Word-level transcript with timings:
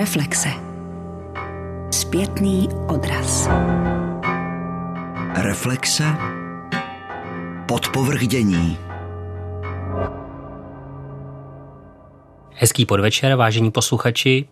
Reflexe. 0.00 0.48
Zpětný 1.90 2.68
odraz. 2.88 3.48
Reflexe. 5.34 6.04
Podpovrdění. 7.68 8.78
Hezký 12.54 12.86
podvečer, 12.86 13.34
vážení 13.34 13.70
posluchači. 13.70 14.48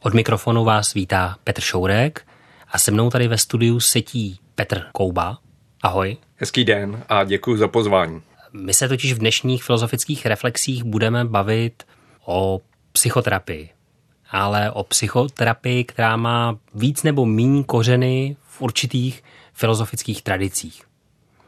Od 0.00 0.14
mikrofonu 0.14 0.64
vás 0.64 0.94
vítá 0.94 1.36
Petr 1.44 1.60
Šourek 1.60 2.26
a 2.68 2.78
se 2.78 2.90
mnou 2.90 3.10
tady 3.10 3.28
ve 3.28 3.38
studiu 3.38 3.80
setí 3.80 4.38
Petr 4.54 4.82
Kouba. 4.92 5.38
Ahoj. 5.82 6.16
Hezký 6.36 6.64
den 6.64 7.04
a 7.08 7.24
děkuji 7.24 7.56
za 7.56 7.68
pozvání. 7.68 8.22
My 8.52 8.74
se 8.74 8.88
totiž 8.88 9.12
v 9.12 9.18
dnešních 9.18 9.64
filozofických 9.64 10.26
reflexích 10.26 10.84
budeme 10.84 11.24
bavit 11.24 11.82
o 12.26 12.60
psychoterapii, 12.92 13.70
ale 14.30 14.70
o 14.70 14.84
psychoterapii, 14.84 15.84
která 15.84 16.16
má 16.16 16.58
víc 16.74 17.02
nebo 17.02 17.26
méně 17.26 17.64
kořeny 17.64 18.36
v 18.48 18.62
určitých 18.62 19.24
filozofických 19.52 20.22
tradicích. 20.22 20.82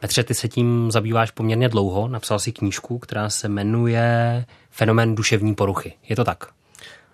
Petře, 0.01 0.25
ty 0.25 0.35
se 0.35 0.49
tím 0.49 0.91
zabýváš 0.91 1.31
poměrně 1.31 1.69
dlouho, 1.69 2.09
napsal 2.09 2.39
si 2.39 2.53
knížku, 2.53 2.99
která 2.99 3.31
se 3.31 3.49
jmenuje 3.49 4.45
Fenomen 4.71 5.15
duševní 5.15 5.55
poruchy. 5.55 5.93
Je 6.09 6.17
to 6.17 6.25
tak? 6.25 6.45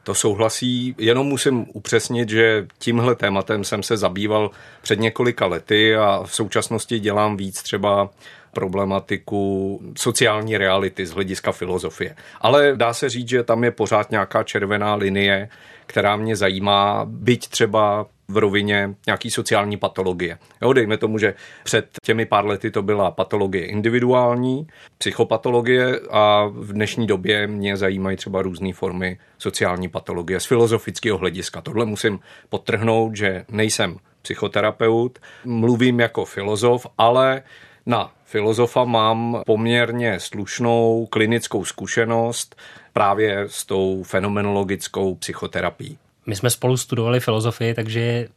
To 0.03 0.15
souhlasí, 0.15 0.95
jenom 0.99 1.27
musím 1.27 1.67
upřesnit, 1.73 2.29
že 2.29 2.66
tímhle 2.79 3.15
tématem 3.15 3.65
jsem 3.65 3.83
se 3.83 3.97
zabýval 3.97 4.51
před 4.83 5.01
několika 5.01 5.47
lety 5.47 5.97
a 5.97 6.23
v 6.27 6.35
současnosti 6.35 7.01
dělám 7.01 7.37
víc 7.37 7.63
třeba 7.63 8.11
problematiku 8.59 9.80
sociální 9.97 10.59
reality 10.59 11.07
z 11.07 11.11
hlediska 11.11 11.53
filozofie. 11.53 12.16
Ale 12.41 12.73
dá 12.77 12.95
se 12.95 13.09
říct, 13.09 13.29
že 13.29 13.43
tam 13.43 13.65
je 13.65 13.71
pořád 13.71 14.11
nějaká 14.11 14.43
červená 14.43 14.95
linie, 14.95 15.49
která 15.87 16.16
mě 16.16 16.37
zajímá, 16.37 17.02
byť 17.05 17.49
třeba 17.49 18.07
v 18.29 18.37
rovině 18.37 18.95
nějaký 19.07 19.30
sociální 19.30 19.77
patologie. 19.77 20.38
Jo, 20.63 20.73
dejme 20.73 20.97
tomu, 20.97 21.19
že 21.19 21.35
před 21.65 21.88
těmi 22.02 22.27
pár 22.27 22.47
lety 22.47 22.71
to 22.71 22.82
byla 22.82 23.10
patologie 23.10 23.66
individuální, 23.66 24.66
psychopatologie 24.99 26.01
a 26.10 26.47
v 26.52 26.73
dnešní 26.73 27.07
době 27.07 27.47
mě 27.47 27.77
zajímají 27.77 28.16
třeba 28.16 28.43
různé 28.43 28.73
formy 28.73 29.19
sociální 29.38 29.88
patologie 29.88 30.41
z 30.41 30.47
filozofického 30.47 31.19
hlediska. 31.19 31.60
Tohle 31.60 31.87
musím 31.87 32.21
podtrhnout, 32.49 33.16
že 33.16 33.45
nejsem 33.51 33.97
psychoterapeut, 34.23 35.19
mluvím 35.45 36.01
jako 36.01 36.25
filozof, 36.25 36.87
ale 36.99 37.43
na 37.89 38.13
filozofa 38.25 38.85
mám 38.85 39.43
poměrně 39.47 40.21
slušnou 40.21 41.07
klinickou 41.11 41.65
zkušenost 41.65 42.57
právě 42.93 43.45
s 43.47 43.65
tou 43.65 44.03
fenomenologickou 44.03 45.15
psychoterapií. 45.15 45.99
My 46.27 46.37
jsme 46.37 46.51
spolu 46.51 46.77
studovali 46.77 47.21
filozofii, 47.21 47.75
takže 47.75 48.29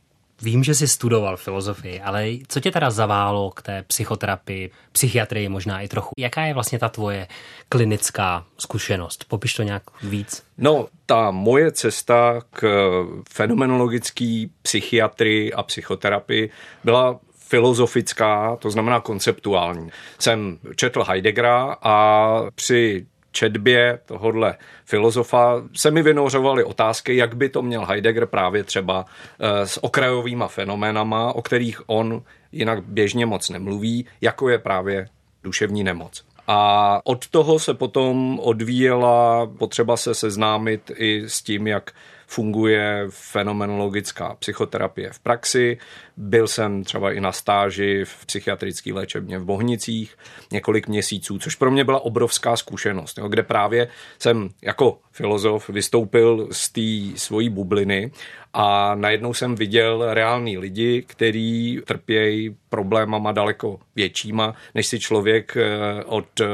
vím, 0.41 0.63
že 0.63 0.75
jsi 0.75 0.87
studoval 0.87 1.37
filozofii, 1.37 2.01
ale 2.01 2.27
co 2.47 2.59
tě 2.59 2.71
teda 2.71 2.89
zaválo 2.89 3.51
k 3.51 3.61
té 3.61 3.83
psychoterapii, 3.87 4.71
psychiatrii 4.91 5.49
možná 5.49 5.81
i 5.81 5.87
trochu? 5.87 6.09
Jaká 6.17 6.41
je 6.41 6.53
vlastně 6.53 6.79
ta 6.79 6.89
tvoje 6.89 7.27
klinická 7.69 8.45
zkušenost? 8.57 9.25
Popiš 9.27 9.53
to 9.53 9.63
nějak 9.63 9.83
víc. 10.03 10.43
No, 10.57 10.87
ta 11.05 11.31
moje 11.31 11.71
cesta 11.71 12.41
k 12.49 12.63
fenomenologické 13.29 14.45
psychiatrii 14.61 15.53
a 15.53 15.63
psychoterapii 15.63 16.49
byla 16.83 17.19
filozofická, 17.51 18.55
to 18.55 18.71
znamená 18.71 18.99
konceptuální. 18.99 19.89
Jsem 20.19 20.59
četl 20.75 21.03
Heideggera 21.03 21.75
a 21.81 21.95
při 22.55 23.05
četbě 23.31 23.99
tohodle 24.05 24.55
filozofa 24.85 25.63
se 25.73 25.91
mi 25.91 26.01
vynořovaly 26.01 26.63
otázky, 26.63 27.15
jak 27.15 27.35
by 27.35 27.49
to 27.49 27.61
měl 27.61 27.85
Heidegger 27.85 28.25
právě 28.25 28.63
třeba 28.63 29.05
eh, 29.05 29.67
s 29.67 29.83
okrajovými 29.83 30.43
fenoménama, 30.47 31.33
o 31.33 31.41
kterých 31.41 31.81
on 31.87 32.21
jinak 32.51 32.83
běžně 32.83 33.25
moc 33.25 33.49
nemluví, 33.49 34.05
jako 34.21 34.49
je 34.49 34.59
právě 34.59 35.07
duševní 35.43 35.83
nemoc. 35.83 36.23
A 36.47 37.01
od 37.03 37.27
toho 37.27 37.59
se 37.59 37.73
potom 37.73 38.39
odvíjela 38.39 39.47
potřeba 39.57 39.97
se 39.97 40.15
seznámit 40.15 40.91
i 40.95 41.23
s 41.27 41.41
tím, 41.41 41.67
jak 41.67 41.91
funguje 42.31 43.05
fenomenologická 43.09 44.35
psychoterapie 44.39 45.09
v 45.13 45.19
praxi. 45.19 45.77
Byl 46.17 46.47
jsem 46.47 46.83
třeba 46.83 47.11
i 47.11 47.19
na 47.19 47.31
stáži 47.31 48.05
v 48.05 48.25
psychiatrické 48.25 48.93
léčebně 48.93 49.39
v 49.39 49.45
Bohnicích 49.45 50.17
několik 50.51 50.87
měsíců, 50.87 51.39
což 51.39 51.55
pro 51.55 51.71
mě 51.71 51.83
byla 51.83 51.99
obrovská 51.99 52.57
zkušenost, 52.57 53.17
jo, 53.17 53.27
kde 53.27 53.43
právě 53.43 53.87
jsem 54.19 54.49
jako 54.61 54.99
filozof 55.11 55.69
vystoupil 55.69 56.47
z 56.51 56.69
té 56.69 57.19
svojí 57.19 57.49
bubliny 57.49 58.11
a 58.53 58.95
najednou 58.95 59.33
jsem 59.33 59.55
viděl 59.55 60.13
reální 60.13 60.57
lidi, 60.57 61.03
kteří 61.07 61.81
trpějí 61.85 62.55
problémama 62.69 63.31
daleko 63.31 63.79
většíma, 63.95 64.55
než 64.75 64.87
si 64.87 64.99
člověk 64.99 65.57
eh, 65.57 66.03
od 66.03 66.39
eh, 66.41 66.45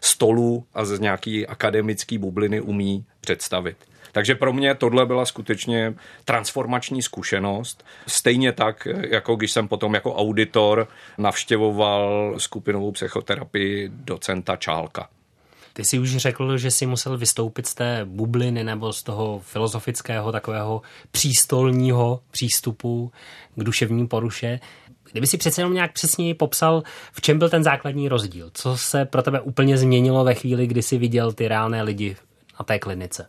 stolu 0.00 0.64
a 0.74 0.84
z 0.84 1.00
nějaký 1.00 1.46
akademický 1.46 2.18
bubliny 2.18 2.60
umí 2.60 3.04
představit. 3.20 3.89
Takže 4.12 4.34
pro 4.34 4.52
mě 4.52 4.74
tohle 4.74 5.06
byla 5.06 5.26
skutečně 5.26 5.94
transformační 6.24 7.02
zkušenost. 7.02 7.84
Stejně 8.06 8.52
tak, 8.52 8.88
jako 9.10 9.36
když 9.36 9.52
jsem 9.52 9.68
potom 9.68 9.94
jako 9.94 10.14
auditor 10.14 10.88
navštěvoval 11.18 12.34
skupinovou 12.38 12.92
psychoterapii 12.92 13.90
docenta 13.92 14.56
Čálka. 14.56 15.08
Ty 15.72 15.84
jsi 15.84 15.98
už 15.98 16.16
řekl, 16.16 16.58
že 16.58 16.70
jsi 16.70 16.86
musel 16.86 17.18
vystoupit 17.18 17.66
z 17.66 17.74
té 17.74 18.00
bubliny 18.04 18.64
nebo 18.64 18.92
z 18.92 19.02
toho 19.02 19.40
filozofického 19.44 20.32
takového 20.32 20.82
přístolního 21.10 22.20
přístupu 22.30 23.12
k 23.56 23.64
duševní 23.64 24.06
poruše. 24.06 24.60
Kdyby 25.12 25.26
si 25.26 25.38
přece 25.38 25.60
jenom 25.60 25.74
nějak 25.74 25.92
přesněji 25.92 26.34
popsal, 26.34 26.82
v 27.12 27.20
čem 27.20 27.38
byl 27.38 27.48
ten 27.48 27.64
základní 27.64 28.08
rozdíl? 28.08 28.50
Co 28.54 28.76
se 28.76 29.04
pro 29.04 29.22
tebe 29.22 29.40
úplně 29.40 29.78
změnilo 29.78 30.24
ve 30.24 30.34
chvíli, 30.34 30.66
kdy 30.66 30.82
jsi 30.82 30.98
viděl 30.98 31.32
ty 31.32 31.48
reálné 31.48 31.82
lidi 31.82 32.16
na 32.58 32.64
té 32.64 32.78
klinice? 32.78 33.26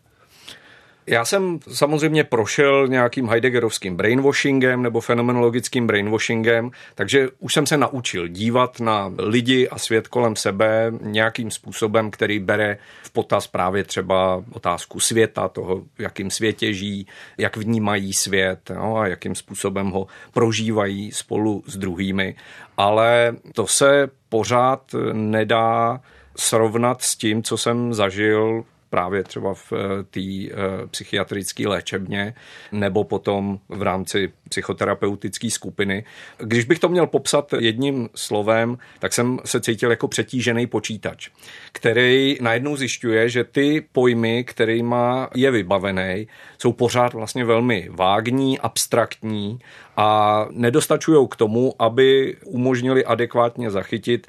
Já 1.08 1.26
jsem 1.26 1.60
samozřejmě 1.74 2.24
prošel 2.24 2.88
nějakým 2.88 3.30
Heideggerovským 3.30 3.96
brainwashingem 3.96 4.84
nebo 4.84 5.02
fenomenologickým 5.02 5.88
brainwashingem, 5.88 6.72
takže 6.96 7.30
už 7.40 7.54
jsem 7.54 7.66
se 7.66 7.78
naučil 7.78 8.28
dívat 8.28 8.80
na 8.80 9.14
lidi 9.18 9.70
a 9.70 9.78
svět 9.78 10.08
kolem 10.08 10.36
sebe 10.36 10.92
nějakým 11.02 11.52
způsobem, 11.52 12.12
který 12.12 12.40
bere 12.40 12.78
v 13.04 13.12
potaz 13.12 13.48
právě 13.48 13.84
třeba 13.84 14.44
otázku 14.54 15.00
světa, 15.00 15.48
toho, 15.48 15.82
v 15.98 16.02
jakým 16.02 16.32
světě 16.32 16.74
žijí, 16.74 17.08
jak 17.38 17.58
vnímají 17.58 18.14
svět 18.14 18.72
no, 18.76 18.98
a 18.98 19.08
jakým 19.08 19.36
způsobem 19.36 19.90
ho 19.90 20.08
prožívají 20.34 21.12
spolu 21.12 21.64
s 21.68 21.78
druhými. 21.78 22.36
Ale 22.78 23.36
to 23.54 23.68
se 23.68 24.10
pořád 24.30 24.96
nedá 25.14 26.02
srovnat 26.36 27.02
s 27.02 27.16
tím, 27.16 27.44
co 27.44 27.58
jsem 27.58 27.94
zažil 27.94 28.64
právě 28.92 29.24
třeba 29.24 29.54
v 29.54 29.74
eh, 29.74 30.04
té 30.04 30.20
eh, 30.20 30.52
psychiatrické 30.92 31.68
léčebně 31.68 32.34
nebo 32.72 33.04
potom 33.04 33.60
v 33.70 33.82
rámci 33.82 34.32
psychoterapeutické 34.50 35.50
skupiny. 35.50 36.06
Když 36.38 36.66
bych 36.66 36.80
to 36.80 36.90
měl 36.90 37.08
popsat 37.08 37.54
jedním 37.60 38.10
slovem, 38.16 38.78
tak 39.00 39.14
jsem 39.14 39.40
se 39.46 39.62
cítil 39.62 39.90
jako 39.90 40.08
přetížený 40.08 40.68
počítač, 40.68 41.30
který 41.72 42.38
najednou 42.42 42.76
zjišťuje, 42.76 43.30
že 43.30 43.44
ty 43.44 43.86
pojmy, 43.92 44.44
kterýma 44.44 45.30
je 45.36 45.52
vybavený, 45.52 46.28
jsou 46.58 46.74
pořád 46.74 47.14
vlastně 47.14 47.46
velmi 47.46 47.90
vágní, 47.92 48.60
abstraktní 48.60 49.60
a 49.98 50.46
nedostačují 50.52 51.28
k 51.28 51.36
tomu, 51.36 51.74
aby 51.80 52.38
umožnili 52.46 53.06
adekvátně 53.06 53.72
zachytit 53.72 54.28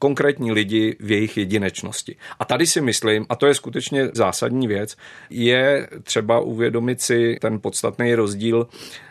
konkrétní 0.00 0.52
lidi 0.52 0.96
v 1.00 1.10
jejich 1.10 1.36
jedinečnosti. 1.36 2.16
A 2.38 2.44
tady 2.44 2.66
si 2.66 2.80
myslím, 2.80 3.26
a 3.28 3.36
to 3.36 3.46
je 3.46 3.54
skutečně 3.54 4.08
zásadní 4.14 4.66
věc, 4.68 4.96
je 5.30 5.88
třeba 6.02 6.40
uvědomit 6.40 7.00
si 7.00 7.36
ten 7.40 7.60
podstatný 7.60 8.14
rozdíl 8.14 8.68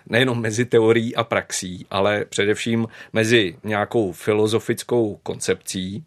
nejenom 0.09 0.41
mezi 0.41 0.65
teorií 0.65 1.15
a 1.15 1.23
praxí, 1.23 1.85
ale 1.89 2.25
především 2.25 2.87
mezi 3.13 3.55
nějakou 3.63 4.11
filozofickou 4.11 5.19
koncepcí 5.23 6.03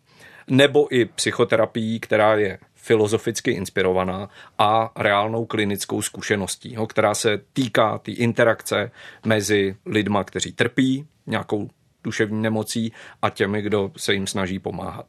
nebo 0.49 0.95
i 0.95 1.05
psychoterapií, 1.05 2.01
která 2.01 2.37
je 2.37 2.59
filozoficky 2.75 3.51
inspirovaná 3.51 4.29
a 4.59 4.93
reálnou 4.97 5.45
klinickou 5.45 6.03
zkušeností, 6.03 6.77
která 6.89 7.15
se 7.15 7.41
týká 7.53 7.99
té 7.99 8.05
tý 8.05 8.13
interakce 8.13 8.91
mezi 9.27 9.77
lidma, 9.87 10.25
kteří 10.25 10.53
trpí 10.53 11.07
nějakou 11.27 11.71
duševní 12.05 12.43
nemocí 12.43 12.93
a 13.23 13.31
těmi, 13.31 13.63
kdo 13.63 13.93
se 13.97 14.15
jim 14.15 14.27
snaží 14.27 14.59
pomáhat. 14.59 15.07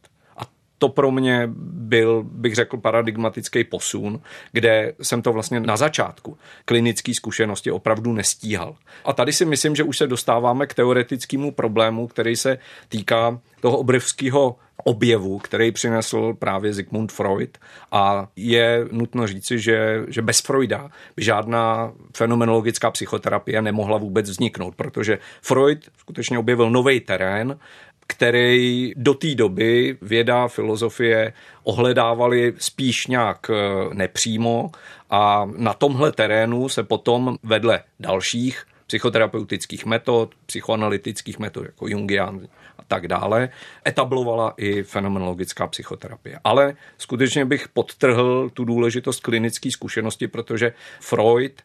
To 0.77 0.89
pro 0.89 1.11
mě 1.11 1.49
byl, 1.55 2.23
bych 2.23 2.55
řekl, 2.55 2.77
paradigmatický 2.77 3.63
posun, 3.63 4.21
kde 4.51 4.93
jsem 5.01 5.21
to 5.21 5.33
vlastně 5.33 5.59
na 5.59 5.77
začátku 5.77 6.37
klinické 6.65 7.13
zkušenosti 7.13 7.71
opravdu 7.71 8.13
nestíhal. 8.13 8.75
A 9.05 9.13
tady 9.13 9.33
si 9.33 9.45
myslím, 9.45 9.75
že 9.75 9.83
už 9.83 9.97
se 9.97 10.07
dostáváme 10.07 10.67
k 10.67 10.73
teoretickému 10.73 11.51
problému, 11.51 12.07
který 12.07 12.35
se 12.35 12.57
týká 12.89 13.39
toho 13.61 13.77
obrovského 13.77 14.55
objevu, 14.83 15.39
který 15.39 15.71
přinesl 15.71 16.33
právě 16.33 16.73
Sigmund 16.73 17.11
Freud 17.11 17.57
a 17.91 18.27
je 18.35 18.85
nutno 18.91 19.27
říci, 19.27 19.59
že, 19.59 20.03
že 20.07 20.21
bez 20.21 20.39
Freuda 20.39 20.89
by 21.15 21.23
žádná 21.23 21.93
fenomenologická 22.17 22.91
psychoterapie 22.91 23.61
nemohla 23.61 23.97
vůbec 23.97 24.29
vzniknout, 24.29 24.75
protože 24.75 25.19
Freud 25.41 25.89
skutečně 25.97 26.39
objevil 26.39 26.69
nový 26.69 26.99
terén, 26.99 27.59
který 28.07 28.93
do 28.95 29.13
té 29.13 29.35
doby 29.35 29.97
věda, 30.01 30.47
filozofie 30.47 31.33
ohledávali 31.63 32.53
spíš 32.57 33.07
nějak 33.07 33.49
eh, 33.49 33.93
nepřímo 33.93 34.71
a 35.09 35.49
na 35.57 35.73
tomhle 35.73 36.11
terénu 36.11 36.69
se 36.69 36.83
potom 36.83 37.37
vedle 37.43 37.83
dalších 37.99 38.65
psychoterapeutických 38.87 39.85
metod, 39.85 40.35
psychoanalytických 40.45 41.39
metod 41.39 41.65
jako 41.65 41.87
Jungian 41.87 42.47
a 42.77 42.83
tak 42.87 43.07
dále, 43.07 43.49
etablovala 43.87 44.53
i 44.57 44.83
fenomenologická 44.83 45.67
psychoterapie. 45.67 46.39
Ale 46.43 46.75
skutečně 46.97 47.45
bych 47.45 47.67
podtrhl 47.67 48.49
tu 48.53 48.65
důležitost 48.65 49.19
klinické 49.19 49.71
zkušenosti, 49.71 50.27
protože 50.27 50.73
Freud 50.99 51.61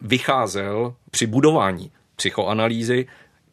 vycházel 0.00 0.94
při 1.10 1.26
budování 1.26 1.90
psychoanalýzy 2.16 3.06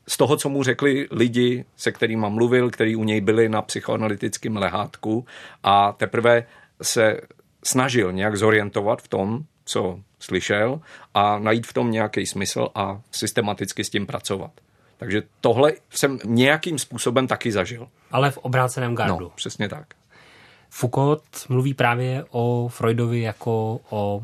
z 0.10 0.18
toho, 0.18 0.38
co 0.38 0.50
mu 0.50 0.64
řekli 0.64 1.08
lidi, 1.12 1.66
se 1.76 1.92
kterými 1.92 2.26
mluvil, 2.30 2.70
kteří 2.70 2.96
u 2.96 3.04
něj 3.04 3.22
byli 3.22 3.50
na 3.50 3.62
psychoanalytickém 3.62 4.58
lehátku 4.58 5.26
a 5.64 5.92
teprve 5.92 6.44
se 6.82 7.22
snažil 7.64 8.12
nějak 8.12 8.38
zorientovat 8.38 9.02
v 9.02 9.08
tom, 9.08 9.44
co 9.66 10.00
slyšel 10.20 10.82
a 11.14 11.40
najít 11.40 11.68
v 11.68 11.74
tom 11.74 11.92
nějaký 11.92 12.26
smysl 12.26 12.70
a 12.76 13.02
systematicky 13.12 13.84
s 13.84 13.90
tím 13.90 14.06
pracovat. 14.06 14.52
Takže 14.98 15.24
tohle 15.42 15.74
jsem 15.90 16.20
nějakým 16.26 16.80
způsobem 16.80 17.28
taky 17.28 17.52
zažil. 17.52 17.88
Ale 18.12 18.32
v 18.32 18.38
obráceném 18.38 18.96
gardu. 18.96 19.20
No, 19.20 19.30
přesně 19.30 19.70
tak. 19.70 19.94
Foucault 20.70 21.24
mluví 21.50 21.74
právě 21.74 22.26
o 22.30 22.68
Freudovi 22.68 23.22
jako 23.22 23.80
o 23.90 24.24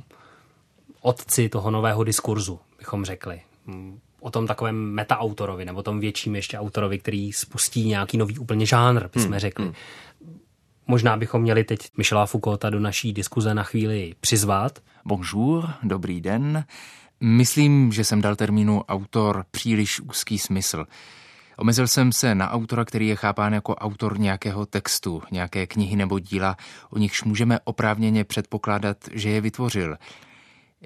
otci 1.02 1.50
toho 1.50 1.72
nového 1.72 2.04
diskurzu, 2.04 2.60
bychom 2.78 3.06
řekli 3.06 3.42
o 4.25 4.31
tom 4.31 4.48
takovém 4.48 4.75
metaautorovi, 4.75 5.66
nebo 5.66 5.83
tom 5.83 6.00
větším 6.00 6.36
ještě 6.36 6.57
autorovi, 6.57 7.00
který 7.00 7.33
spustí 7.33 7.88
nějaký 7.88 8.18
nový 8.18 8.39
úplně 8.39 8.66
žánr, 8.66 9.10
bychom 9.13 9.31
hmm. 9.31 9.39
řekli. 9.39 9.66
Hmm. 9.66 9.74
Možná 10.88 11.18
bychom 11.18 11.42
měli 11.42 11.63
teď 11.63 11.80
Michela 11.98 12.25
Foucaulta 12.25 12.69
do 12.69 12.80
naší 12.80 13.13
diskuze 13.13 13.54
na 13.54 13.63
chvíli 13.63 14.16
přizvat. 14.19 14.80
Bonjour, 15.06 15.69
dobrý 15.83 16.22
den. 16.22 16.66
Myslím, 17.19 17.92
že 17.92 18.04
jsem 18.04 18.22
dal 18.22 18.36
termínu 18.36 18.83
autor 18.83 19.45
příliš 19.51 20.00
úzký 20.00 20.39
smysl. 20.39 20.86
Omezil 21.57 21.88
jsem 21.88 22.12
se 22.12 22.36
na 22.36 22.51
autora, 22.51 22.86
který 22.86 23.07
je 23.07 23.16
chápán 23.16 23.54
jako 23.54 23.75
autor 23.75 24.19
nějakého 24.19 24.66
textu, 24.66 25.24
nějaké 25.31 25.68
knihy 25.68 25.95
nebo 25.95 26.19
díla, 26.19 26.57
o 26.89 26.98
nichž 26.98 27.24
můžeme 27.24 27.60
oprávněně 27.63 28.24
předpokládat, 28.24 28.98
že 29.12 29.30
je 29.30 29.42
vytvořil. 29.42 29.98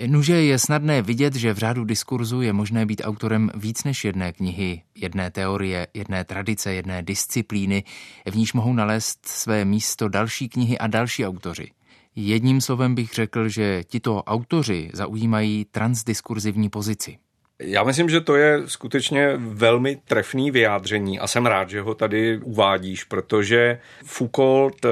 Nuže 0.07 0.43
je 0.43 0.59
snadné 0.59 1.01
vidět, 1.01 1.35
že 1.35 1.53
v 1.53 1.57
řádu 1.57 1.83
diskurzu 1.83 2.41
je 2.41 2.53
možné 2.53 2.85
být 2.85 3.01
autorem 3.05 3.51
víc 3.55 3.83
než 3.83 4.05
jedné 4.05 4.33
knihy, 4.33 4.81
jedné 4.95 5.31
teorie, 5.31 5.87
jedné 5.93 6.23
tradice, 6.23 6.73
jedné 6.73 7.03
disciplíny, 7.03 7.83
v 8.31 8.35
níž 8.35 8.53
mohou 8.53 8.73
nalézt 8.73 9.25
své 9.25 9.65
místo 9.65 10.09
další 10.09 10.49
knihy 10.49 10.77
a 10.77 10.87
další 10.87 11.25
autoři. 11.25 11.71
Jedním 12.15 12.61
slovem 12.61 12.95
bych 12.95 13.13
řekl, 13.13 13.49
že 13.49 13.83
tito 13.83 14.23
autoři 14.23 14.89
zaujímají 14.93 15.65
transdiskurzivní 15.65 16.69
pozici. 16.69 17.17
Já 17.61 17.83
myslím, 17.83 18.09
že 18.09 18.21
to 18.21 18.35
je 18.35 18.61
skutečně 18.65 19.33
velmi 19.37 19.95
trefný 19.95 20.51
vyjádření 20.51 21.19
a 21.19 21.27
jsem 21.27 21.45
rád, 21.45 21.69
že 21.69 21.81
ho 21.81 21.95
tady 21.95 22.37
uvádíš, 22.37 23.03
protože 23.03 23.79
Foucault 24.03 24.85
eh, 24.85 24.89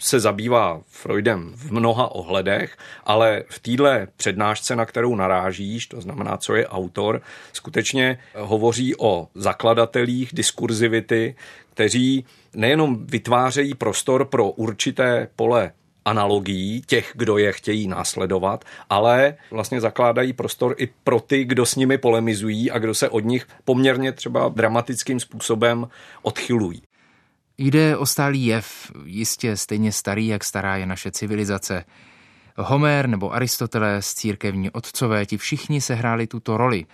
se 0.00 0.20
zabývá 0.20 0.80
Freudem 0.86 1.52
v 1.54 1.72
mnoha 1.72 2.14
ohledech, 2.14 2.76
ale 3.04 3.44
v 3.48 3.58
téhle 3.58 4.08
přednášce, 4.16 4.76
na 4.76 4.86
kterou 4.86 5.16
narážíš, 5.16 5.86
to 5.86 6.00
znamená, 6.00 6.36
co 6.36 6.54
je 6.54 6.68
autor, 6.68 7.22
skutečně 7.52 8.18
hovoří 8.34 8.94
o 8.98 9.28
zakladatelích 9.34 10.30
diskurzivity, 10.32 11.36
kteří 11.74 12.24
nejenom 12.54 13.06
vytvářejí 13.06 13.74
prostor 13.74 14.24
pro 14.24 14.50
určité 14.50 15.28
pole 15.36 15.72
analogií 16.08 16.82
těch, 16.86 17.12
kdo 17.14 17.38
je 17.38 17.52
chtějí 17.52 17.88
následovat, 17.88 18.64
ale 18.90 19.34
vlastně 19.50 19.80
zakládají 19.80 20.32
prostor 20.32 20.74
i 20.78 20.88
pro 21.04 21.20
ty, 21.20 21.44
kdo 21.44 21.66
s 21.66 21.76
nimi 21.76 21.98
polemizují 21.98 22.70
a 22.70 22.78
kdo 22.78 22.94
se 22.94 23.08
od 23.08 23.24
nich 23.24 23.46
poměrně 23.64 24.12
třeba 24.12 24.48
dramatickým 24.48 25.20
způsobem 25.20 25.88
odchylují. 26.22 26.82
Jde 27.58 27.96
o 27.96 28.06
stálý 28.06 28.46
jev, 28.46 28.92
jistě 29.04 29.56
stejně 29.56 29.92
starý, 29.92 30.26
jak 30.26 30.44
stará 30.44 30.76
je 30.76 30.86
naše 30.86 31.10
civilizace. 31.10 31.84
Homer 32.56 33.08
nebo 33.08 33.34
Aristoteles, 33.34 34.14
církevní 34.14 34.70
otcové, 34.70 35.26
ti 35.26 35.36
všichni 35.36 35.80
sehráli 35.80 36.26
tuto 36.26 36.56
roli, 36.56 36.86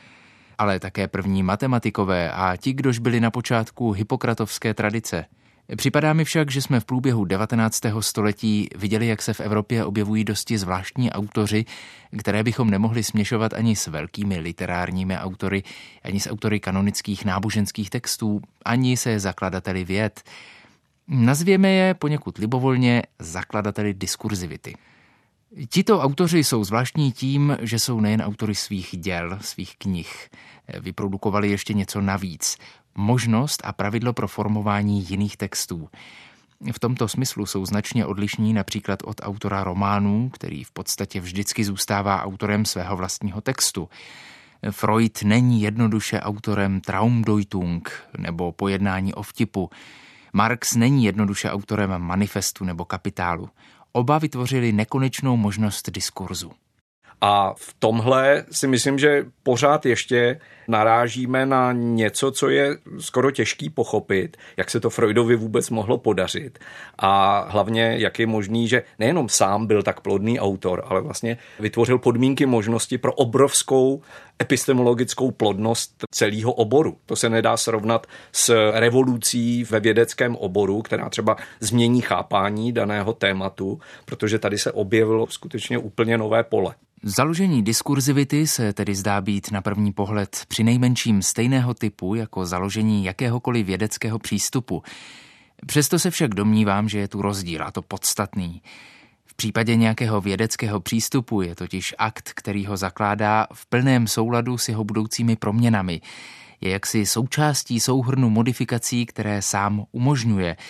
ale 0.59 0.81
také 0.81 1.09
první 1.09 1.43
matematikové 1.43 2.33
a 2.33 2.57
ti, 2.57 2.73
kdož 2.73 2.99
byli 2.99 3.21
na 3.21 3.31
počátku 3.31 3.93
hypokratovské 3.93 4.75
tradice– 4.75 5.25
Připadá 5.77 6.13
mi 6.13 6.25
však, 6.25 6.51
že 6.51 6.63
jsme 6.63 6.81
v 6.81 6.85
průběhu 6.85 7.25
19. 7.25 7.81
století 8.01 8.69
viděli, 8.77 9.07
jak 9.07 9.23
se 9.23 9.33
v 9.35 9.41
Evropě 9.41 9.85
objevují 9.85 10.25
dosti 10.25 10.59
zvláštní 10.59 11.13
autoři, 11.13 11.65
které 12.19 12.43
bychom 12.43 12.71
nemohli 12.71 13.03
směšovat 13.03 13.53
ani 13.53 13.77
s 13.77 13.87
velkými 13.87 14.41
literárními 14.41 15.19
autory, 15.19 15.63
ani 16.03 16.21
s 16.21 16.31
autory 16.31 16.61
kanonických 16.61 17.25
náboženských 17.25 17.91
textů, 17.91 18.41
ani 18.65 18.97
se 18.97 19.21
zakladateli 19.21 19.85
věd. 19.85 20.23
Nazvěme 21.09 21.71
je 21.71 21.95
poněkud 21.95 22.39
libovolně 22.39 23.03
zakladateli 23.19 23.95
diskurzivity. 23.95 24.75
Tito 25.69 26.01
autoři 26.01 26.45
jsou 26.45 26.65
zvláštní 26.65 27.13
tím, 27.13 27.57
že 27.61 27.79
jsou 27.79 28.01
nejen 28.01 28.23
autory 28.23 28.55
svých 28.55 28.97
děl, 28.99 29.39
svých 29.41 29.77
knih. 29.79 30.29
Vyprodukovali 30.81 31.51
ještě 31.51 31.75
něco 31.75 32.01
navíc 32.01 32.59
možnost 32.95 33.63
a 33.65 33.73
pravidlo 33.73 34.13
pro 34.13 34.29
formování 34.29 35.07
jiných 35.09 35.37
textů. 35.37 35.89
V 36.73 36.79
tomto 36.79 37.09
smyslu 37.09 37.47
jsou 37.47 37.67
značně 37.67 38.07
odlišní 38.07 38.53
například 38.53 38.99
od 39.05 39.21
autora 39.23 39.65
románů, 39.65 40.29
který 40.29 40.65
v 40.65 40.71
podstatě 40.71 41.21
vždycky 41.21 41.65
zůstává 41.65 42.23
autorem 42.23 42.65
svého 42.65 42.97
vlastního 42.97 43.41
textu. 43.41 43.89
Freud 44.71 45.23
není 45.23 45.63
jednoduše 45.63 46.21
autorem 46.21 46.81
Traumdeutung 46.81 47.93
nebo 48.19 48.53
pojednání 48.53 49.15
o 49.15 49.23
vtipu. 49.23 49.71
Marx 50.33 50.75
není 50.75 51.05
jednoduše 51.05 51.51
autorem 51.51 51.99
manifestu 51.99 52.65
nebo 52.65 52.85
kapitálu. 52.85 53.49
Oba 53.93 54.19
vytvořili 54.19 54.73
nekonečnou 54.73 55.37
možnost 55.37 55.91
diskurzu. 55.91 56.53
A 57.21 57.55
v 57.57 57.75
tomhle 57.79 58.45
si 58.51 58.69
myslím, 58.69 58.99
že 58.99 59.27
pořád 59.43 59.87
ještě 59.87 60.41
narážíme 60.69 61.47
na 61.47 61.73
něco, 61.73 62.31
co 62.31 62.49
je 62.49 62.77
skoro 62.99 63.31
těžký 63.31 63.71
pochopit, 63.71 64.37
jak 64.57 64.71
se 64.71 64.81
to 64.81 64.91
Freudovi 64.91 65.37
vůbec 65.37 65.71
mohlo 65.71 65.99
podařit. 65.99 66.59
A 66.99 67.45
hlavně, 67.49 67.95
jak 67.99 68.19
je 68.19 68.27
možný, 68.27 68.69
že 68.69 68.83
nejenom 68.99 69.29
sám 69.29 69.67
byl 69.67 69.83
tak 69.83 70.01
plodný 70.01 70.41
autor, 70.41 70.85
ale 70.87 71.01
vlastně 71.01 71.39
vytvořil 71.61 71.99
podmínky 71.99 72.47
možnosti 72.47 72.99
pro 72.99 73.13
obrovskou 73.13 74.03
epistemologickou 74.43 75.31
plodnost 75.31 76.05
celého 76.11 76.53
oboru. 76.53 76.97
To 77.07 77.17
se 77.17 77.29
nedá 77.29 77.57
srovnat 77.57 78.07
s 78.33 78.71
revolucí 78.73 79.65
ve 79.65 79.81
vědeckém 79.81 80.37
oboru, 80.37 80.83
která 80.83 81.09
třeba 81.09 81.37
změní 81.61 82.01
chápání 82.01 82.73
daného 82.73 83.13
tématu, 83.13 83.81
protože 84.05 84.39
tady 84.39 84.59
se 84.59 84.73
objevilo 84.73 85.27
skutečně 85.27 85.79
úplně 85.79 86.19
nové 86.19 86.45
pole. 86.45 86.75
Založení 87.07 87.63
diskurzivity 87.63 88.47
se 88.47 88.73
tedy 88.73 88.95
zdá 88.95 89.21
být 89.21 89.51
na 89.51 89.63
první 89.63 89.93
pohled 89.93 90.45
při 90.49 90.65
nejmenším 90.65 91.23
stejného 91.23 91.75
typu 91.75 92.15
jako 92.15 92.47
založení 92.47 93.05
jakéhokoliv 93.05 93.67
vědeckého 93.67 94.19
přístupu. 94.19 94.83
Přesto 95.67 95.99
se 95.99 96.11
však 96.11 96.35
domnívám, 96.35 96.89
že 96.89 96.99
je 96.99 97.09
tu 97.09 97.23
rozdíl, 97.23 97.65
a 97.65 97.71
to 97.71 97.83
podstatný. 97.83 98.63
V 99.25 99.35
případě 99.35 99.77
nějakého 99.77 100.21
vědeckého 100.21 100.81
přístupu 100.81 101.43
je 101.43 101.55
totiž 101.55 101.95
akt, 101.99 102.31
který 102.35 102.67
ho 102.67 102.77
zakládá 102.77 103.47
v 103.53 103.67
plném 103.67 104.07
souladu 104.07 104.59
s 104.59 104.69
jeho 104.69 104.85
budoucími 104.85 105.37
proměnami. 105.37 106.01
Je 106.61 106.71
jaksi 106.71 107.07
součástí 107.07 107.81
souhrnu 107.81 108.31
modifikací, 108.31 109.07
které 109.07 109.43
sám 109.43 109.85
umožňuje– 109.93 110.57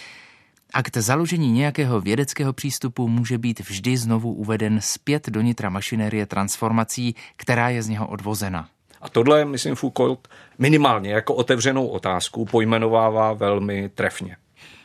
Akt 0.74 0.96
založení 0.96 1.52
nějakého 1.52 2.00
vědeckého 2.00 2.52
přístupu 2.52 3.08
může 3.08 3.38
být 3.38 3.60
vždy 3.60 3.96
znovu 3.96 4.32
uveden 4.32 4.80
zpět 4.80 5.30
do 5.30 5.40
nitra 5.40 5.70
mašinérie 5.70 6.26
transformací, 6.26 7.14
která 7.36 7.68
je 7.68 7.82
z 7.82 7.88
něho 7.88 8.06
odvozena. 8.06 8.68
A 9.00 9.08
tohle, 9.08 9.44
myslím, 9.44 9.74
Foucault 9.74 10.28
minimálně 10.58 11.10
jako 11.12 11.34
otevřenou 11.34 11.86
otázku 11.86 12.44
pojmenovává 12.44 13.32
velmi 13.32 13.88
trefně. 13.88 14.36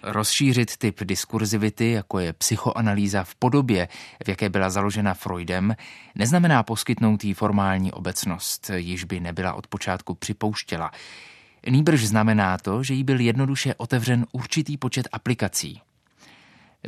Rozšířit 0.03 0.77
typ 0.77 1.03
diskurzivity, 1.03 1.91
jako 1.91 2.19
je 2.19 2.33
psychoanalýza 2.33 3.23
v 3.23 3.35
podobě, 3.35 3.87
v 4.25 4.29
jaké 4.29 4.49
byla 4.49 4.69
založena 4.69 5.13
Freudem, 5.13 5.75
neznamená 6.15 6.63
poskytnout 6.63 7.23
jí 7.23 7.33
formální 7.33 7.91
obecnost, 7.91 8.71
již 8.75 9.03
by 9.03 9.19
nebyla 9.19 9.53
od 9.53 9.67
počátku 9.67 10.15
připouštěla. 10.15 10.91
Nýbrž 11.69 12.07
znamená 12.07 12.57
to, 12.57 12.83
že 12.83 12.93
jí 12.93 13.03
byl 13.03 13.19
jednoduše 13.19 13.75
otevřen 13.75 14.25
určitý 14.31 14.77
počet 14.77 15.07
aplikací. 15.11 15.81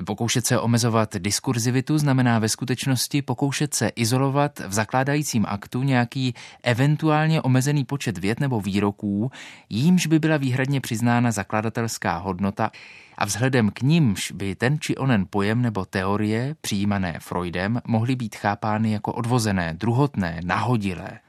Pokoušet 0.05 0.45
se 0.45 0.59
omezovat 0.59 1.15
diskurzivitu 1.17 1.97
znamená 1.97 2.39
ve 2.39 2.49
skutečnosti 2.49 3.21
pokoušet 3.21 3.73
se 3.73 3.87
izolovat 3.87 4.59
v 4.59 4.73
zakládajícím 4.73 5.45
aktu 5.47 5.83
nějaký 5.83 6.33
eventuálně 6.63 7.41
omezený 7.41 7.85
počet 7.85 8.17
vět 8.17 8.39
nebo 8.39 8.61
výroků, 8.61 9.31
jímž 9.69 10.07
by 10.07 10.19
byla 10.19 10.37
výhradně 10.37 10.81
přiznána 10.81 11.31
zakladatelská 11.31 12.17
hodnota 12.17 12.71
a 13.17 13.25
vzhledem 13.25 13.69
k 13.69 13.81
nímž 13.81 14.31
by 14.31 14.55
ten 14.55 14.79
či 14.79 14.95
onen 14.95 15.25
pojem 15.29 15.61
nebo 15.61 15.85
teorie, 15.85 16.55
přijímané 16.61 17.19
Freudem, 17.19 17.81
mohly 17.87 18.15
být 18.15 18.35
chápány 18.35 18.91
jako 18.91 19.13
odvozené, 19.13 19.73
druhotné, 19.73 20.39
nahodilé. 20.43 21.19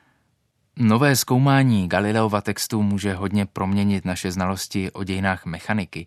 Nové 0.77 1.17
zkoumání 1.17 1.89
Galileova 1.89 2.41
textu 2.41 2.83
může 2.83 3.15
hodně 3.15 3.47
proměnit 3.47 4.05
naše 4.05 4.33
znalosti 4.33 4.91
o 4.91 5.05
dějinách 5.05 5.47
mechaniky. 5.47 6.07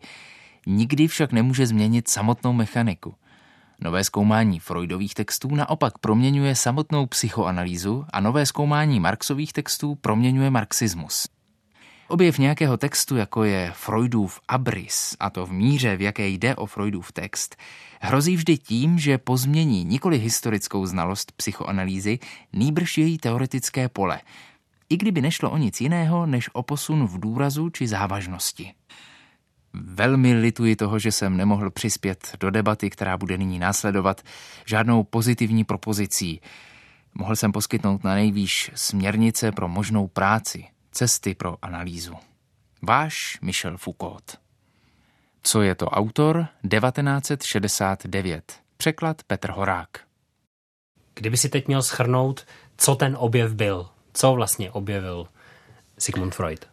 Nikdy 0.67 1.07
však 1.07 1.31
nemůže 1.31 1.67
změnit 1.67 2.07
samotnou 2.07 2.53
mechaniku. 2.53 3.15
Nové 3.81 4.03
zkoumání 4.03 4.59
Freudových 4.59 5.13
textů 5.13 5.55
naopak 5.55 5.97
proměňuje 5.97 6.55
samotnou 6.55 7.05
psychoanalýzu 7.05 8.05
a 8.13 8.19
nové 8.19 8.45
zkoumání 8.45 8.99
Marxových 8.99 9.53
textů 9.53 9.95
proměňuje 9.95 10.49
marxismus. 10.49 11.27
Objev 12.07 12.39
nějakého 12.39 12.77
textu, 12.77 13.15
jako 13.15 13.43
je 13.43 13.71
Freudův 13.75 14.39
abris, 14.47 15.15
a 15.19 15.29
to 15.29 15.45
v 15.45 15.51
míře, 15.51 15.97
v 15.97 16.01
jaké 16.01 16.27
jde 16.27 16.55
o 16.55 16.65
Freudův 16.65 17.11
text, 17.11 17.55
hrozí 18.01 18.35
vždy 18.35 18.57
tím, 18.57 18.99
že 18.99 19.17
pozmění 19.17 19.83
nikoli 19.83 20.17
historickou 20.17 20.85
znalost 20.85 21.31
psychoanalýzy, 21.31 22.19
nýbrž 22.53 22.97
její 22.97 23.17
teoretické 23.17 23.89
pole, 23.89 24.21
i 24.89 24.97
kdyby 24.97 25.21
nešlo 25.21 25.51
o 25.51 25.57
nic 25.57 25.81
jiného, 25.81 26.25
než 26.25 26.49
o 26.53 26.63
posun 26.63 27.07
v 27.07 27.19
důrazu 27.19 27.69
či 27.69 27.87
závažnosti. 27.87 28.73
Velmi 29.73 30.33
lituji 30.33 30.75
toho, 30.75 30.99
že 30.99 31.11
jsem 31.11 31.37
nemohl 31.37 31.71
přispět 31.71 32.35
do 32.39 32.49
debaty, 32.49 32.89
která 32.89 33.17
bude 33.17 33.37
nyní 33.37 33.59
následovat, 33.59 34.21
žádnou 34.65 35.03
pozitivní 35.03 35.63
propozicí. 35.63 36.41
Mohl 37.13 37.35
jsem 37.35 37.51
poskytnout 37.51 38.03
na 38.03 38.15
nejvýš 38.15 38.71
směrnice 38.75 39.51
pro 39.51 39.67
možnou 39.67 40.07
práci, 40.07 40.65
cesty 40.91 41.35
pro 41.35 41.57
analýzu. 41.61 42.13
Váš 42.81 43.39
Michel 43.41 43.77
Foucault. 43.77 44.37
Co 45.43 45.61
je 45.61 45.75
to 45.75 45.89
autor? 45.89 46.47
1969. 46.69 48.59
Překlad 48.77 49.23
Petr 49.23 49.51
Horák. 49.51 49.89
Kdyby 51.13 51.37
si 51.37 51.49
teď 51.49 51.67
měl 51.67 51.81
schrnout, 51.81 52.45
co 52.77 52.95
ten 52.95 53.15
objev 53.19 53.53
byl, 53.53 53.89
co 54.15 54.33
vlastně 54.33 54.71
objevil 54.71 55.27
Sigmund 55.97 56.35
Freud? 56.35 56.67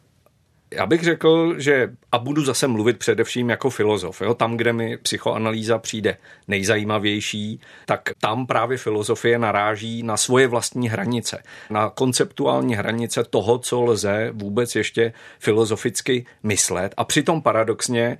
Já 0.74 0.86
bych 0.86 1.02
řekl, 1.02 1.54
že 1.58 1.90
a 2.12 2.18
budu 2.18 2.44
zase 2.44 2.68
mluvit 2.68 2.98
především 2.98 3.50
jako 3.50 3.70
filozof. 3.70 4.20
Jo? 4.20 4.34
Tam, 4.34 4.56
kde 4.56 4.72
mi 4.72 4.96
psychoanalýza 4.96 5.78
přijde 5.78 6.16
nejzajímavější, 6.48 7.60
tak 7.86 8.10
tam 8.20 8.46
právě 8.46 8.78
filozofie 8.78 9.38
naráží 9.38 10.02
na 10.02 10.16
svoje 10.16 10.48
vlastní 10.48 10.88
hranice, 10.88 11.42
na 11.70 11.90
konceptuální 11.90 12.74
hranice 12.74 13.24
toho, 13.24 13.58
co 13.58 13.82
lze 13.82 14.30
vůbec 14.32 14.74
ještě 14.74 15.12
filozoficky 15.38 16.26
myslet. 16.42 16.94
A 16.96 17.04
přitom 17.04 17.42
paradoxně 17.42 18.18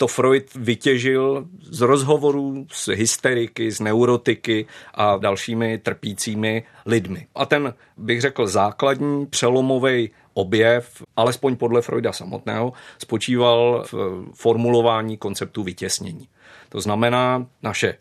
to 0.00 0.06
Freud 0.06 0.54
vytěžil 0.54 1.46
z 1.62 1.80
rozhovorů 1.80 2.66
s 2.72 2.92
hysteriky, 2.92 3.72
s 3.72 3.80
neurotiky 3.80 4.66
a 4.94 5.16
dalšími 5.16 5.78
trpícími 5.78 6.62
lidmi. 6.86 7.26
A 7.34 7.46
ten, 7.46 7.74
bych 7.96 8.20
řekl, 8.20 8.46
základní 8.46 9.26
přelomový 9.26 10.10
objev, 10.34 11.02
alespoň 11.16 11.56
podle 11.56 11.82
Freuda 11.82 12.12
samotného, 12.12 12.72
spočíval 12.98 13.84
v 13.92 14.32
formulování 14.34 15.16
konceptu 15.16 15.62
vytěsnění. 15.62 16.28
To 16.68 16.80
znamená 16.80 17.46
naše 17.62 17.94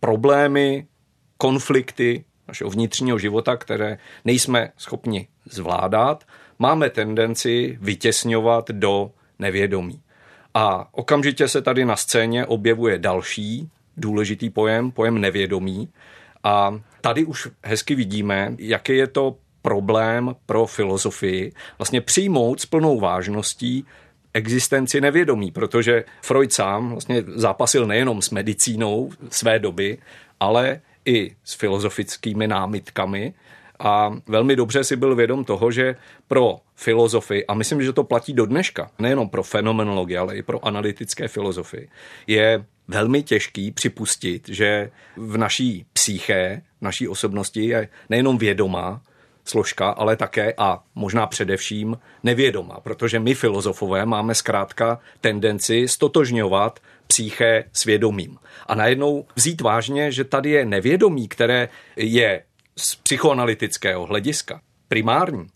problémy, 0.00 0.86
konflikty 1.38 2.24
našeho 2.48 2.70
vnitřního 2.70 3.18
života, 3.18 3.56
které 3.56 3.98
nejsme 4.24 4.72
schopni 4.76 5.28
zvládat, 5.50 6.24
máme 6.58 6.90
tendenci 6.90 7.78
vytěsňovat 7.80 8.70
do 8.70 9.10
nevědomí. 9.38 10.01
A 10.54 10.88
okamžitě 10.92 11.48
se 11.48 11.62
tady 11.62 11.84
na 11.84 11.96
scéně 11.96 12.46
objevuje 12.46 12.98
další 12.98 13.70
důležitý 13.96 14.50
pojem, 14.50 14.90
pojem 14.90 15.20
nevědomí. 15.20 15.88
A 16.44 16.80
tady 17.00 17.24
už 17.24 17.48
hezky 17.64 17.94
vidíme, 17.94 18.54
jaký 18.58 18.96
je 18.96 19.06
to 19.06 19.36
problém 19.62 20.36
pro 20.46 20.66
filozofii 20.66 21.52
vlastně 21.78 22.00
přijmout 22.00 22.60
s 22.60 22.66
plnou 22.66 23.00
vážností 23.00 23.84
existenci 24.34 25.00
nevědomí, 25.00 25.50
protože 25.50 26.04
Freud 26.22 26.52
sám 26.52 26.90
vlastně 26.90 27.24
zápasil 27.26 27.86
nejenom 27.86 28.22
s 28.22 28.30
medicínou 28.30 29.10
své 29.30 29.58
doby, 29.58 29.98
ale 30.40 30.80
i 31.04 31.36
s 31.44 31.54
filozofickými 31.54 32.48
námitkami 32.48 33.34
a 33.82 34.10
velmi 34.26 34.56
dobře 34.56 34.84
si 34.84 34.96
byl 34.96 35.14
vědom 35.14 35.44
toho, 35.44 35.70
že 35.70 35.96
pro 36.28 36.60
filozofy, 36.76 37.46
a 37.46 37.54
myslím, 37.54 37.82
že 37.82 37.92
to 37.92 38.04
platí 38.04 38.32
do 38.32 38.46
dneška, 38.46 38.90
nejenom 38.98 39.28
pro 39.28 39.42
fenomenologii, 39.42 40.16
ale 40.16 40.36
i 40.36 40.42
pro 40.42 40.66
analytické 40.66 41.28
filozofii, 41.28 41.88
je 42.26 42.64
velmi 42.88 43.22
těžký 43.22 43.70
připustit, 43.70 44.48
že 44.48 44.90
v 45.16 45.36
naší 45.36 45.86
psyché, 45.92 46.62
naší 46.80 47.08
osobnosti 47.08 47.66
je 47.66 47.88
nejenom 48.10 48.38
vědomá, 48.38 49.00
složka, 49.44 49.90
ale 49.90 50.16
také 50.16 50.54
a 50.58 50.82
možná 50.94 51.26
především 51.26 51.98
nevědomá, 52.22 52.80
protože 52.82 53.20
my 53.20 53.34
filozofové 53.34 54.06
máme 54.06 54.34
zkrátka 54.34 54.98
tendenci 55.20 55.88
stotožňovat 55.88 56.80
psyché 57.06 57.64
svědomím. 57.72 58.38
A 58.66 58.74
najednou 58.74 59.24
vzít 59.36 59.60
vážně, 59.60 60.12
že 60.12 60.24
tady 60.24 60.50
je 60.50 60.64
nevědomí, 60.64 61.28
které 61.28 61.68
je 61.96 62.42
z 62.76 62.94
psychoanalytického 62.94 64.06
hlediska 64.06 64.60
primární 64.88 65.46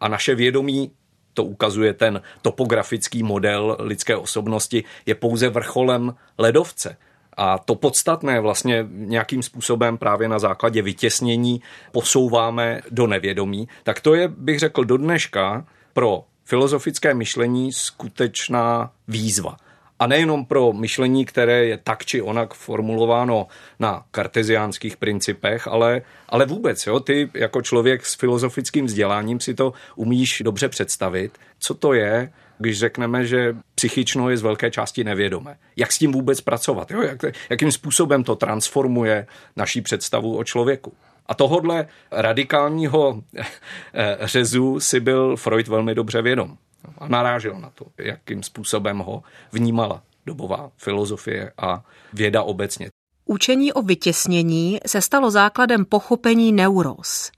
a 0.00 0.08
naše 0.08 0.34
vědomí 0.34 0.90
to 1.34 1.44
ukazuje 1.44 1.94
ten 1.94 2.22
topografický 2.42 3.22
model 3.22 3.76
lidské 3.80 4.16
osobnosti, 4.16 4.84
je 5.06 5.14
pouze 5.14 5.48
vrcholem 5.48 6.14
ledovce. 6.38 6.96
A 7.36 7.58
to 7.58 7.74
podstatné 7.74 8.40
vlastně 8.40 8.86
nějakým 8.90 9.42
způsobem 9.42 9.98
právě 9.98 10.28
na 10.28 10.38
základě 10.38 10.82
vytěsnění 10.82 11.62
posouváme 11.92 12.80
do 12.90 13.06
nevědomí, 13.06 13.68
tak 13.82 14.00
to 14.00 14.14
je, 14.14 14.28
bych 14.28 14.58
řekl, 14.58 14.84
do 14.84 14.96
dneška 14.96 15.66
pro 15.92 16.24
filozofické 16.44 17.14
myšlení 17.14 17.72
skutečná 17.72 18.92
výzva. 19.08 19.56
A 20.00 20.06
nejenom 20.06 20.44
pro 20.44 20.72
myšlení, 20.72 21.24
které 21.24 21.64
je 21.64 21.76
tak 21.76 22.04
či 22.04 22.22
onak 22.22 22.54
formulováno 22.54 23.46
na 23.78 24.04
karteziánských 24.10 24.96
principech, 24.96 25.68
ale, 25.68 26.02
ale 26.28 26.46
vůbec, 26.46 26.86
jo, 26.86 27.00
ty 27.00 27.30
jako 27.34 27.62
člověk 27.62 28.06
s 28.06 28.14
filozofickým 28.14 28.86
vzděláním 28.86 29.40
si 29.40 29.54
to 29.54 29.72
umíš 29.96 30.42
dobře 30.44 30.68
představit, 30.68 31.38
co 31.58 31.74
to 31.74 31.92
je, 31.92 32.32
když 32.58 32.78
řekneme, 32.78 33.26
že 33.26 33.56
psychično 33.74 34.30
je 34.30 34.36
z 34.36 34.42
velké 34.42 34.70
části 34.70 35.04
nevědomé. 35.04 35.58
Jak 35.76 35.92
s 35.92 35.98
tím 35.98 36.12
vůbec 36.12 36.40
pracovat? 36.40 36.90
Jo? 36.90 37.02
Jak, 37.02 37.22
jakým 37.50 37.72
způsobem 37.72 38.24
to 38.24 38.36
transformuje 38.36 39.26
naší 39.56 39.80
představu 39.80 40.38
o 40.38 40.44
člověku? 40.44 40.92
A 41.26 41.34
tohodle 41.34 41.86
radikálního 42.10 43.22
řezu 44.20 44.80
si 44.80 45.00
byl 45.00 45.36
Freud 45.36 45.68
velmi 45.68 45.94
dobře 45.94 46.22
vědom 46.22 46.56
a 46.98 47.08
narážel 47.08 47.60
na 47.60 47.70
to, 47.70 47.86
jakým 47.98 48.42
způsobem 48.42 48.98
ho 48.98 49.22
vnímala 49.52 50.02
dobová 50.26 50.70
filozofie 50.76 51.52
a 51.58 51.84
věda 52.12 52.42
obecně. 52.42 52.90
Učení 53.24 53.72
o 53.72 53.82
vytěsnění 53.82 54.78
se 54.86 55.00
stalo 55.00 55.30
základem 55.30 55.84
pochopení 55.84 56.52
neuros. 56.52 57.30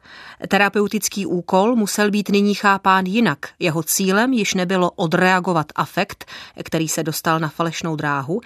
Terapeutický 0.49 1.27
úkol 1.27 1.77
musel 1.77 2.11
být 2.11 2.29
nyní 2.29 2.55
chápán 2.55 3.07
jinak. 3.07 3.39
Jeho 3.59 3.83
cílem 3.83 4.33
již 4.33 4.55
nebylo 4.55 4.91
odreagovat 4.91 5.67
afekt, 5.75 6.25
který 6.65 6.89
se 6.89 7.03
dostal 7.03 7.41
na 7.41 7.49
falešnou 7.49 7.97
dráhu, 7.97 8.41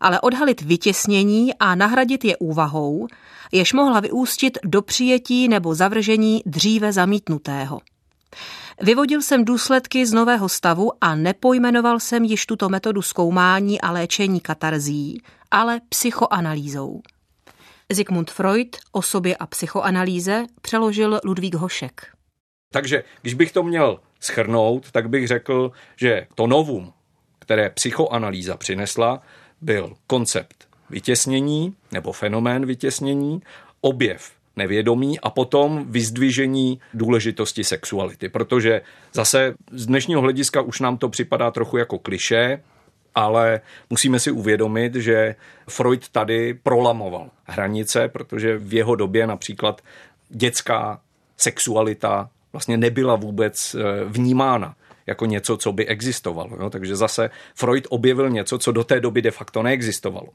ale 0.00 0.20
odhalit 0.20 0.62
vytěsnění 0.62 1.54
a 1.54 1.74
nahradit 1.74 2.24
je 2.24 2.36
úvahou, 2.36 3.06
jež 3.52 3.72
mohla 3.72 4.00
vyústit 4.00 4.58
do 4.64 4.82
přijetí 4.82 5.48
nebo 5.48 5.74
zavržení 5.74 6.42
dříve 6.46 6.92
zamítnutého. 6.92 7.80
Vyvodil 8.84 9.22
jsem 9.22 9.44
důsledky 9.44 10.06
z 10.06 10.12
nového 10.12 10.48
stavu 10.48 10.92
a 11.00 11.14
nepojmenoval 11.14 12.00
jsem 12.00 12.24
již 12.24 12.46
tuto 12.46 12.68
metodu 12.68 13.02
zkoumání 13.02 13.80
a 13.80 13.90
léčení 13.90 14.40
katarzí, 14.40 15.22
ale 15.50 15.80
psychoanalýzou. 15.88 17.02
Sigmund 17.92 18.30
Freud 18.30 18.76
o 18.92 19.02
sobě 19.02 19.36
a 19.36 19.46
psychoanalýze 19.46 20.44
přeložil 20.62 21.20
Ludvík 21.24 21.54
Hošek. 21.54 22.06
Takže 22.72 23.04
když 23.22 23.34
bych 23.34 23.52
to 23.52 23.62
měl 23.62 24.00
schrnout, 24.20 24.90
tak 24.90 25.08
bych 25.08 25.28
řekl, 25.28 25.72
že 25.96 26.26
to 26.34 26.46
novum, 26.46 26.92
které 27.38 27.70
psychoanalýza 27.70 28.56
přinesla, 28.56 29.22
byl 29.60 29.94
koncept 30.06 30.68
vytěsnění 30.90 31.76
nebo 31.92 32.12
fenomén 32.12 32.66
vytěsnění, 32.66 33.42
objev 33.80 34.41
nevědomí 34.56 35.20
a 35.20 35.30
potom 35.30 35.84
vyzdvižení 35.88 36.80
důležitosti 36.94 37.64
sexuality. 37.64 38.28
Protože 38.28 38.80
zase 39.12 39.54
z 39.72 39.86
dnešního 39.86 40.20
hlediska 40.20 40.60
už 40.60 40.80
nám 40.80 40.98
to 40.98 41.08
připadá 41.08 41.50
trochu 41.50 41.76
jako 41.76 41.98
kliše, 41.98 42.62
ale 43.14 43.60
musíme 43.90 44.20
si 44.20 44.30
uvědomit, 44.30 44.94
že 44.94 45.34
Freud 45.68 46.08
tady 46.08 46.54
prolamoval 46.54 47.30
hranice, 47.44 48.08
protože 48.08 48.58
v 48.58 48.74
jeho 48.74 48.94
době 48.94 49.26
například 49.26 49.82
dětská 50.28 51.00
sexualita 51.36 52.30
vlastně 52.52 52.76
nebyla 52.76 53.16
vůbec 53.16 53.74
eh, 53.74 54.04
vnímána 54.04 54.74
jako 55.06 55.26
něco, 55.26 55.56
co 55.56 55.72
by 55.72 55.86
existovalo. 55.86 56.56
Jo? 56.60 56.70
Takže 56.70 56.96
zase 56.96 57.30
Freud 57.54 57.86
objevil 57.88 58.30
něco, 58.30 58.58
co 58.58 58.72
do 58.72 58.84
té 58.84 59.00
doby 59.00 59.22
de 59.22 59.30
facto 59.30 59.62
neexistovalo. 59.62 60.28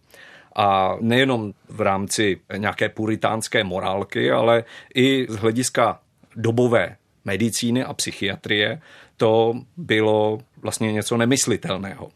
A 0.57 0.97
nejenom 0.99 1.53
v 1.69 1.81
rámci 1.81 2.39
nějaké 2.57 2.89
puritánské 2.89 3.63
morálky, 3.63 4.31
ale 4.31 4.63
i 4.95 5.25
z 5.29 5.35
hlediska 5.35 5.99
dobové 6.35 6.95
medicíny 7.25 7.83
a 7.83 7.93
psychiatrie 7.93 8.81
to 9.17 9.53
bylo 9.77 10.39
vlastně 10.61 10.91
něco 10.91 11.17
nemyslitelného. 11.17 12.09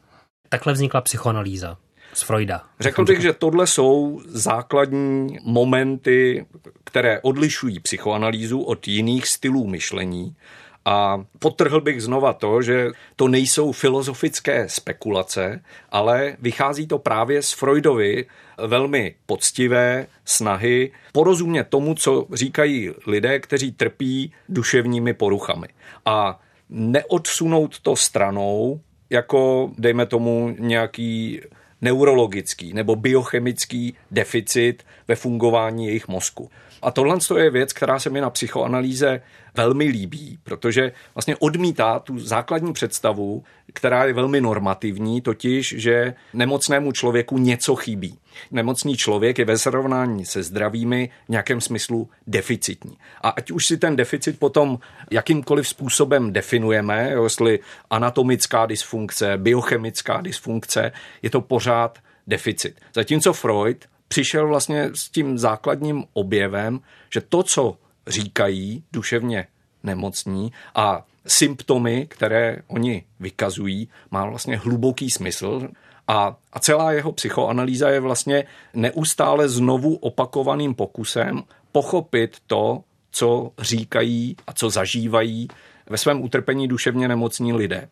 Takhle 0.50 0.74
vznikla 0.74 1.01
psychoanalýza 1.01 1.77
z 2.13 2.21
Freuda. 2.21 2.63
Řekl 2.79 3.05
bych, 3.05 3.21
že 3.21 3.33
tohle 3.33 3.67
jsou 3.67 4.21
základní 4.25 5.38
momenty, 5.43 6.45
které 6.83 7.21
odlišují 7.21 7.79
psychoanalýzu 7.79 8.62
od 8.62 8.88
jiných 8.88 9.27
stylů 9.27 9.67
myšlení 9.67 10.36
a 10.85 11.23
potrhl 11.39 11.81
bych 11.81 12.03
znova 12.03 12.33
to, 12.33 12.61
že 12.61 12.89
to 13.15 13.27
nejsou 13.27 13.71
filozofické 13.71 14.69
spekulace, 14.69 15.61
ale 15.89 16.38
vychází 16.39 16.88
to 16.88 17.00
právě 17.00 17.41
z 17.41 17.51
Freudovy 17.51 18.25
velmi 18.67 19.15
poctivé 19.25 20.07
snahy 20.25 20.91
porozumět 21.11 21.63
tomu, 21.63 21.95
co 21.95 22.27
říkají 22.33 22.89
lidé, 23.07 23.39
kteří 23.39 23.71
trpí 23.71 24.33
duševními 24.50 25.13
poruchami. 25.13 25.67
A 26.05 26.39
neodsunout 26.69 27.79
to 27.79 27.95
stranou, 27.95 28.79
jako 29.09 29.71
dejme 29.77 30.05
tomu 30.05 30.55
nějaký 30.59 31.41
neurologický 31.81 32.73
nebo 32.73 32.95
biochemický 32.95 33.95
deficit 34.11 34.83
ve 35.07 35.15
fungování 35.15 35.88
jejich 35.88 36.07
mozku. 36.07 36.50
A 36.81 36.91
tohle 36.91 37.17
je 37.38 37.50
věc, 37.50 37.73
která 37.73 38.00
se 38.00 38.09
mi 38.09 38.21
na 38.21 38.29
psychoanalýze 38.29 39.21
velmi 39.55 39.85
líbí, 39.85 40.39
protože 40.43 40.91
vlastně 41.15 41.35
odmítá 41.35 42.00
tu 42.00 42.19
základní 42.19 42.73
představu, 42.73 43.43
která 43.73 44.05
je 44.05 44.13
velmi 44.13 44.41
normativní, 44.41 45.21
totiž, 45.21 45.75
že 45.77 46.13
nemocnému 46.33 46.91
člověku 46.91 47.38
něco 47.38 47.75
chybí. 47.75 48.17
Nemocný 48.51 48.97
člověk 48.97 49.39
je 49.39 49.45
ve 49.45 49.57
srovnání 49.57 50.25
se 50.25 50.43
zdravými 50.43 51.09
v 51.25 51.29
nějakém 51.29 51.61
smyslu 51.61 52.09
deficitní. 52.27 52.97
A 53.21 53.29
ať 53.29 53.51
už 53.51 53.65
si 53.65 53.77
ten 53.77 53.95
deficit 53.95 54.39
potom 54.39 54.79
jakýmkoliv 55.11 55.67
způsobem 55.67 56.33
definujeme, 56.33 57.11
jestli 57.23 57.59
anatomická 57.89 58.65
dysfunkce, 58.65 59.38
biochemická 59.38 60.21
dysfunkce, 60.21 60.91
je 61.21 61.29
to 61.29 61.41
pořád 61.41 62.00
deficit. 62.27 62.81
Zatímco 62.93 63.33
Freud 63.33 63.85
přišel 64.11 64.47
vlastně 64.47 64.89
s 64.93 65.09
tím 65.09 65.37
základním 65.37 66.03
objevem, 66.13 66.79
že 67.13 67.21
to, 67.21 67.43
co 67.43 67.77
říkají 68.07 68.83
duševně 68.93 69.47
nemocní 69.83 70.51
a 70.75 71.05
symptomy, 71.27 72.07
které 72.09 72.57
oni 72.67 73.03
vykazují, 73.19 73.89
má 74.11 74.25
vlastně 74.25 74.57
hluboký 74.57 75.11
smysl 75.11 75.69
a, 76.07 76.35
a 76.53 76.59
celá 76.59 76.91
jeho 76.91 77.11
psychoanalýza 77.11 77.89
je 77.89 77.99
vlastně 77.99 78.43
neustále 78.73 79.49
znovu 79.49 79.95
opakovaným 79.95 80.75
pokusem 80.75 81.43
pochopit 81.71 82.37
to, 82.47 82.83
co 83.11 83.51
říkají 83.59 84.35
a 84.47 84.53
co 84.53 84.69
zažívají 84.69 85.47
ve 85.89 85.97
svém 85.97 86.21
utrpení 86.21 86.67
duševně 86.67 87.07
nemocní 87.07 87.53
lidé. 87.53 87.89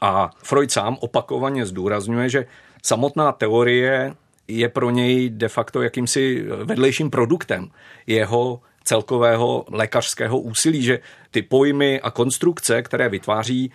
A 0.00 0.30
Freud 0.42 0.72
sám 0.72 0.96
opakovaně 1.00 1.66
zdůrazňuje, 1.66 2.28
že 2.28 2.46
samotná 2.82 3.32
teorie 3.32 4.14
je 4.50 4.68
pro 4.68 4.90
něj 4.90 5.30
de 5.30 5.48
facto 5.48 5.82
jakýmsi 5.82 6.44
vedlejším 6.64 7.10
produktem 7.10 7.70
jeho 8.06 8.60
celkového 8.84 9.64
lékařského 9.70 10.38
úsilí, 10.40 10.82
že 10.82 10.98
ty 11.30 11.42
pojmy 11.42 12.00
a 12.00 12.10
konstrukce, 12.10 12.82
které 12.82 13.08
vytváří, 13.08 13.72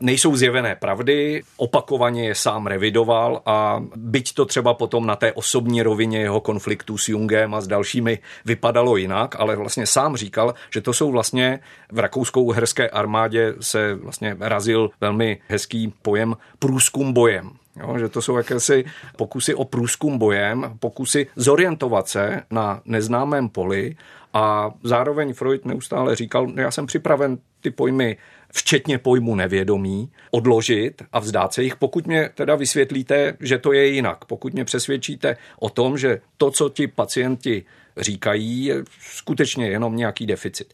nejsou 0.00 0.36
zjevené 0.36 0.76
pravdy, 0.76 1.42
opakovaně 1.56 2.26
je 2.26 2.34
sám 2.34 2.66
revidoval 2.66 3.42
a 3.46 3.84
byť 3.96 4.34
to 4.34 4.44
třeba 4.44 4.74
potom 4.74 5.06
na 5.06 5.16
té 5.16 5.32
osobní 5.32 5.82
rovině 5.82 6.18
jeho 6.18 6.40
konfliktu 6.40 6.98
s 6.98 7.08
Jungem 7.08 7.54
a 7.54 7.60
s 7.60 7.66
dalšími 7.66 8.18
vypadalo 8.44 8.96
jinak, 8.96 9.36
ale 9.38 9.56
vlastně 9.56 9.86
sám 9.86 10.16
říkal, 10.16 10.54
že 10.70 10.80
to 10.80 10.92
jsou 10.92 11.10
vlastně 11.10 11.60
v 11.92 11.98
rakouskou-uherské 11.98 12.88
armádě 12.88 13.54
se 13.60 13.94
vlastně 13.94 14.36
razil 14.40 14.90
velmi 15.00 15.38
hezký 15.48 15.94
pojem 16.02 16.36
průzkum 16.58 17.12
bojem. 17.12 17.50
Jo, 17.80 17.98
že 17.98 18.08
to 18.08 18.22
jsou 18.22 18.36
jakési 18.36 18.84
pokusy 19.16 19.54
o 19.54 19.64
průzkum 19.64 20.18
bojem, 20.18 20.76
pokusy 20.80 21.26
zorientovat 21.36 22.08
se 22.08 22.42
na 22.50 22.80
neznámém 22.84 23.48
poli 23.48 23.96
a 24.34 24.70
zároveň 24.82 25.34
Freud 25.34 25.64
neustále 25.64 26.16
říkal, 26.16 26.48
já 26.54 26.70
jsem 26.70 26.86
připraven 26.86 27.38
ty 27.60 27.70
pojmy 27.70 28.16
včetně 28.52 28.98
pojmu 28.98 29.34
nevědomí, 29.34 30.12
odložit 30.30 31.02
a 31.12 31.18
vzdát 31.18 31.52
se 31.52 31.62
jich, 31.62 31.76
pokud 31.76 32.06
mě 32.06 32.30
teda 32.34 32.56
vysvětlíte, 32.56 33.36
že 33.40 33.58
to 33.58 33.72
je 33.72 33.86
jinak. 33.86 34.24
Pokud 34.24 34.52
mě 34.52 34.64
přesvědčíte 34.64 35.36
o 35.58 35.70
tom, 35.70 35.98
že 35.98 36.20
to, 36.36 36.50
co 36.50 36.68
ti 36.68 36.86
pacienti 36.86 37.64
říkají, 37.96 38.64
je 38.64 38.84
skutečně 39.00 39.68
jenom 39.68 39.96
nějaký 39.96 40.26
deficit. 40.26 40.72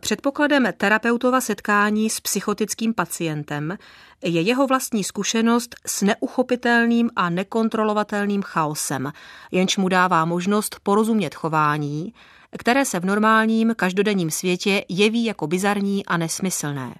Předpokladem 0.00 0.68
terapeutova 0.76 1.40
setkání 1.40 2.10
s 2.10 2.20
psychotickým 2.20 2.94
pacientem 2.94 3.78
je 4.24 4.40
jeho 4.40 4.66
vlastní 4.66 5.04
zkušenost 5.04 5.76
s 5.86 6.02
neuchopitelným 6.02 7.10
a 7.16 7.30
nekontrolovatelným 7.30 8.42
chaosem, 8.42 9.12
jenž 9.50 9.76
mu 9.76 9.88
dává 9.88 10.24
možnost 10.24 10.76
porozumět 10.82 11.34
chování, 11.34 12.14
které 12.58 12.84
se 12.84 13.00
v 13.00 13.04
normálním 13.04 13.74
každodenním 13.76 14.30
světě 14.30 14.84
jeví 14.88 15.24
jako 15.24 15.46
bizarní 15.46 16.06
a 16.06 16.16
nesmyslné. 16.16 16.94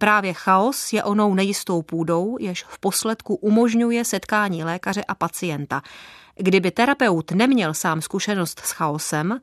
Právě 0.00 0.32
chaos 0.32 0.92
je 0.92 1.04
onou 1.04 1.34
nejistou 1.34 1.82
půdou, 1.82 2.36
jež 2.40 2.64
v 2.68 2.78
posledku 2.78 3.34
umožňuje 3.34 4.04
setkání 4.04 4.64
lékaře 4.64 5.04
a 5.04 5.14
pacienta. 5.14 5.82
Kdyby 6.36 6.70
terapeut 6.70 7.30
neměl 7.32 7.74
sám 7.74 8.00
zkušenost 8.00 8.60
s 8.64 8.70
chaosem, 8.70 9.40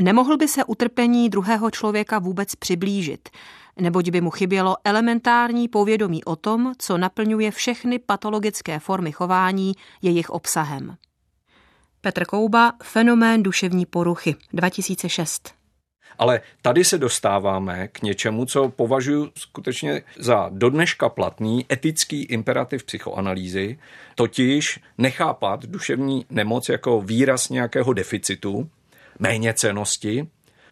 nemohl 0.00 0.36
by 0.36 0.48
se 0.48 0.64
utrpení 0.64 1.28
druhého 1.28 1.70
člověka 1.70 2.18
vůbec 2.18 2.54
přiblížit, 2.54 3.28
neboť 3.76 4.10
by 4.10 4.20
mu 4.20 4.30
chybělo 4.30 4.76
elementární 4.84 5.68
povědomí 5.68 6.24
o 6.24 6.36
tom, 6.36 6.72
co 6.78 6.98
naplňuje 6.98 7.50
všechny 7.50 7.98
patologické 7.98 8.78
formy 8.78 9.12
chování 9.12 9.72
jejich 10.02 10.30
obsahem. 10.30 10.96
Petr 12.00 12.24
Kouba, 12.24 12.72
Fenomén 12.82 13.42
duševní 13.42 13.86
poruchy, 13.86 14.36
2006. 14.52 15.63
Ale 16.18 16.40
tady 16.62 16.84
se 16.84 16.98
dostáváme 16.98 17.88
k 17.88 18.02
něčemu, 18.02 18.46
co 18.46 18.68
považuji 18.68 19.30
skutečně 19.38 20.02
za 20.18 20.50
dodneška 20.52 21.08
platný 21.08 21.66
etický 21.72 22.22
imperativ 22.22 22.84
psychoanalýzy, 22.84 23.78
totiž 24.14 24.80
nechápat 24.98 25.66
duševní 25.66 26.26
nemoc 26.30 26.68
jako 26.68 27.00
výraz 27.00 27.48
nějakého 27.48 27.92
deficitu, 27.92 28.70
méněcenosti, 29.18 30.26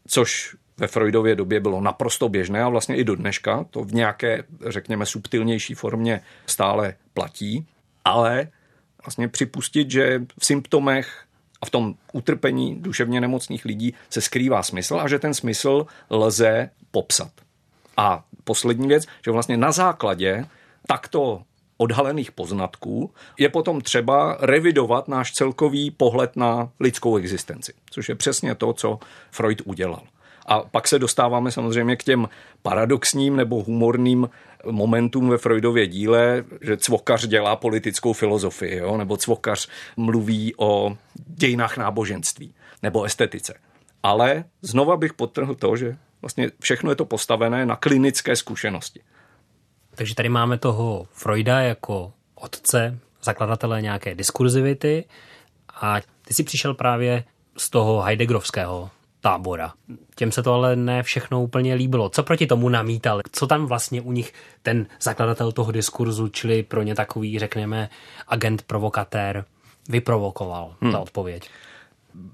což 0.07 0.57
ve 0.77 0.87
Freudově 0.87 1.35
době 1.35 1.61
bylo 1.61 1.81
naprosto 1.81 2.29
běžné 2.29 2.63
a 2.63 2.69
vlastně 2.69 2.97
i 2.97 3.05
do 3.05 3.17
dneška 3.17 3.65
to 3.71 3.85
v 3.85 3.95
nějaké, 3.95 4.45
řekněme, 4.67 5.07
subtilnější 5.07 5.75
formě 5.75 6.21
stále 6.47 6.95
platí, 7.15 7.67
ale 8.05 8.49
vlastně 9.05 9.29
připustit, 9.29 9.91
že 9.91 10.21
v 10.39 10.47
symptomech 10.47 11.25
a 11.63 11.67
v 11.67 11.71
tom 11.71 11.95
utrpení 12.13 12.77
duševně 12.81 13.21
nemocných 13.21 13.65
lidí 13.65 13.95
se 14.11 14.21
skrývá 14.21 14.63
smysl 14.63 15.01
a 15.01 15.09
že 15.09 15.19
ten 15.19 15.35
smysl 15.35 15.87
lze 16.11 16.71
popsat. 16.91 17.33
A 17.97 18.25
poslední 18.45 18.89
věc, 18.89 19.07
že 19.25 19.31
vlastně 19.31 19.57
na 19.57 19.73
základě 19.73 20.47
takto 20.87 21.43
odhalených 21.77 22.33
poznatků 22.33 23.11
je 23.39 23.49
potom 23.49 23.81
třeba 23.81 24.37
revidovat 24.41 25.09
náš 25.09 25.33
celkový 25.33 25.91
pohled 25.91 26.37
na 26.37 26.69
lidskou 26.81 27.17
existenci, 27.17 27.73
což 27.91 28.09
je 28.09 28.15
přesně 28.15 28.55
to, 28.55 28.73
co 28.73 28.99
Freud 29.31 29.63
udělal. 29.65 30.03
A 30.47 30.61
pak 30.61 30.89
se 30.89 30.99
dostáváme 30.99 31.53
samozřejmě 31.53 31.97
k 31.97 32.05
těm 32.05 32.29
paradoxním 32.63 33.37
nebo 33.37 33.63
humorným 33.63 34.29
momentům 34.71 35.29
ve 35.29 35.39
Freudově 35.39 35.87
díle, 35.87 36.45
že 36.61 36.77
cvokař 36.77 37.27
dělá 37.27 37.57
politickou 37.57 38.13
filozofii, 38.13 38.77
jo? 38.77 38.97
nebo 38.97 39.17
cvokař 39.17 39.69
mluví 39.97 40.55
o 40.57 40.97
dějinách 41.27 41.77
náboženství 41.77 42.55
nebo 42.83 43.05
estetice. 43.05 43.55
Ale 44.03 44.45
znova 44.63 44.97
bych 44.97 45.13
potrhl 45.13 45.55
to, 45.55 45.77
že 45.77 45.97
vlastně 46.23 46.51
všechno 46.61 46.91
je 46.91 46.97
to 46.97 47.05
postavené 47.05 47.67
na 47.67 47.77
klinické 47.77 48.37
zkušenosti. 48.37 49.01
Takže 49.95 50.15
tady 50.15 50.29
máme 50.29 50.59
toho 50.59 51.07
Freuda 51.13 51.61
jako 51.61 52.13
otce, 52.35 52.99
zakladatele 53.23 53.83
nějaké 53.83 54.15
diskurzivity 54.15 55.05
a 55.81 56.01
ty 56.01 56.35
si 56.35 56.43
přišel 56.43 56.75
právě 56.75 57.25
z 57.57 57.71
toho 57.71 58.03
Heideggerovského 58.03 58.91
tábora. 59.23 59.73
Těm 60.15 60.33
se 60.33 60.43
to 60.43 60.53
ale 60.53 60.77
ne 60.77 61.03
všechno 61.03 61.43
úplně 61.43 61.75
líbilo. 61.75 62.09
Co 62.09 62.23
proti 62.23 62.47
tomu 62.47 62.69
namítal? 62.69 63.21
Co 63.33 63.47
tam 63.47 63.67
vlastně 63.67 64.01
u 64.01 64.13
nich 64.13 64.33
ten 64.63 64.87
zakladatel 65.01 65.53
toho 65.53 65.73
diskurzu, 65.73 66.29
čili 66.29 66.63
pro 66.63 66.83
ně 66.83 66.95
takový, 66.95 67.39
řekněme, 67.39 67.89
agent 68.29 68.63
provokatér, 68.63 69.45
vyprovokoval 69.89 70.75
hmm. 70.81 70.93
ta 70.93 70.99
odpověď? 70.99 71.51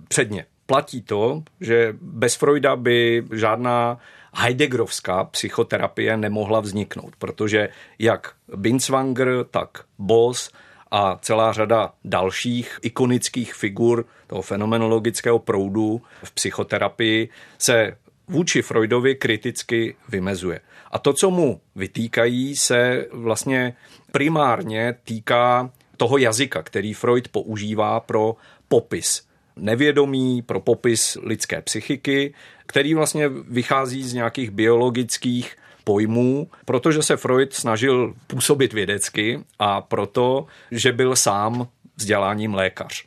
Předně. 0.09 0.47
Platí 0.67 1.03
to, 1.03 1.43
že 1.61 1.95
bez 2.01 2.35
Freuda 2.35 2.77
by 2.77 3.25
žádná 3.35 3.99
Heideggerovská 4.35 5.25
psychoterapie 5.25 6.17
nemohla 6.17 6.61
vzniknout, 6.61 7.17
protože 7.19 7.69
jak 7.99 8.33
Binswanger, 8.57 9.45
tak 9.51 9.69
Boss 9.99 10.51
a 10.91 11.19
celá 11.23 11.53
řada 11.53 11.93
dalších 12.05 12.79
ikonických 12.83 13.55
figur 13.55 14.07
toho 14.27 14.43
fenomenologického 14.43 15.39
proudu 15.39 16.03
v 16.25 16.31
psychoterapii 16.31 17.29
se 17.59 17.97
vůči 18.29 18.63
Freudovi 18.63 19.15
kriticky 19.15 19.97
vymezuje. 20.09 20.61
A 20.91 20.99
to, 20.99 21.13
co 21.13 21.31
mu 21.31 21.61
vytýkají, 21.77 22.57
se 22.57 23.07
vlastně 23.13 23.77
primárně 24.13 24.95
týká 25.05 25.71
toho 25.97 26.19
jazyka, 26.19 26.63
který 26.63 26.95
Freud 26.95 27.29
používá 27.29 28.01
pro 28.01 28.37
popis 28.69 29.29
nevědomí, 29.57 30.43
pro 30.43 30.61
popis 30.61 31.19
lidské 31.23 31.63
psychiky, 31.63 32.35
který 32.67 32.95
vlastně 32.95 33.29
vychází 33.29 34.03
z 34.03 34.13
nějakých 34.13 34.51
biologických 34.51 35.57
pojmů, 35.89 36.51
protože 36.65 37.03
se 37.03 37.17
Freud 37.17 37.53
snažil 37.53 38.15
působit 38.27 38.73
vědecky 38.73 39.41
a 39.59 39.81
proto, 39.81 40.47
že 40.71 40.93
byl 40.93 41.17
sám 41.17 41.69
vzděláním 41.97 42.55
lékař. 42.55 43.05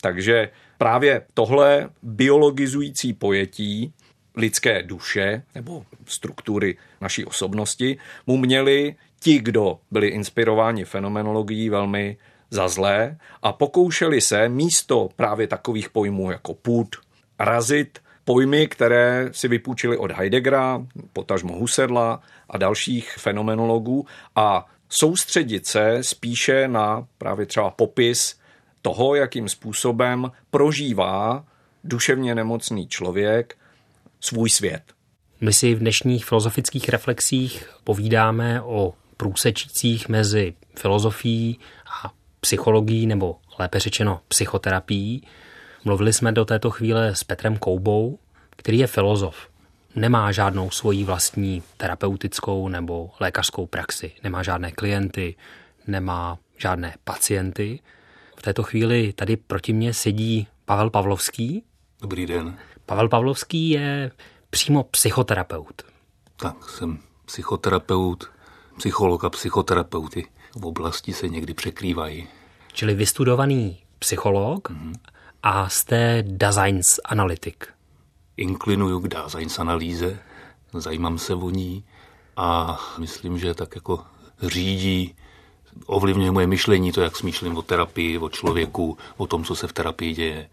Takže 0.00 0.48
právě 0.78 1.26
tohle 1.34 1.90
biologizující 2.02 3.12
pojetí 3.12 3.92
lidské 4.36 4.82
duše 4.82 5.42
nebo 5.54 5.84
struktury 6.06 6.76
naší 7.00 7.24
osobnosti 7.24 7.98
mu 8.26 8.36
měli 8.36 8.94
ti, 9.20 9.38
kdo 9.38 9.78
byli 9.90 10.08
inspirováni 10.08 10.84
fenomenologií, 10.84 11.70
velmi 11.70 12.16
za 12.50 12.68
zlé 12.68 13.18
a 13.42 13.52
pokoušeli 13.52 14.20
se 14.20 14.48
místo 14.48 15.08
právě 15.16 15.46
takových 15.46 15.90
pojmů 15.90 16.30
jako 16.30 16.54
půd, 16.54 16.96
razit 17.38 17.98
pojmy, 18.30 18.68
které 18.68 19.28
si 19.32 19.48
vypůjčili 19.48 19.96
od 19.96 20.10
Heideggera, 20.10 20.86
potažmo 21.12 21.56
Husserla 21.56 22.22
a 22.50 22.58
dalších 22.58 23.14
fenomenologů 23.18 24.06
a 24.36 24.66
soustředit 24.88 25.66
se 25.66 25.98
spíše 26.00 26.68
na 26.68 27.06
právě 27.18 27.46
třeba 27.46 27.70
popis 27.70 28.38
toho, 28.82 29.14
jakým 29.14 29.48
způsobem 29.48 30.32
prožívá 30.50 31.44
duševně 31.84 32.34
nemocný 32.34 32.88
člověk 32.88 33.56
svůj 34.20 34.50
svět. 34.50 34.82
My 35.40 35.52
si 35.52 35.74
v 35.74 35.78
dnešních 35.78 36.24
filozofických 36.24 36.88
reflexích 36.88 37.70
povídáme 37.84 38.62
o 38.62 38.94
průsečících 39.16 40.08
mezi 40.08 40.54
filozofií 40.78 41.58
a 42.02 42.12
psychologií, 42.40 43.06
nebo 43.06 43.36
lépe 43.58 43.80
řečeno 43.80 44.20
psychoterapií. 44.28 45.22
Mluvili 45.84 46.12
jsme 46.12 46.32
do 46.32 46.44
této 46.44 46.70
chvíle 46.70 47.14
s 47.14 47.24
Petrem 47.24 47.56
Koubou, 47.56 48.18
který 48.50 48.78
je 48.78 48.86
filozof. 48.86 49.48
Nemá 49.96 50.32
žádnou 50.32 50.70
svoji 50.70 51.04
vlastní 51.04 51.62
terapeutickou 51.76 52.68
nebo 52.68 53.10
lékařskou 53.20 53.66
praxi. 53.66 54.12
Nemá 54.22 54.42
žádné 54.42 54.72
klienty, 54.72 55.36
nemá 55.86 56.38
žádné 56.58 56.94
pacienty. 57.04 57.80
V 58.36 58.42
této 58.42 58.62
chvíli 58.62 59.12
tady 59.12 59.36
proti 59.36 59.72
mně 59.72 59.94
sedí 59.94 60.46
Pavel 60.64 60.90
Pavlovský. 60.90 61.64
Dobrý 62.00 62.26
den. 62.26 62.58
Pavel 62.86 63.08
Pavlovský 63.08 63.70
je 63.70 64.10
přímo 64.50 64.82
psychoterapeut. 64.84 65.82
Tak, 66.36 66.68
jsem 66.68 66.98
psychoterapeut, 67.26 68.30
psycholog 68.78 69.24
a 69.24 69.30
psychoterapeuty 69.30 70.26
v 70.56 70.66
oblasti 70.66 71.12
se 71.12 71.28
někdy 71.28 71.54
překrývají. 71.54 72.28
Čili 72.72 72.94
vystudovaný 72.94 73.78
psycholog 73.98 74.70
mm-hmm. 74.70 74.92
A 75.42 75.68
jste 75.68 76.24
Daseins 76.26 77.00
analytik. 77.04 77.66
Inklinuju 78.36 79.00
k 79.00 79.08
Daseins 79.08 79.58
analýze, 79.58 80.18
zajímám 80.72 81.18
se 81.18 81.34
o 81.34 81.50
ní 81.50 81.84
a 82.36 82.80
myslím, 82.98 83.38
že 83.38 83.54
tak 83.54 83.74
jako 83.74 84.04
řídí, 84.42 85.14
ovlivňuje 85.86 86.30
moje 86.30 86.46
myšlení, 86.46 86.92
to, 86.92 87.00
jak 87.00 87.16
smýšlím 87.16 87.56
o 87.56 87.62
terapii, 87.62 88.18
o 88.18 88.28
člověku, 88.28 88.98
o 89.16 89.26
tom, 89.26 89.44
co 89.44 89.56
se 89.56 89.68
v 89.68 89.72
terapii 89.72 90.14
děje. 90.14 90.48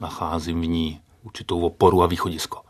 Nacházím 0.00 0.60
v 0.60 0.66
ní 0.66 1.00
určitou 1.22 1.60
oporu 1.60 2.02
a 2.02 2.06
východisko. 2.06 2.60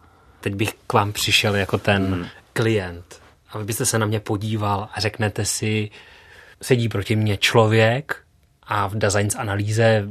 Teď 0.41 0.55
bych 0.55 0.75
k 0.87 0.93
vám 0.93 1.13
přišel 1.13 1.57
jako 1.57 1.79
ten 1.79 2.15
hmm. 2.15 2.27
klient 2.53 3.23
a 3.51 3.59
vy 3.59 3.65
byste 3.65 3.87
se 3.87 3.99
na 3.99 4.07
mě 4.07 4.21
podíval 4.21 4.89
a 4.95 5.01
řeknete 5.01 5.45
si, 5.45 5.91
sedí 6.63 6.89
proti 6.89 7.17
mně 7.17 7.37
člověk 7.37 8.23
a 8.63 8.87
v 8.87 8.95
design 8.95 9.29
analýze, 9.37 10.09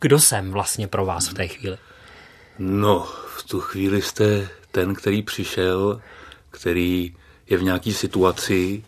kdo 0.00 0.18
jsem 0.18 0.50
vlastně 0.50 0.88
pro 0.88 1.04
vás 1.04 1.28
v 1.28 1.34
té 1.34 1.48
chvíli? 1.48 1.78
No, 2.58 3.08
v 3.36 3.42
tu 3.42 3.60
chvíli 3.60 4.02
jste 4.02 4.48
ten, 4.72 4.94
který 4.94 5.22
přišel, 5.22 6.00
který 6.50 7.16
je 7.50 7.56
v 7.56 7.62
nějaké 7.62 7.92
situaci, 7.92 8.84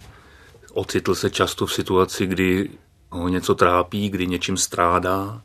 ocitl 0.73 1.15
se 1.15 1.31
často 1.31 1.67
v 1.67 1.73
situaci, 1.73 2.27
kdy 2.27 2.71
ho 3.11 3.29
něco 3.29 3.55
trápí, 3.55 4.11
kdy 4.11 4.27
něčím 4.27 4.57
strádá, 4.57 5.43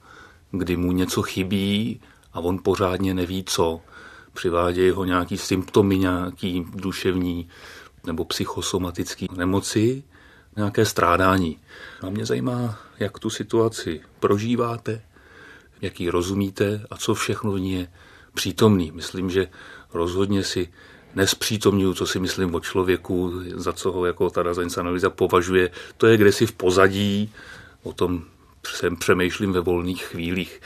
kdy 0.51 0.77
mu 0.77 0.91
něco 0.91 1.21
chybí 1.21 2.01
a 2.33 2.39
on 2.39 2.59
pořádně 2.63 3.13
neví 3.13 3.43
co. 3.43 3.81
Přivádějí 4.33 4.91
ho 4.91 5.05
nějaký 5.05 5.37
symptomy, 5.37 5.97
nějaký 5.97 6.65
duševní 6.75 7.49
nebo 8.05 8.25
psychosomatický 8.25 9.27
nemoci 9.37 10.03
nějaké 10.55 10.85
strádání. 10.85 11.59
A 12.01 12.09
mě 12.09 12.25
zajímá, 12.25 12.79
jak 12.99 13.19
tu 13.19 13.29
situaci 13.29 14.01
prožíváte, 14.19 15.01
jak 15.85 15.99
ji 15.99 16.09
rozumíte 16.09 16.85
a 16.91 16.97
co 16.97 17.13
všechno 17.13 17.51
v 17.51 17.59
ní 17.59 17.73
je 17.73 17.87
přítomný. 18.33 18.91
Myslím, 18.91 19.29
že 19.29 19.47
rozhodně 19.93 20.43
si 20.43 20.67
nespřítomňuju, 21.15 21.93
co 21.93 22.07
si 22.07 22.19
myslím 22.19 22.55
o 22.55 22.59
člověku, 22.59 23.33
za 23.55 23.73
co 23.73 23.91
ho 23.91 24.05
jako 24.05 24.29
ta 24.29 24.43
Dazaňs 24.43 24.77
analýza 24.77 25.09
považuje. 25.09 25.69
To 25.97 26.07
je 26.07 26.17
kde 26.17 26.31
si 26.31 26.45
v 26.45 26.51
pozadí, 26.51 27.33
o 27.83 27.93
tom 27.93 28.23
jsem 28.67 28.95
přemýšlím 28.95 29.53
ve 29.53 29.59
volných 29.59 30.03
chvílích. 30.03 30.61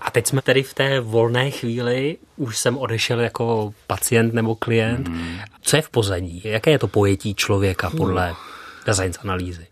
A 0.00 0.10
teď 0.10 0.26
jsme 0.26 0.42
tedy 0.42 0.62
v 0.62 0.74
té 0.74 1.00
volné 1.00 1.50
chvíli, 1.50 2.16
už 2.36 2.58
jsem 2.58 2.78
odešel 2.78 3.20
jako 3.20 3.74
pacient 3.86 4.34
nebo 4.34 4.54
klient. 4.54 5.08
Mm. 5.08 5.38
Co 5.62 5.76
je 5.76 5.82
v 5.82 5.90
pozadí? 5.90 6.42
Jaké 6.44 6.70
je 6.70 6.78
to 6.78 6.88
pojetí 6.88 7.34
člověka 7.34 7.90
podle 7.90 8.28
no 8.28 8.36
Daseins 8.86 9.18
analýzy? 9.22 9.66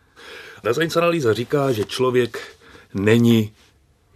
Daseins 0.63 0.97
analýza 0.97 1.33
říká, 1.33 1.73
že 1.73 1.85
člověk 1.85 2.57
není 2.95 3.53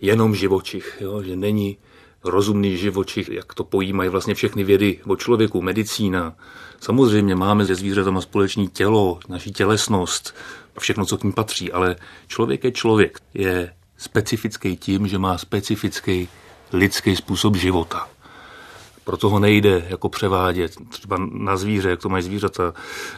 jenom 0.00 0.34
živočich, 0.34 0.98
jo? 1.00 1.22
že 1.22 1.36
není 1.36 1.78
rozumný 2.24 2.76
živočich, 2.76 3.28
jak 3.28 3.54
to 3.54 3.64
pojímají 3.64 4.10
vlastně 4.10 4.34
všechny 4.34 4.64
vědy 4.64 5.00
o 5.06 5.16
člověku, 5.16 5.62
medicína. 5.62 6.34
Samozřejmě 6.80 7.34
máme 7.34 7.64
ze 7.64 7.74
zvířatama 7.74 8.20
společné 8.20 8.66
tělo, 8.66 9.18
naší 9.28 9.52
tělesnost 9.52 10.34
a 10.76 10.80
všechno, 10.80 11.06
co 11.06 11.18
k 11.18 11.24
ní 11.24 11.32
patří, 11.32 11.72
ale 11.72 11.96
člověk 12.26 12.64
je 12.64 12.72
člověk. 12.72 13.18
Je 13.34 13.74
specifický 13.96 14.76
tím, 14.76 15.08
že 15.08 15.18
má 15.18 15.38
specifický 15.38 16.28
lidský 16.72 17.16
způsob 17.16 17.56
života. 17.56 18.08
Proto 19.04 19.28
ho 19.28 19.38
nejde 19.38 19.86
jako 19.88 20.08
převádět 20.08 20.72
třeba 20.88 21.16
na 21.32 21.56
zvíře, 21.56 21.90
jak 21.90 22.00
to 22.00 22.08
mají 22.08 22.22
zvířata. 22.22 22.74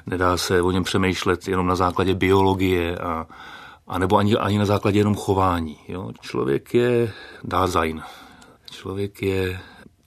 Nedá 0.06 0.36
se 0.36 0.62
o 0.62 0.70
něm 0.70 0.84
přemýšlet 0.84 1.48
jenom 1.48 1.66
na 1.66 1.76
základě 1.76 2.14
biologie 2.14 2.98
a, 2.98 3.26
a 3.86 3.98
nebo 3.98 4.16
ani, 4.16 4.36
ani 4.36 4.58
na 4.58 4.64
základě 4.64 4.98
jenom 4.98 5.14
chování. 5.14 5.78
Jo? 5.88 6.12
Člověk 6.20 6.74
je 6.74 7.12
Dasein. 7.44 8.02
Člověk 8.70 9.22
je 9.22 9.60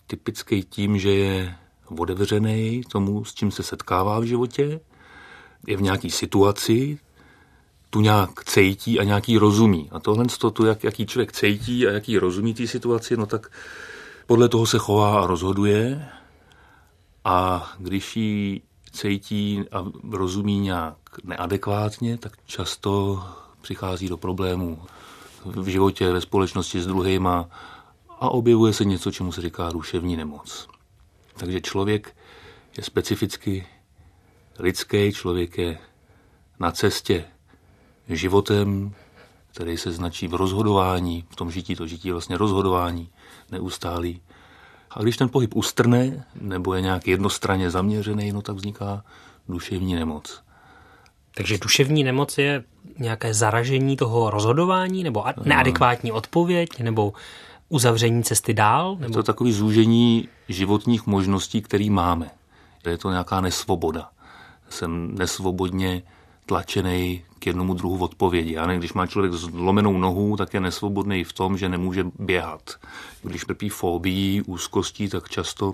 typický 0.08 0.64
tím, 0.64 0.98
že 0.98 1.12
je 1.12 1.56
otevřený 1.98 2.82
tomu, 2.92 3.26
s 3.26 3.34
čím 3.34 3.52
se 3.52 3.64
setkává 3.64 4.20
v 4.20 4.24
životě, 4.24 4.80
je 5.68 5.78
v 5.78 5.82
nějaké 5.82 6.10
situaci, 6.10 7.00
tu 7.90 8.02
nějak 8.02 8.44
cejtí 8.44 9.00
a 9.00 9.04
nějaký 9.04 9.38
rozumí. 9.38 9.90
A 9.92 10.00
tohle, 10.00 10.26
to, 10.54 10.66
jak, 10.66 10.84
jaký 10.84 11.06
člověk 11.06 11.32
cejtí 11.32 11.88
a 11.88 11.92
jaký 11.92 12.18
rozumí 12.18 12.54
té 12.54 12.68
situaci, 12.68 13.18
no 13.18 13.26
tak 13.26 13.52
podle 14.28 14.50
toho 14.50 14.66
se 14.66 14.78
chová 14.78 15.24
a 15.24 15.28
rozhoduje 15.28 16.10
a 17.26 17.72
když 17.80 18.16
ji 18.16 18.62
cítí 18.92 19.64
a 19.72 19.86
rozumí 20.12 20.60
nějak 20.60 20.98
neadekvátně, 21.24 22.18
tak 22.18 22.32
často 22.46 23.24
přichází 23.66 24.10
do 24.10 24.18
problémů 24.18 24.82
v 25.46 25.68
životě, 25.68 26.14
ve 26.14 26.22
společnosti 26.22 26.82
s 26.82 26.88
druhýma 26.88 27.50
a 28.10 28.30
objevuje 28.30 28.74
se 28.74 28.86
něco, 28.86 29.12
čemu 29.12 29.32
se 29.32 29.42
říká 29.42 29.70
duševní 29.70 30.16
nemoc. 30.16 30.68
Takže 31.38 31.62
člověk 31.62 32.16
je 32.78 32.84
specificky 32.84 33.68
lidský, 34.60 35.12
člověk 35.12 35.58
je 35.58 35.78
na 36.60 36.72
cestě 36.72 37.26
životem, 38.10 38.94
který 39.54 39.78
se 39.78 39.92
značí 39.92 40.28
v 40.28 40.34
rozhodování, 40.34 41.26
v 41.30 41.36
tom 41.36 41.52
žití, 41.52 41.76
to 41.76 41.88
žití 41.88 42.12
vlastně 42.12 42.38
rozhodování 42.38 43.10
neustálý. 43.52 44.22
A 44.92 45.02
když 45.02 45.18
ten 45.18 45.30
pohyb 45.30 45.56
ustrne, 45.56 46.26
nebo 46.36 46.74
je 46.74 46.82
nějak 46.82 47.08
jednostranně 47.08 47.72
zaměřený, 47.72 48.32
no 48.32 48.42
tak 48.42 48.56
vzniká 48.56 49.04
duševní 49.50 49.96
nemoc. 49.96 50.45
Takže 51.36 51.58
duševní 51.58 52.04
nemoc 52.04 52.38
je 52.38 52.64
nějaké 53.00 53.34
zaražení 53.34 53.98
toho 53.98 54.30
rozhodování, 54.30 55.04
nebo 55.04 55.24
neadekvátní 55.44 56.12
odpověď, 56.12 56.80
nebo 56.80 57.14
uzavření 57.70 58.24
cesty 58.24 58.54
dál? 58.54 58.98
Nebo... 59.00 59.12
Je 59.12 59.14
to 59.14 59.24
takový 59.24 59.54
zúžení 59.54 60.30
životních 60.50 61.06
možností, 61.06 61.62
které 61.62 61.90
máme. 61.90 62.30
Je 62.86 62.98
to 62.98 63.12
nějaká 63.12 63.42
nesvoboda. 63.42 64.10
Jsem 64.70 65.16
nesvobodně 65.16 66.04
tlačený 66.46 67.24
k 67.40 67.48
jednomu 67.48 67.74
druhu 67.74 68.04
odpovědi. 68.04 68.54
Já 68.54 68.66
ne, 68.66 68.78
když 68.78 68.94
má 68.94 69.08
člověk 69.08 69.34
zlomenou 69.34 69.98
nohu, 69.98 70.38
tak 70.38 70.54
je 70.54 70.60
nesvobodný 70.60 71.24
v 71.24 71.34
tom, 71.34 71.58
že 71.58 71.70
nemůže 71.70 72.06
běhat. 72.20 72.76
Když 73.24 73.46
trpí 73.46 73.70
fobií, 73.70 74.42
úzkostí, 74.42 75.10
tak 75.10 75.30
často 75.30 75.74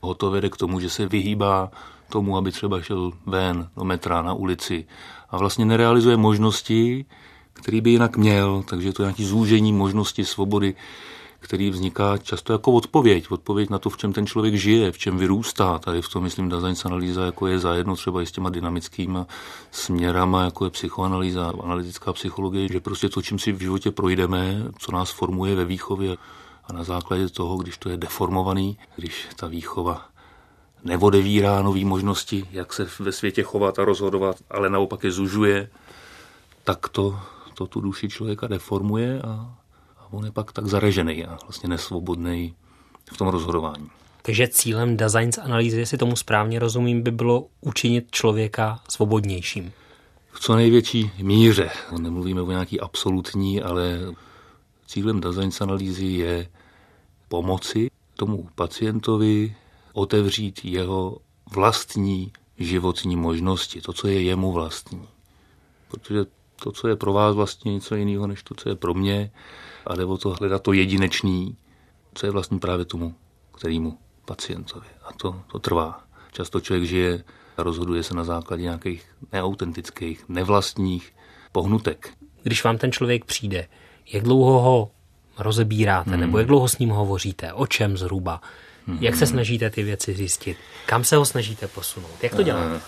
ho 0.00 0.14
to 0.14 0.30
vede 0.30 0.48
k 0.48 0.56
tomu, 0.56 0.80
že 0.80 0.90
se 0.90 1.06
vyhýbá 1.06 1.70
tomu, 2.12 2.36
aby 2.36 2.52
třeba 2.52 2.82
šel 2.82 3.12
ven 3.26 3.68
do 3.76 3.84
metra 3.84 4.22
na 4.22 4.34
ulici 4.34 4.84
a 5.30 5.36
vlastně 5.36 5.64
nerealizuje 5.64 6.16
možnosti, 6.16 7.04
který 7.52 7.80
by 7.80 7.90
jinak 7.90 8.16
měl, 8.16 8.64
takže 8.68 8.92
to 8.92 9.02
je 9.02 9.06
nějaký 9.06 9.24
zúžení 9.24 9.72
možnosti 9.72 10.24
svobody, 10.24 10.74
který 11.42 11.70
vzniká 11.70 12.18
často 12.18 12.52
jako 12.52 12.72
odpověď. 12.72 13.30
Odpověď 13.30 13.70
na 13.70 13.78
to, 13.78 13.90
v 13.90 13.96
čem 13.96 14.12
ten 14.12 14.26
člověk 14.26 14.54
žije, 14.54 14.92
v 14.92 14.98
čem 14.98 15.18
vyrůstá. 15.18 15.78
Tady 15.78 16.02
v 16.02 16.08
tom, 16.08 16.22
myslím, 16.22 16.48
Dazaňs 16.48 16.84
analýza 16.84 17.24
jako 17.24 17.46
je 17.46 17.58
zajedno 17.58 17.96
třeba 17.96 18.22
i 18.22 18.26
s 18.26 18.32
těma 18.32 18.50
dynamickými 18.50 19.18
směrama, 19.70 20.44
jako 20.44 20.64
je 20.64 20.70
psychoanalýza, 20.70 21.52
analytická 21.62 22.12
psychologie, 22.12 22.68
že 22.68 22.80
prostě 22.80 23.08
to, 23.08 23.22
čím 23.22 23.38
si 23.38 23.52
v 23.52 23.60
životě 23.60 23.90
projdeme, 23.90 24.64
co 24.78 24.92
nás 24.92 25.10
formuje 25.10 25.54
ve 25.54 25.64
výchově 25.64 26.16
a 26.64 26.72
na 26.72 26.84
základě 26.84 27.28
toho, 27.28 27.56
když 27.56 27.76
to 27.78 27.88
je 27.88 27.96
deformovaný, 27.96 28.78
když 28.96 29.26
ta 29.36 29.46
výchova 29.46 30.11
nevodevírá 30.84 31.62
nové 31.62 31.84
možnosti, 31.84 32.48
jak 32.52 32.72
se 32.72 32.88
ve 33.00 33.12
světě 33.12 33.42
chovat 33.42 33.78
a 33.78 33.84
rozhodovat, 33.84 34.36
ale 34.50 34.70
naopak 34.70 35.04
je 35.04 35.10
zužuje, 35.10 35.68
tak 36.64 36.88
to, 36.88 37.18
to 37.54 37.66
tu 37.66 37.80
duši 37.80 38.08
člověka 38.08 38.46
deformuje 38.46 39.22
a 39.22 39.54
on 40.10 40.24
je 40.24 40.32
pak 40.32 40.52
tak 40.52 40.66
zarežený 40.66 41.24
a 41.24 41.38
vlastně 41.42 41.68
nesvobodný 41.68 42.54
v 43.12 43.16
tom 43.16 43.28
rozhodování. 43.28 43.90
Takže 44.22 44.48
cílem 44.48 44.96
design 44.96 45.30
analýzy, 45.42 45.78
jestli 45.78 45.98
tomu 45.98 46.16
správně 46.16 46.58
rozumím, 46.58 47.02
by 47.02 47.10
bylo 47.10 47.46
učinit 47.60 48.06
člověka 48.10 48.80
svobodnějším. 48.88 49.72
V 50.32 50.40
co 50.40 50.56
největší 50.56 51.10
míře. 51.22 51.70
Nemluvíme 51.98 52.42
o 52.42 52.50
nějaký 52.50 52.80
absolutní, 52.80 53.62
ale 53.62 53.98
cílem 54.86 55.20
design 55.20 55.50
analýzy 55.60 56.06
je 56.06 56.48
pomoci 57.28 57.90
tomu 58.16 58.48
pacientovi 58.54 59.54
otevřít 59.92 60.64
jeho 60.64 61.18
vlastní 61.50 62.32
životní 62.58 63.16
možnosti, 63.16 63.80
to, 63.80 63.92
co 63.92 64.08
je 64.08 64.22
jemu 64.22 64.52
vlastní. 64.52 65.08
Protože 65.88 66.24
to, 66.62 66.72
co 66.72 66.88
je 66.88 66.96
pro 66.96 67.12
vás 67.12 67.34
vlastně 67.34 67.72
něco 67.72 67.94
jiného, 67.94 68.26
než 68.26 68.42
to, 68.42 68.54
co 68.54 68.68
je 68.68 68.74
pro 68.74 68.94
mě, 68.94 69.30
a 69.86 69.94
jde 69.94 70.04
o 70.04 70.18
to 70.18 70.30
hledat 70.30 70.62
to 70.62 70.72
jedinečný, 70.72 71.56
co 72.14 72.26
je 72.26 72.32
vlastně 72.32 72.58
právě 72.58 72.84
tomu, 72.84 73.14
kterýmu 73.52 73.98
pacientovi. 74.24 74.86
A 75.04 75.12
to, 75.12 75.40
to 75.52 75.58
trvá. 75.58 76.04
Často 76.32 76.60
člověk 76.60 76.84
žije 76.84 77.24
a 77.56 77.62
rozhoduje 77.62 78.02
se 78.02 78.14
na 78.14 78.24
základě 78.24 78.62
nějakých 78.62 79.06
neautentických, 79.32 80.28
nevlastních 80.28 81.12
pohnutek. 81.52 82.14
Když 82.42 82.64
vám 82.64 82.78
ten 82.78 82.92
člověk 82.92 83.24
přijde, 83.24 83.68
jak 84.12 84.24
dlouho 84.24 84.60
ho 84.60 84.90
rozebíráte, 85.38 86.10
hmm. 86.10 86.20
nebo 86.20 86.38
jak 86.38 86.46
dlouho 86.46 86.68
s 86.68 86.78
ním 86.78 86.90
hovoříte, 86.90 87.52
o 87.52 87.66
čem 87.66 87.96
zhruba. 87.96 88.40
Jak 89.00 89.16
se 89.16 89.26
snažíte 89.26 89.70
ty 89.70 89.82
věci 89.82 90.14
zjistit, 90.14 90.56
kam 90.86 91.04
se 91.04 91.16
ho 91.16 91.24
snažíte 91.24 91.68
posunout, 91.68 92.22
jak 92.22 92.34
to 92.34 92.42
děláte? 92.42 92.80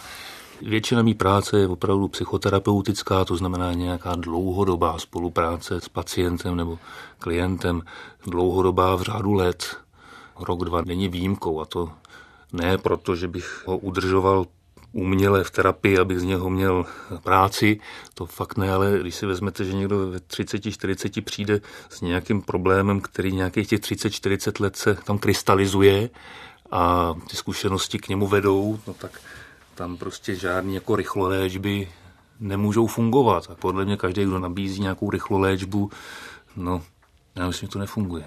Většina 0.62 1.02
mý 1.02 1.14
práce 1.14 1.58
je 1.58 1.68
opravdu 1.68 2.08
psychoterapeutická, 2.08 3.24
to 3.24 3.36
znamená 3.36 3.72
nějaká 3.72 4.14
dlouhodobá 4.14 4.98
spolupráce 4.98 5.80
s 5.80 5.88
pacientem 5.88 6.56
nebo 6.56 6.78
klientem, 7.18 7.82
dlouhodobá 8.26 8.96
v 8.96 9.02
řádu 9.02 9.32
let. 9.32 9.76
Rok, 10.40 10.64
dva 10.64 10.82
není 10.82 11.08
výjimkou 11.08 11.60
a 11.60 11.64
to 11.64 11.90
ne 12.52 12.78
proto, 12.78 13.16
že 13.16 13.28
bych 13.28 13.62
ho 13.66 13.78
udržoval 13.78 14.46
uměle 14.94 15.44
v 15.44 15.50
terapii, 15.50 15.98
abych 15.98 16.20
z 16.20 16.24
něho 16.24 16.50
měl 16.50 16.86
práci, 17.22 17.80
to 18.14 18.26
fakt 18.26 18.56
ne, 18.56 18.72
ale 18.72 18.98
když 19.00 19.14
si 19.14 19.26
vezmete, 19.26 19.64
že 19.64 19.72
někdo 19.72 20.10
ve 20.10 20.20
30, 20.20 20.70
40 20.70 21.24
přijde 21.24 21.60
s 21.88 22.00
nějakým 22.00 22.42
problémem, 22.42 23.00
který 23.00 23.32
nějakých 23.32 23.68
těch 23.68 23.80
30, 23.80 24.10
40 24.10 24.60
let 24.60 24.76
se 24.76 24.94
tam 24.94 25.18
krystalizuje 25.18 26.10
a 26.70 27.14
ty 27.30 27.36
zkušenosti 27.36 27.98
k 27.98 28.08
němu 28.08 28.26
vedou, 28.26 28.78
no 28.86 28.94
tak 28.94 29.20
tam 29.74 29.96
prostě 29.96 30.34
žádný 30.34 30.74
jako 30.74 30.96
rychloléčby 30.96 31.88
nemůžou 32.40 32.86
fungovat. 32.86 33.46
A 33.50 33.54
podle 33.54 33.84
mě 33.84 33.96
každý, 33.96 34.24
kdo 34.24 34.38
nabízí 34.38 34.80
nějakou 34.80 35.10
rychloléčbu, 35.10 35.90
no, 36.56 36.82
já 37.36 37.46
myslím, 37.46 37.66
že 37.66 37.72
to 37.72 37.78
nefunguje. 37.78 38.24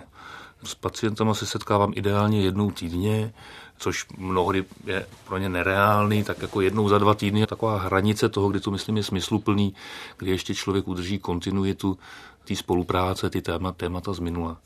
S 0.64 0.76
pacientama 0.76 1.34
se 1.34 1.46
setkávám 1.46 1.92
ideálně 1.96 2.42
jednou 2.42 2.72
týdně, 2.72 3.34
což 3.78 4.06
mnohdy 4.18 4.66
je 4.86 5.06
pro 5.26 5.38
ně 5.38 5.50
nereálný, 5.50 6.24
tak 6.24 6.42
jako 6.42 6.62
jednou 6.62 6.90
za 6.90 6.98
dva 6.98 7.14
týdny 7.14 7.40
je 7.40 7.48
taková 7.48 7.80
hranice 7.80 8.30
toho, 8.30 8.50
kdy 8.50 8.60
to 8.60 8.72
myslím 8.72 8.98
je 8.98 9.04
smysluplný, 9.04 9.74
kdy 10.18 10.32
ještě 10.32 10.56
člověk 10.56 10.88
udrží 10.88 11.20
kontinuitu 11.20 11.98
té 12.48 12.56
spolupráce, 12.56 13.30
ty 13.30 13.42
téma, 13.42 13.72
témata 13.72 14.14
z 14.14 14.20
minula. 14.20 14.58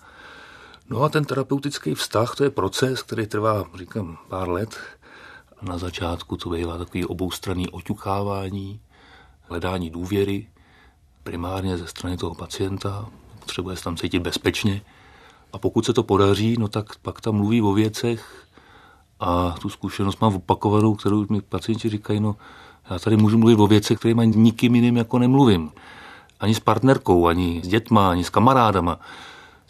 No 0.89 1.03
a 1.03 1.09
ten 1.09 1.25
terapeutický 1.25 1.93
vztah, 1.95 2.35
to 2.35 2.43
je 2.43 2.49
proces, 2.49 3.03
který 3.03 3.27
trvá, 3.27 3.65
říkám, 3.77 4.17
pár 4.27 4.49
let, 4.49 4.77
na 5.61 5.77
začátku 5.77 6.37
to 6.37 6.49
bývá 6.49 6.77
takový 6.77 7.05
oboustranný 7.05 7.69
oťukávání, 7.69 8.79
hledání 9.41 9.89
důvěry, 9.89 10.47
primárně 11.23 11.77
ze 11.77 11.87
strany 11.87 12.17
toho 12.17 12.35
pacienta, 12.35 13.09
potřebuje 13.39 13.75
se 13.75 13.83
tam 13.83 13.97
cítit 13.97 14.19
bezpečně. 14.19 14.81
A 15.53 15.57
pokud 15.57 15.85
se 15.85 15.93
to 15.93 16.03
podaří, 16.03 16.55
no 16.59 16.67
tak 16.67 16.95
pak 17.01 17.21
tam 17.21 17.35
mluví 17.35 17.61
o 17.61 17.73
věcech 17.73 18.47
a 19.21 19.55
tu 19.61 19.69
zkušenost 19.69 20.21
mám 20.21 20.35
opakovanou, 20.35 20.95
kterou 20.95 21.25
mi 21.29 21.41
pacienti 21.41 21.89
říkají, 21.89 22.19
no 22.19 22.35
já 22.89 22.99
tady 22.99 23.17
můžu 23.17 23.37
mluvit 23.37 23.59
o 23.59 23.67
věcech, 23.67 23.99
které 23.99 24.13
mám 24.13 24.31
nikým 24.31 24.75
jiným 24.75 24.97
jako 24.97 25.19
nemluvím. 25.19 25.71
Ani 26.39 26.55
s 26.55 26.59
partnerkou, 26.59 27.27
ani 27.27 27.61
s 27.63 27.67
dětma, 27.67 28.11
ani 28.11 28.23
s 28.23 28.29
kamarádama. 28.29 28.99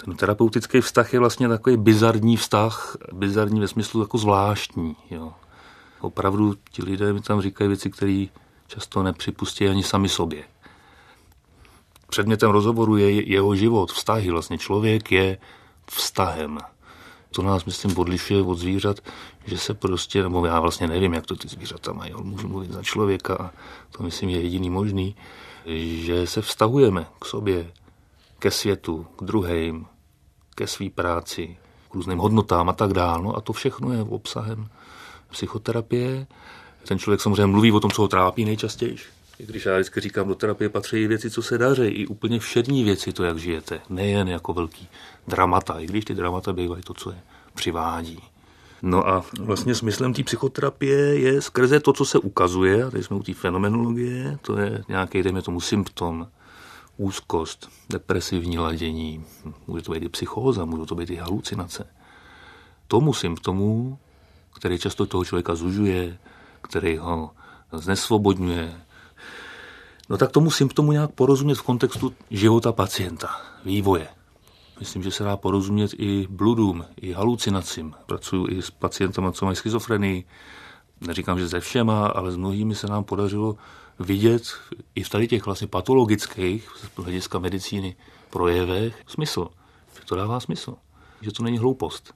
Ten 0.05 0.15
terapeutický 0.15 0.81
vztah 0.81 1.13
je 1.13 1.19
vlastně 1.19 1.47
takový 1.47 1.77
bizarní 1.77 2.37
vztah, 2.37 2.97
bizarní 3.13 3.59
ve 3.59 3.67
smyslu 3.67 4.01
jako 4.01 4.17
zvláštní. 4.17 4.95
Jo 5.11 5.33
opravdu 6.01 6.53
ti 6.71 6.83
lidé 6.83 7.13
mi 7.13 7.21
tam 7.21 7.41
říkají 7.41 7.67
věci, 7.67 7.89
které 7.91 8.25
často 8.67 9.03
nepřipustí 9.03 9.67
ani 9.67 9.83
sami 9.83 10.09
sobě. 10.09 10.43
Předmětem 12.09 12.49
rozhovoru 12.49 12.97
je 12.97 13.29
jeho 13.29 13.55
život, 13.55 13.91
vztahy. 13.91 14.31
Vlastně 14.31 14.57
člověk 14.57 15.11
je 15.11 15.37
vztahem. 15.91 16.57
To 17.31 17.41
nás, 17.41 17.65
myslím, 17.65 17.97
odlišuje 17.97 18.41
od 18.41 18.55
zvířat, 18.55 18.99
že 19.45 19.57
se 19.57 19.73
prostě, 19.73 20.23
nebo 20.23 20.45
já 20.45 20.59
vlastně 20.59 20.87
nevím, 20.87 21.13
jak 21.13 21.25
to 21.25 21.35
ty 21.35 21.47
zvířata 21.47 21.93
mají, 21.93 22.11
ale 22.11 22.23
můžu 22.23 22.47
mluvit 22.47 22.71
za 22.71 22.83
člověka 22.83 23.35
a 23.35 23.51
to 23.91 24.03
myslím 24.03 24.29
je 24.29 24.41
jediný 24.41 24.69
možný, 24.69 25.15
že 25.65 26.27
se 26.27 26.41
vztahujeme 26.41 27.05
k 27.19 27.25
sobě, 27.25 27.71
ke 28.39 28.51
světu, 28.51 29.07
k 29.17 29.23
druhým, 29.23 29.85
ke 30.55 30.67
své 30.67 30.89
práci, 30.89 31.57
k 31.91 31.95
různým 31.95 32.17
hodnotám 32.17 32.69
a 32.69 32.73
tak 32.73 32.93
dále. 32.93 33.23
No 33.23 33.35
a 33.35 33.41
to 33.41 33.53
všechno 33.53 33.93
je 33.93 34.01
obsahem 34.01 34.67
psychoterapie. 35.29 36.27
Ten 36.87 36.99
člověk 36.99 37.21
samozřejmě 37.21 37.45
mluví 37.45 37.71
o 37.71 37.79
tom, 37.79 37.91
co 37.91 38.01
ho 38.01 38.07
trápí 38.07 38.45
nejčastěji. 38.45 38.97
I 39.39 39.45
když 39.45 39.65
já 39.65 39.75
vždycky 39.75 39.99
říkám, 39.99 40.27
do 40.27 40.35
terapie 40.35 40.69
patří 40.69 41.07
věci, 41.07 41.29
co 41.29 41.41
se 41.41 41.57
daří, 41.57 41.83
i 41.83 42.07
úplně 42.07 42.39
všední 42.39 42.83
věci, 42.83 43.13
to, 43.13 43.23
jak 43.23 43.37
žijete, 43.37 43.81
nejen 43.89 44.27
jako 44.27 44.53
velký 44.53 44.89
dramata, 45.27 45.79
i 45.79 45.85
když 45.85 46.05
ty 46.05 46.15
dramata 46.15 46.53
bývají 46.53 46.83
to, 46.83 46.93
co 46.93 47.11
je 47.11 47.21
přivádí. 47.53 48.19
No 48.81 49.07
a 49.07 49.23
vlastně 49.39 49.75
smyslem 49.75 50.13
té 50.13 50.23
psychoterapie 50.23 51.19
je 51.19 51.41
skrze 51.41 51.79
to, 51.79 51.93
co 51.93 52.05
se 52.05 52.19
ukazuje, 52.19 52.83
a 52.83 52.89
tady 52.89 53.03
jsme 53.03 53.15
u 53.15 53.23
té 53.23 53.33
fenomenologie, 53.33 54.37
to 54.41 54.57
je 54.57 54.83
nějaký, 54.87 55.23
dejme 55.23 55.41
tomu, 55.41 55.61
symptom, 55.61 56.27
úzkost, 56.97 57.69
depresivní 57.89 58.57
ladění, 58.59 59.25
může 59.67 59.83
to 59.83 59.91
být 59.91 60.03
i 60.03 60.09
psychóza, 60.09 60.65
může 60.65 60.85
to 60.85 60.95
být 60.95 61.09
i 61.09 61.15
halucinace. 61.15 61.87
Tomu 62.87 63.13
symptomu 63.13 63.99
který 64.53 64.79
často 64.79 65.05
toho 65.05 65.25
člověka 65.25 65.55
zužuje, 65.55 66.17
který 66.61 66.97
ho 66.97 67.31
znesvobodňuje. 67.73 68.81
No 70.09 70.17
tak 70.17 70.31
tomu 70.31 70.51
symptomu 70.51 70.91
nějak 70.91 71.11
porozumět 71.11 71.55
v 71.55 71.61
kontextu 71.61 72.13
života 72.31 72.71
pacienta, 72.71 73.41
vývoje. 73.65 74.07
Myslím, 74.81 75.03
že 75.03 75.11
se 75.11 75.23
dá 75.23 75.37
porozumět 75.37 75.91
i 75.97 76.27
bludům, 76.29 76.85
i 77.01 77.13
halucinacím. 77.13 77.93
Pracuji 78.05 78.47
i 78.47 78.61
s 78.61 78.71
pacientama, 78.71 79.31
co 79.31 79.45
mají 79.45 79.55
schizofrenii. 79.55 80.23
Neříkám, 81.01 81.39
že 81.39 81.49
se 81.49 81.59
všema, 81.59 82.07
ale 82.07 82.31
s 82.31 82.37
mnohými 82.37 82.75
se 82.75 82.87
nám 82.87 83.03
podařilo 83.03 83.55
vidět 83.99 84.43
i 84.95 85.03
v 85.03 85.09
tady 85.09 85.27
těch 85.27 85.45
vlastně 85.45 85.67
patologických 85.67 86.69
z 86.75 87.03
hlediska 87.03 87.39
medicíny 87.39 87.95
projevech 88.29 88.95
smysl. 89.07 89.47
Že 89.99 90.05
to 90.05 90.15
dává 90.15 90.39
smysl. 90.39 90.75
Že 91.21 91.31
to 91.31 91.43
není 91.43 91.57
hloupost. 91.57 92.13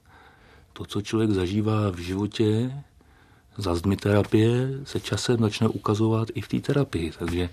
To, 0.72 0.84
co 0.84 1.02
člověk 1.02 1.30
zažívá 1.30 1.90
v 1.90 1.98
životě, 1.98 2.72
za 3.56 3.74
zdmi 3.74 3.96
terapie 3.96 4.68
se 4.84 5.00
časem 5.00 5.36
začne 5.38 5.68
ukazovat 5.68 6.28
i 6.34 6.40
v 6.40 6.48
té 6.48 6.60
terapii. 6.60 7.12
Takže 7.18 7.48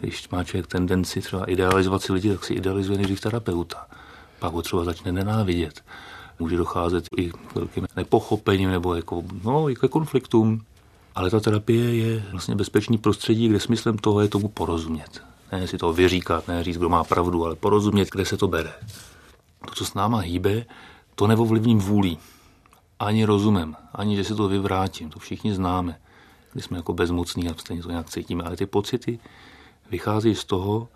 když 0.00 0.28
má 0.28 0.44
člověk 0.44 0.66
tendenci 0.66 1.20
třeba 1.20 1.44
idealizovat 1.44 2.02
si 2.02 2.12
lidi, 2.12 2.28
tak 2.30 2.44
si 2.44 2.54
idealizuje 2.54 2.98
nejdřív 2.98 3.20
terapeuta. 3.20 3.86
Pak 4.38 4.52
ho 4.52 4.62
třeba 4.62 4.84
začne 4.84 5.12
nenávidět. 5.12 5.84
Může 6.38 6.56
docházet 6.56 7.08
i 7.16 7.30
k 7.30 7.54
velkým 7.54 7.86
nepochopením 7.96 8.70
nebo 8.70 8.94
jako, 8.94 9.22
no, 9.44 9.70
i 9.70 9.76
ke 9.76 9.88
konfliktům. 9.88 10.62
Ale 11.14 11.30
ta 11.30 11.40
terapie 11.40 11.94
je 11.94 12.24
vlastně 12.30 12.54
bezpečný 12.54 12.98
prostředí, 12.98 13.48
kde 13.48 13.60
smyslem 13.60 13.98
toho 13.98 14.20
je 14.20 14.28
tomu 14.28 14.48
porozumět. 14.48 15.22
Ne 15.52 15.66
si 15.68 15.78
to 15.78 15.92
vyříkat, 15.92 16.48
ne 16.48 16.64
říct, 16.64 16.76
kdo 16.78 16.88
má 16.88 17.04
pravdu, 17.04 17.44
ale 17.44 17.56
porozumět, 17.56 18.10
kde 18.10 18.24
se 18.24 18.36
to 18.36 18.48
bere. 18.48 18.72
To, 19.66 19.74
co 19.74 19.84
s 19.84 19.94
náma 19.94 20.18
hýbe, 20.18 20.64
to 21.14 21.26
nevovlivním 21.26 21.78
vůlí 21.78 22.18
ani 22.98 23.24
rozumem, 23.24 23.76
ani 23.94 24.16
že 24.16 24.24
si 24.24 24.34
to 24.34 24.48
vyvrátím, 24.48 25.10
to 25.10 25.18
všichni 25.18 25.54
známe, 25.54 25.98
když 26.52 26.64
jsme 26.64 26.76
jako 26.76 26.92
bezmocní 26.92 27.48
a 27.48 27.54
stejně 27.54 27.82
to 27.82 27.90
nějak 27.90 28.10
cítíme, 28.10 28.44
ale 28.44 28.56
ty 28.56 28.66
pocity 28.66 29.18
vychází 29.90 30.34
z 30.34 30.44
toho, 30.44 30.88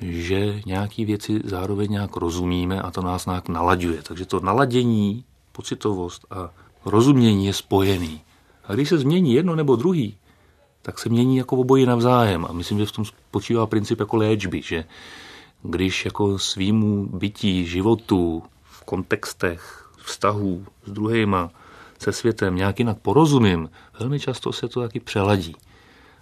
že 0.00 0.60
nějaké 0.66 1.04
věci 1.04 1.40
zároveň 1.44 1.90
nějak 1.90 2.16
rozumíme 2.16 2.82
a 2.82 2.90
to 2.90 3.02
nás 3.02 3.26
nějak 3.26 3.48
nalaďuje. 3.48 4.02
Takže 4.02 4.26
to 4.26 4.40
naladění, 4.40 5.24
pocitovost 5.52 6.26
a 6.30 6.50
rozumění 6.84 7.46
je 7.46 7.52
spojený. 7.52 8.20
A 8.64 8.74
když 8.74 8.88
se 8.88 8.98
změní 8.98 9.34
jedno 9.34 9.56
nebo 9.56 9.76
druhý, 9.76 10.16
tak 10.82 10.98
se 10.98 11.08
mění 11.08 11.36
jako 11.36 11.56
obojí 11.56 11.86
navzájem. 11.86 12.46
A 12.48 12.52
myslím, 12.52 12.78
že 12.78 12.86
v 12.86 12.92
tom 12.92 13.04
spočívá 13.04 13.66
princip 13.66 14.00
jako 14.00 14.16
léčby, 14.16 14.62
že 14.62 14.84
když 15.62 16.04
jako 16.04 16.38
svýmu 16.38 17.06
bytí, 17.06 17.66
životu, 17.66 18.42
v 18.62 18.84
kontextech, 18.84 19.90
vztahů 20.04 20.66
s 20.86 20.90
druhýma, 20.90 21.50
se 21.98 22.12
světem 22.12 22.56
nějak 22.56 22.78
jinak 22.78 22.98
porozumím, 22.98 23.70
velmi 23.98 24.20
často 24.20 24.52
se 24.52 24.68
to 24.68 24.80
taky 24.80 25.00
přeladí. 25.00 25.54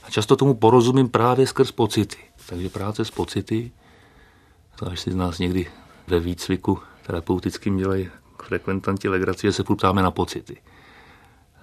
A 0.05 0.11
často 0.11 0.37
tomu 0.37 0.55
porozumím 0.55 1.09
právě 1.09 1.47
skrz 1.47 1.73
pocity. 1.73 2.28
Takže 2.49 2.69
práce 2.69 3.05
s 3.05 3.11
pocity, 3.11 3.73
až 4.87 5.01
si 5.01 5.13
z 5.13 5.17
nás 5.17 5.39
někdy 5.39 5.71
ve 6.07 6.21
výcviku 6.21 6.79
terapeutickým 7.07 7.77
dělají 7.77 8.11
frekventanti 8.43 9.09
legraci, 9.09 9.47
že 9.47 9.53
se 9.53 9.65
ptáme 9.65 10.03
na 10.03 10.11
pocity. 10.11 10.57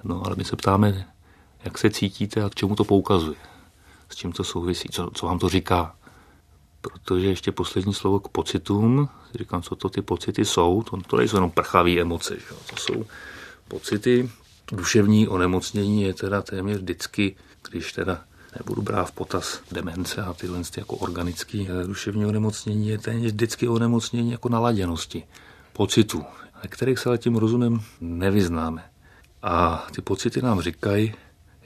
No 0.04 0.26
ale 0.26 0.36
my 0.36 0.46
se 0.46 0.56
ptáme, 0.56 1.08
jak 1.64 1.78
se 1.78 1.90
cítíte 1.90 2.44
a 2.44 2.50
k 2.50 2.56
čemu 2.56 2.76
to 2.76 2.84
poukazuje. 2.84 3.38
S 4.10 4.16
čím 4.16 4.32
to 4.32 4.44
souvisí, 4.44 4.90
co, 4.90 5.12
co 5.14 5.26
vám 5.26 5.40
to 5.40 5.50
říká. 5.50 5.96
Protože 6.82 7.28
ještě 7.28 7.52
poslední 7.52 7.94
slovo 7.94 8.20
k 8.20 8.28
pocitům, 8.28 9.10
říkám, 9.36 9.62
co 9.62 9.76
to 9.76 9.90
ty 9.90 10.02
pocity 10.02 10.46
jsou, 10.46 10.84
to, 10.84 10.98
to 10.98 11.18
nejsou 11.18 11.38
jenom 11.38 11.52
prchavé 11.52 12.00
emoce, 12.00 12.36
že? 12.40 12.46
to 12.70 12.78
jsou 12.78 13.06
pocity, 13.68 14.30
duševní 14.72 15.28
onemocnění 15.28 16.04
je 16.04 16.14
teda 16.14 16.42
téměř 16.42 16.78
vždycky, 16.78 17.36
když 17.70 17.94
teda 17.94 18.24
nebudu 18.60 18.82
brát 18.82 19.06
v 19.06 19.12
potaz 19.12 19.62
demence 19.72 20.22
a 20.22 20.34
tyhle 20.34 20.62
jako 20.78 20.96
organický 20.96 21.68
duševní 21.88 22.26
onemocnění, 22.26 22.88
je 22.88 22.98
téměř 22.98 23.32
vždycky 23.32 23.68
onemocnění 23.68 24.32
jako 24.32 24.50
naladěnosti, 24.50 25.24
pocitů, 25.74 26.24
na 26.56 26.62
kterých 26.70 27.00
se 27.00 27.10
ale 27.10 27.18
tím 27.18 27.36
rozumem 27.36 27.82
nevyznáme. 28.02 28.84
A 29.44 29.88
ty 29.96 30.02
pocity 30.02 30.42
nám 30.42 30.62
říkají, 30.62 31.14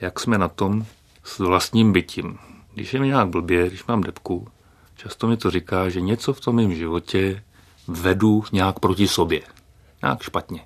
jak 0.01 0.19
jsme 0.19 0.37
na 0.37 0.47
tom 0.47 0.85
s 1.23 1.39
vlastním 1.39 1.93
bytím. 1.93 2.37
Když 2.73 2.93
je 2.93 2.99
mi 2.99 3.07
nějak 3.07 3.27
blbě, 3.29 3.67
když 3.67 3.85
mám 3.85 4.01
depku, 4.01 4.47
často 4.95 5.27
mi 5.27 5.37
to 5.37 5.51
říká, 5.51 5.89
že 5.89 6.01
něco 6.01 6.33
v 6.33 6.41
tom 6.41 6.55
mém 6.55 6.75
životě 6.75 7.43
vedu 7.87 8.43
nějak 8.51 8.79
proti 8.79 9.07
sobě. 9.07 9.41
Nějak 10.03 10.21
špatně. 10.21 10.65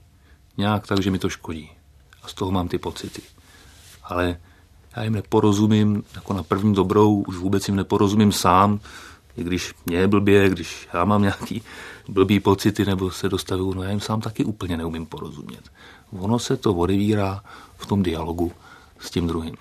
Nějak 0.58 0.88
tak, 0.88 1.02
že 1.02 1.12
mi 1.12 1.20
to 1.20 1.30
škodí. 1.30 1.72
A 2.24 2.28
z 2.28 2.34
toho 2.34 2.52
mám 2.52 2.68
ty 2.68 2.78
pocity. 2.78 3.22
Ale 4.04 4.38
já 4.96 5.04
jim 5.04 5.14
neporozumím 5.14 6.04
jako 6.16 6.34
na 6.34 6.44
první 6.44 6.74
dobrou, 6.74 7.24
už 7.28 7.38
vůbec 7.38 7.68
jim 7.68 7.76
neporozumím 7.76 8.32
sám, 8.32 8.80
i 9.38 9.44
když 9.44 9.74
mě 9.86 9.98
je 9.98 10.08
blbě, 10.08 10.50
když 10.50 10.88
já 10.94 11.06
mám 11.06 11.22
nějaký 11.22 11.62
blbý 12.08 12.40
pocity 12.40 12.86
nebo 12.86 13.12
se 13.12 13.30
dostavuju, 13.30 13.74
no 13.74 13.84
já 13.84 13.90
jim 13.90 14.00
sám 14.00 14.22
taky 14.22 14.46
úplně 14.46 14.78
neumím 14.78 15.06
porozumět. 15.06 15.72
Ono 16.12 16.40
se 16.40 16.58
to 16.58 16.74
odevírá 16.74 17.44
v 17.78 17.86
tom 17.86 18.04
dialogu 18.04 18.52
s 19.00 19.12
tím 19.12 19.28
druhým. 19.28 19.56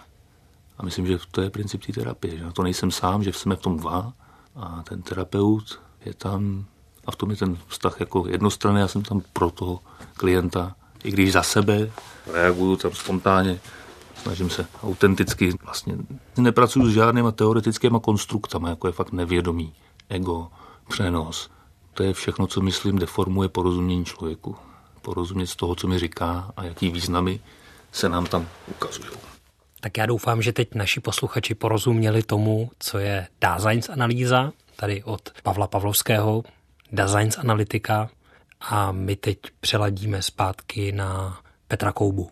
A 0.78 0.82
myslím, 0.84 1.06
že 1.06 1.18
to 1.30 1.42
je 1.42 1.50
princip 1.50 1.86
té 1.86 1.92
terapie, 1.92 2.38
že 2.38 2.44
na 2.44 2.52
to 2.52 2.62
nejsem 2.62 2.90
sám, 2.90 3.22
že 3.22 3.32
jsme 3.32 3.56
v 3.56 3.60
tom 3.60 3.76
dva 3.76 4.12
a 4.56 4.82
ten 4.88 5.02
terapeut 5.02 5.80
je 6.04 6.14
tam 6.14 6.64
a 7.06 7.10
v 7.10 7.16
tom 7.16 7.30
je 7.30 7.36
ten 7.36 7.58
vztah 7.68 8.00
jako 8.00 8.24
jednostranný, 8.28 8.80
já 8.80 8.88
jsem 8.88 9.02
tam 9.02 9.22
pro 9.32 9.50
toho 9.50 9.80
klienta, 10.14 10.74
i 11.04 11.10
když 11.10 11.32
za 11.32 11.42
sebe 11.42 11.90
reaguju 12.32 12.76
tam 12.76 12.92
spontánně, 12.92 13.60
snažím 14.22 14.50
se 14.50 14.66
autenticky, 14.82 15.52
vlastně 15.64 15.96
nepracuju 16.36 16.86
s 16.86 16.94
žádnýma 16.94 17.32
teoretickými 17.32 17.98
konstruktama, 18.02 18.68
jako 18.68 18.86
je 18.86 18.92
fakt 18.92 19.12
nevědomí, 19.12 19.72
ego, 20.08 20.48
přenos. 20.88 21.50
To 21.94 22.02
je 22.02 22.12
všechno, 22.12 22.46
co 22.46 22.60
myslím, 22.60 22.98
deformuje 22.98 23.48
porozumění 23.48 24.04
člověku. 24.04 24.56
Porozumět 25.02 25.46
z 25.46 25.56
toho, 25.56 25.74
co 25.74 25.88
mi 25.88 25.98
říká 25.98 26.52
a 26.56 26.64
jaký 26.64 26.90
významy 26.90 27.40
se 27.92 28.08
nám 28.08 28.26
tam 28.26 28.48
ukazují. 28.70 29.08
Tak 29.80 29.98
já 29.98 30.06
doufám, 30.06 30.42
že 30.42 30.52
teď 30.52 30.74
naši 30.74 31.00
posluchači 31.00 31.54
porozuměli 31.54 32.22
tomu, 32.22 32.70
co 32.78 32.98
je 32.98 33.28
Daseins 33.40 33.88
analýza, 33.88 34.52
tady 34.76 35.02
od 35.02 35.30
Pavla 35.42 35.66
Pavlovského, 35.66 36.42
Daseins 36.92 37.38
analytika 37.38 38.10
a 38.60 38.92
my 38.92 39.16
teď 39.16 39.38
přeladíme 39.60 40.22
zpátky 40.22 40.92
na 40.92 41.40
Petra 41.68 41.92
Koubu. 41.92 42.30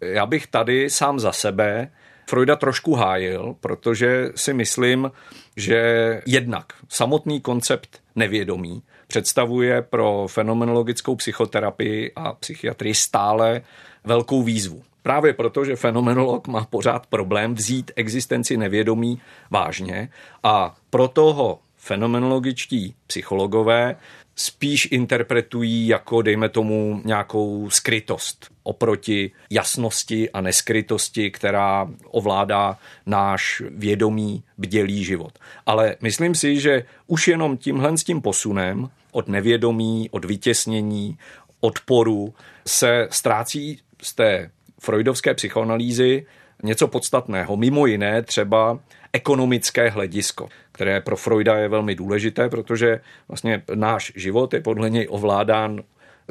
Já 0.00 0.26
bych 0.26 0.46
tady 0.46 0.90
sám 0.90 1.20
za 1.20 1.32
sebe 1.32 1.90
Freuda 2.28 2.56
trošku 2.56 2.94
hájil, 2.94 3.56
protože 3.60 4.28
si 4.34 4.52
myslím, 4.52 5.10
že 5.56 5.82
jednak 6.26 6.64
samotný 6.88 7.40
koncept 7.40 8.00
nevědomí 8.16 8.82
představuje 9.06 9.82
pro 9.82 10.26
fenomenologickou 10.30 11.16
psychoterapii 11.16 12.12
a 12.16 12.32
psychiatrii 12.32 12.94
stále 12.94 13.62
velkou 14.04 14.42
výzvu. 14.42 14.82
Právě 15.02 15.32
proto, 15.32 15.64
že 15.64 15.76
fenomenolog 15.76 16.48
má 16.48 16.64
pořád 16.64 17.06
problém 17.06 17.54
vzít 17.54 17.90
existenci 17.96 18.56
nevědomí 18.56 19.20
vážně 19.50 20.08
a 20.42 20.76
proto 20.90 21.32
ho 21.32 21.58
fenomenologičtí 21.76 22.94
psychologové 23.06 23.96
spíš 24.36 24.88
interpretují 24.90 25.88
jako, 25.88 26.22
dejme 26.22 26.48
tomu, 26.48 27.02
nějakou 27.04 27.70
skrytost 27.70 28.46
oproti 28.68 29.30
jasnosti 29.50 30.30
a 30.30 30.40
neskrytosti, 30.40 31.30
která 31.30 31.88
ovládá 32.04 32.78
náš 33.06 33.62
vědomý, 33.70 34.42
bdělý 34.58 35.04
život. 35.04 35.38
Ale 35.66 35.96
myslím 36.00 36.34
si, 36.34 36.60
že 36.60 36.84
už 37.06 37.28
jenom 37.28 37.56
tímhle 37.56 37.98
s 37.98 38.04
tím 38.04 38.20
posunem 38.20 38.88
od 39.12 39.28
nevědomí, 39.28 40.08
od 40.10 40.24
vytěsnění, 40.24 41.18
odporu 41.60 42.34
se 42.66 43.08
ztrácí 43.10 43.80
z 44.02 44.14
té 44.14 44.50
freudovské 44.80 45.34
psychoanalýzy 45.34 46.26
něco 46.62 46.88
podstatného. 46.88 47.56
Mimo 47.56 47.86
jiné 47.86 48.22
třeba 48.22 48.78
ekonomické 49.12 49.90
hledisko, 49.90 50.48
které 50.72 51.00
pro 51.00 51.16
Freuda 51.16 51.56
je 51.56 51.68
velmi 51.68 51.94
důležité, 51.94 52.48
protože 52.48 53.00
vlastně 53.28 53.62
náš 53.74 54.12
život 54.16 54.54
je 54.54 54.60
podle 54.60 54.90
něj 54.90 55.06
ovládán 55.10 55.82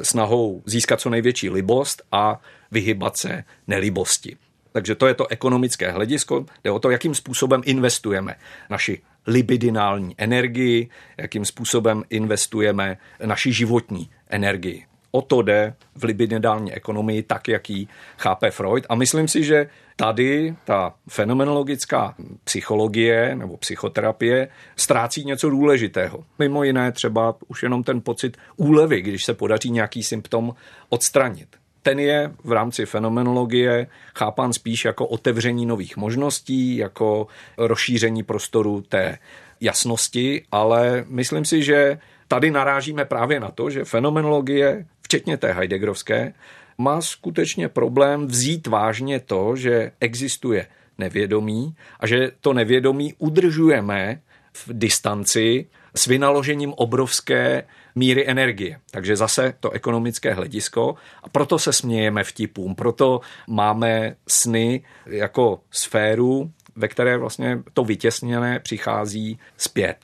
snahou 0.02 0.62
získat 0.66 1.00
co 1.00 1.10
největší 1.10 1.50
libost 1.50 2.02
a 2.12 2.40
vyhybat 2.70 3.16
se 3.16 3.44
nelibosti. 3.66 4.36
Takže 4.72 4.94
to 4.94 5.06
je 5.06 5.14
to 5.14 5.26
ekonomické 5.26 5.90
hledisko, 5.90 6.46
jde 6.64 6.70
o 6.70 6.78
to, 6.78 6.90
jakým 6.90 7.14
způsobem 7.14 7.62
investujeme 7.64 8.34
naši 8.70 9.00
libidinální 9.26 10.14
energii, 10.18 10.88
jakým 11.16 11.44
způsobem 11.44 12.04
investujeme 12.10 12.96
naši 13.24 13.52
životní 13.52 14.10
energii. 14.30 14.84
O 15.10 15.22
to 15.22 15.42
jde 15.42 15.74
v 15.94 16.04
libidinální 16.04 16.72
ekonomii, 16.72 17.22
tak 17.22 17.48
jak 17.48 17.70
ji 17.70 17.88
chápe 18.18 18.50
Freud. 18.50 18.86
A 18.88 18.94
myslím 18.94 19.28
si, 19.28 19.44
že 19.44 19.68
tady 20.00 20.54
ta 20.64 20.94
fenomenologická 21.08 22.14
psychologie 22.44 23.34
nebo 23.34 23.56
psychoterapie 23.56 24.48
ztrácí 24.76 25.24
něco 25.24 25.50
důležitého. 25.50 26.24
Mimo 26.38 26.64
jiné 26.64 26.92
třeba 26.92 27.36
už 27.48 27.62
jenom 27.62 27.82
ten 27.82 28.00
pocit 28.00 28.36
úlevy, 28.56 29.02
když 29.02 29.24
se 29.24 29.34
podaří 29.34 29.70
nějaký 29.70 30.02
symptom 30.02 30.54
odstranit. 30.88 31.48
Ten 31.82 31.98
je 31.98 32.32
v 32.44 32.52
rámci 32.52 32.86
fenomenologie 32.86 33.86
chápán 34.16 34.52
spíš 34.52 34.84
jako 34.84 35.06
otevření 35.06 35.66
nových 35.66 35.96
možností, 35.96 36.76
jako 36.76 37.26
rozšíření 37.56 38.22
prostoru 38.22 38.80
té 38.88 39.18
jasnosti, 39.60 40.44
ale 40.52 41.04
myslím 41.08 41.44
si, 41.44 41.62
že 41.62 41.98
tady 42.28 42.50
narážíme 42.50 43.04
právě 43.04 43.40
na 43.40 43.50
to, 43.50 43.70
že 43.70 43.84
fenomenologie, 43.84 44.86
včetně 45.02 45.36
té 45.36 45.52
Heideggerovské, 45.52 46.34
má 46.78 47.00
skutečně 47.00 47.68
problém 47.68 48.26
vzít 48.26 48.66
vážně 48.66 49.20
to, 49.20 49.56
že 49.56 49.92
existuje 50.00 50.66
nevědomí 50.98 51.74
a 52.00 52.06
že 52.06 52.30
to 52.40 52.52
nevědomí 52.52 53.14
udržujeme 53.18 54.20
v 54.52 54.68
distanci 54.68 55.66
s 55.94 56.06
vynaložením 56.06 56.72
obrovské 56.76 57.64
míry 57.94 58.28
energie. 58.28 58.80
Takže 58.90 59.16
zase 59.16 59.54
to 59.60 59.70
ekonomické 59.70 60.34
hledisko. 60.34 60.94
A 61.22 61.28
proto 61.28 61.58
se 61.58 61.72
smějeme 61.72 62.24
vtipům, 62.24 62.74
proto 62.74 63.20
máme 63.48 64.16
sny 64.28 64.84
jako 65.06 65.60
sféru, 65.70 66.50
ve 66.76 66.88
které 66.88 67.16
vlastně 67.16 67.62
to 67.74 67.84
vytěsněné 67.84 68.58
přichází 68.60 69.38
zpět 69.56 69.98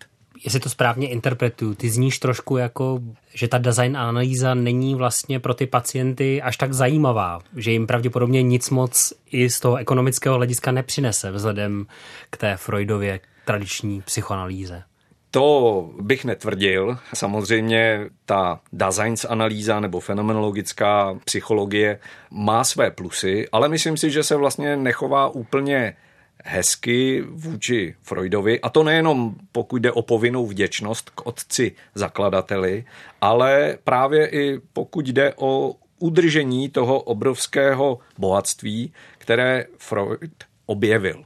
jestli 0.44 0.60
to 0.60 0.68
správně 0.68 1.08
interpretuju, 1.08 1.74
ty 1.74 1.90
zníš 1.90 2.18
trošku 2.18 2.56
jako, 2.56 3.00
že 3.34 3.48
ta 3.48 3.58
design 3.58 3.96
analýza 3.96 4.54
není 4.54 4.94
vlastně 4.94 5.40
pro 5.40 5.54
ty 5.54 5.66
pacienty 5.66 6.42
až 6.42 6.56
tak 6.56 6.72
zajímavá, 6.72 7.38
že 7.56 7.72
jim 7.72 7.86
pravděpodobně 7.86 8.42
nic 8.42 8.70
moc 8.70 9.12
i 9.30 9.50
z 9.50 9.60
toho 9.60 9.76
ekonomického 9.76 10.36
hlediska 10.36 10.72
nepřinese 10.72 11.30
vzhledem 11.30 11.86
k 12.30 12.36
té 12.36 12.56
Freudově 12.56 13.20
tradiční 13.44 14.02
psychoanalýze. 14.02 14.82
To 15.30 15.90
bych 16.00 16.24
netvrdil. 16.24 16.98
Samozřejmě 17.14 18.00
ta 18.26 18.60
Daseins 18.72 19.24
analýza 19.24 19.80
nebo 19.80 20.00
fenomenologická 20.00 21.18
psychologie 21.24 21.98
má 22.30 22.64
své 22.64 22.90
plusy, 22.90 23.48
ale 23.52 23.68
myslím 23.68 23.96
si, 23.96 24.10
že 24.10 24.22
se 24.22 24.36
vlastně 24.36 24.76
nechová 24.76 25.28
úplně 25.28 25.96
hezky 26.44 27.24
vůči 27.28 27.94
Freudovi, 28.02 28.60
a 28.60 28.68
to 28.68 28.84
nejenom 28.84 29.34
pokud 29.52 29.82
jde 29.82 29.92
o 29.92 30.02
povinnou 30.02 30.46
vděčnost 30.46 31.10
k 31.10 31.26
otci 31.26 31.72
zakladateli, 31.94 32.84
ale 33.20 33.78
právě 33.84 34.28
i 34.28 34.60
pokud 34.72 35.08
jde 35.08 35.34
o 35.36 35.74
udržení 35.98 36.68
toho 36.68 37.00
obrovského 37.00 37.98
bohatství, 38.18 38.92
které 39.18 39.64
Freud 39.78 40.44
objevil. 40.66 41.24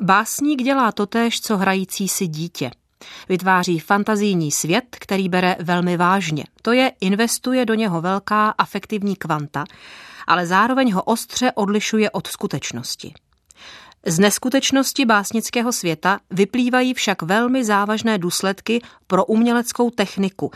Básník 0.00 0.62
dělá 0.62 0.92
totéž, 0.92 1.40
co 1.40 1.56
hrající 1.56 2.08
si 2.08 2.26
dítě. 2.26 2.70
Vytváří 3.28 3.78
fantazijní 3.78 4.50
svět, 4.50 4.84
který 5.00 5.28
bere 5.28 5.56
velmi 5.60 5.96
vážně. 5.96 6.44
To 6.62 6.72
je, 6.72 6.92
investuje 7.00 7.66
do 7.66 7.74
něho 7.74 8.00
velká 8.00 8.50
afektivní 8.50 9.16
kvanta, 9.16 9.64
ale 10.26 10.46
zároveň 10.46 10.92
ho 10.92 11.02
ostře 11.02 11.52
odlišuje 11.52 12.10
od 12.10 12.26
skutečnosti. 12.26 13.14
Z 14.06 14.18
neskutečnosti 14.18 15.04
básnického 15.04 15.72
světa 15.72 16.20
vyplývají 16.30 16.94
však 16.94 17.22
velmi 17.22 17.64
závažné 17.64 18.18
důsledky 18.18 18.82
pro 19.06 19.24
uměleckou 19.24 19.90
techniku, 19.90 20.50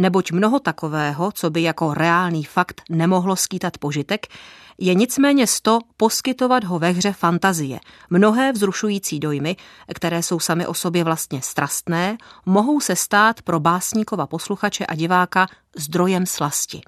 neboť 0.00 0.32
mnoho 0.32 0.58
takového, 0.58 1.32
co 1.32 1.50
by 1.50 1.62
jako 1.62 1.94
reálný 1.94 2.44
fakt 2.44 2.82
nemohlo 2.90 3.36
skýtat 3.36 3.78
požitek, 3.78 4.26
je 4.78 4.94
nicméně 4.94 5.46
sto 5.46 5.78
poskytovat 5.96 6.64
ho 6.64 6.78
ve 6.78 6.90
hře 6.90 7.12
fantazie. 7.12 7.80
Mnohé 8.10 8.52
vzrušující 8.52 9.20
dojmy, 9.20 9.56
které 9.94 10.22
jsou 10.22 10.40
sami 10.40 10.66
o 10.66 10.74
sobě 10.74 11.04
vlastně 11.04 11.42
strastné, 11.42 12.16
mohou 12.46 12.80
se 12.80 12.96
stát 12.96 13.42
pro 13.42 13.60
básníkova 13.60 14.26
posluchače 14.26 14.86
a 14.86 14.94
diváka 14.94 15.46
zdrojem 15.76 16.26
slasti. 16.26 16.80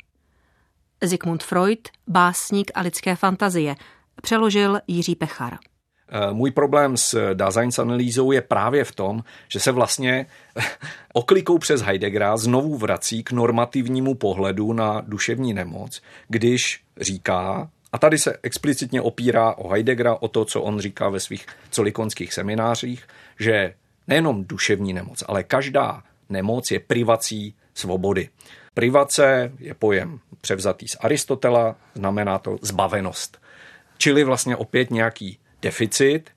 Sigmund 1.06 1.42
Freud, 1.42 1.88
básník 2.06 2.70
a 2.74 2.80
lidské 2.80 3.16
fantazie, 3.16 3.76
přeložil 4.22 4.80
Jiří 4.86 5.14
Pechar. 5.14 5.58
Eh, 6.08 6.32
můj 6.32 6.50
problém 6.50 6.96
s 6.96 7.34
Daseins 7.34 7.78
analýzou 7.78 8.32
je 8.32 8.40
právě 8.40 8.84
v 8.84 8.92
tom, 8.92 9.24
že 9.48 9.60
se 9.60 9.72
vlastně 9.72 10.26
oklikou 11.12 11.58
přes 11.58 11.82
Heideggera 11.82 12.36
znovu 12.36 12.76
vrací 12.76 13.24
k 13.24 13.32
normativnímu 13.32 14.14
pohledu 14.14 14.72
na 14.72 15.02
duševní 15.06 15.54
nemoc, 15.54 16.02
když 16.28 16.80
říká, 17.00 17.70
a 17.92 17.98
tady 17.98 18.18
se 18.18 18.36
explicitně 18.42 19.00
opírá 19.00 19.54
o 19.54 19.68
Heideggera, 19.68 20.14
o 20.14 20.28
to, 20.28 20.44
co 20.44 20.62
on 20.62 20.80
říká 20.80 21.08
ve 21.08 21.20
svých 21.20 21.46
colikonských 21.70 22.34
seminářích, 22.34 23.06
že 23.40 23.74
nejenom 24.08 24.44
duševní 24.44 24.92
nemoc, 24.92 25.24
ale 25.28 25.42
každá 25.42 26.02
nemoc 26.28 26.70
je 26.70 26.80
privací 26.80 27.54
svobody. 27.74 28.28
Privace 28.74 29.52
je 29.58 29.74
pojem 29.74 30.20
převzatý 30.40 30.88
z 30.88 30.96
Aristotela, 31.00 31.76
znamená 31.94 32.38
to 32.38 32.58
zbavenost. 32.62 33.40
Čili 33.98 34.24
vlastně 34.24 34.56
opět 34.56 34.90
nějaký 34.90 35.38
deficit 35.64 36.30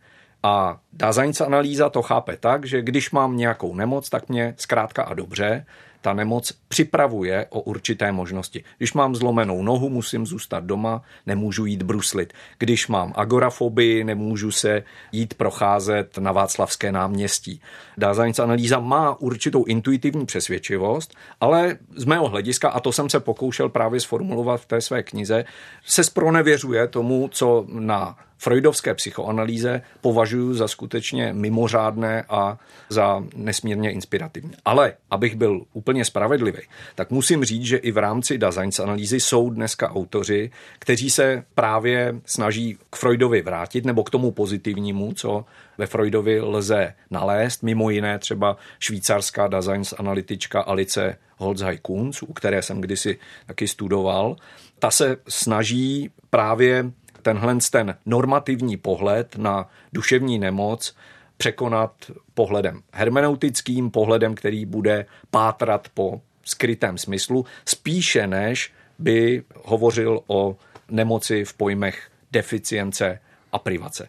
a 0.43 0.79
Daseins 0.93 1.41
analýza 1.41 1.89
to 1.89 2.01
chápe 2.01 2.37
tak, 2.37 2.65
že 2.65 2.81
když 2.81 3.11
mám 3.11 3.37
nějakou 3.37 3.75
nemoc, 3.75 4.09
tak 4.09 4.29
mě 4.29 4.53
zkrátka 4.57 5.03
a 5.03 5.13
dobře 5.13 5.65
ta 6.01 6.13
nemoc 6.13 6.51
připravuje 6.67 7.45
o 7.49 7.61
určité 7.61 8.11
možnosti. 8.11 8.63
Když 8.77 8.93
mám 8.93 9.15
zlomenou 9.15 9.63
nohu, 9.63 9.89
musím 9.89 10.25
zůstat 10.25 10.63
doma, 10.63 11.01
nemůžu 11.25 11.65
jít 11.65 11.83
bruslit. 11.83 12.33
Když 12.59 12.87
mám 12.87 13.13
agorafobii, 13.15 14.03
nemůžu 14.03 14.51
se 14.51 14.83
jít 15.11 15.33
procházet 15.33 16.17
na 16.17 16.31
Václavské 16.31 16.91
náměstí. 16.91 17.61
Daseins 17.97 18.39
analýza 18.39 18.79
má 18.79 19.19
určitou 19.19 19.65
intuitivní 19.65 20.25
přesvědčivost, 20.25 21.15
ale 21.41 21.77
z 21.95 22.05
mého 22.05 22.29
hlediska, 22.29 22.69
a 22.69 22.79
to 22.79 22.91
jsem 22.91 23.09
se 23.09 23.19
pokoušel 23.19 23.69
právě 23.69 23.99
sformulovat 23.99 24.61
v 24.61 24.65
té 24.65 24.81
své 24.81 25.03
knize, 25.03 25.45
se 25.85 26.03
spronevěřuje 26.03 26.87
tomu, 26.87 27.29
co 27.31 27.65
na 27.69 28.17
freudovské 28.37 28.93
psychoanalýze 28.93 29.81
považuji 30.01 30.53
za 30.53 30.67
skutečně 30.67 31.33
mimořádné 31.33 32.23
a 32.29 32.57
za 32.89 33.23
nesmírně 33.35 33.91
inspirativní. 33.91 34.51
Ale 34.65 34.93
abych 35.11 35.35
byl 35.35 35.61
úplně 35.73 36.05
spravedlivý, 36.05 36.59
tak 36.95 37.11
musím 37.11 37.43
říct, 37.43 37.63
že 37.63 37.77
i 37.77 37.91
v 37.91 37.97
rámci 37.97 38.37
Daseins 38.37 38.79
analýzy 38.79 39.19
jsou 39.19 39.49
dneska 39.49 39.91
autoři, 39.91 40.51
kteří 40.79 41.09
se 41.09 41.43
právě 41.55 42.15
snaží 42.25 42.77
k 42.89 42.95
Freudovi 42.95 43.41
vrátit 43.41 43.85
nebo 43.85 44.03
k 44.03 44.09
tomu 44.09 44.31
pozitivnímu, 44.31 45.13
co 45.13 45.45
ve 45.77 45.85
Freudovi 45.85 46.41
lze 46.41 46.93
nalézt, 47.11 47.63
mimo 47.63 47.89
jiné 47.89 48.19
třeba 48.19 48.57
švýcarská 48.79 49.47
Daseins 49.47 49.93
analytička 49.93 50.61
Alice 50.61 51.17
Holzhaj-Kunz, 51.39 52.23
u 52.27 52.33
které 52.33 52.61
jsem 52.61 52.81
kdysi 52.81 53.17
taky 53.45 53.67
studoval. 53.67 54.35
Ta 54.79 54.91
se 54.91 55.17
snaží 55.27 56.09
právě 56.29 56.91
tenhle 57.27 57.57
ten 57.71 57.95
normativní 58.05 58.77
pohled 58.77 59.35
na 59.37 59.69
duševní 59.93 60.39
nemoc 60.39 60.95
překonat 61.37 61.91
pohledem 62.33 62.81
hermeneutickým, 62.93 63.91
pohledem, 63.91 64.35
který 64.35 64.65
bude 64.65 65.05
pátrat 65.31 65.89
po 65.93 66.21
skrytém 66.43 66.97
smyslu, 66.97 67.45
spíše 67.65 68.27
než 68.27 68.73
by 68.99 69.43
hovořil 69.63 70.19
o 70.27 70.55
nemoci 70.89 71.45
v 71.45 71.53
pojmech 71.53 72.09
deficience 72.31 73.19
a 73.51 73.59
privace. 73.59 74.07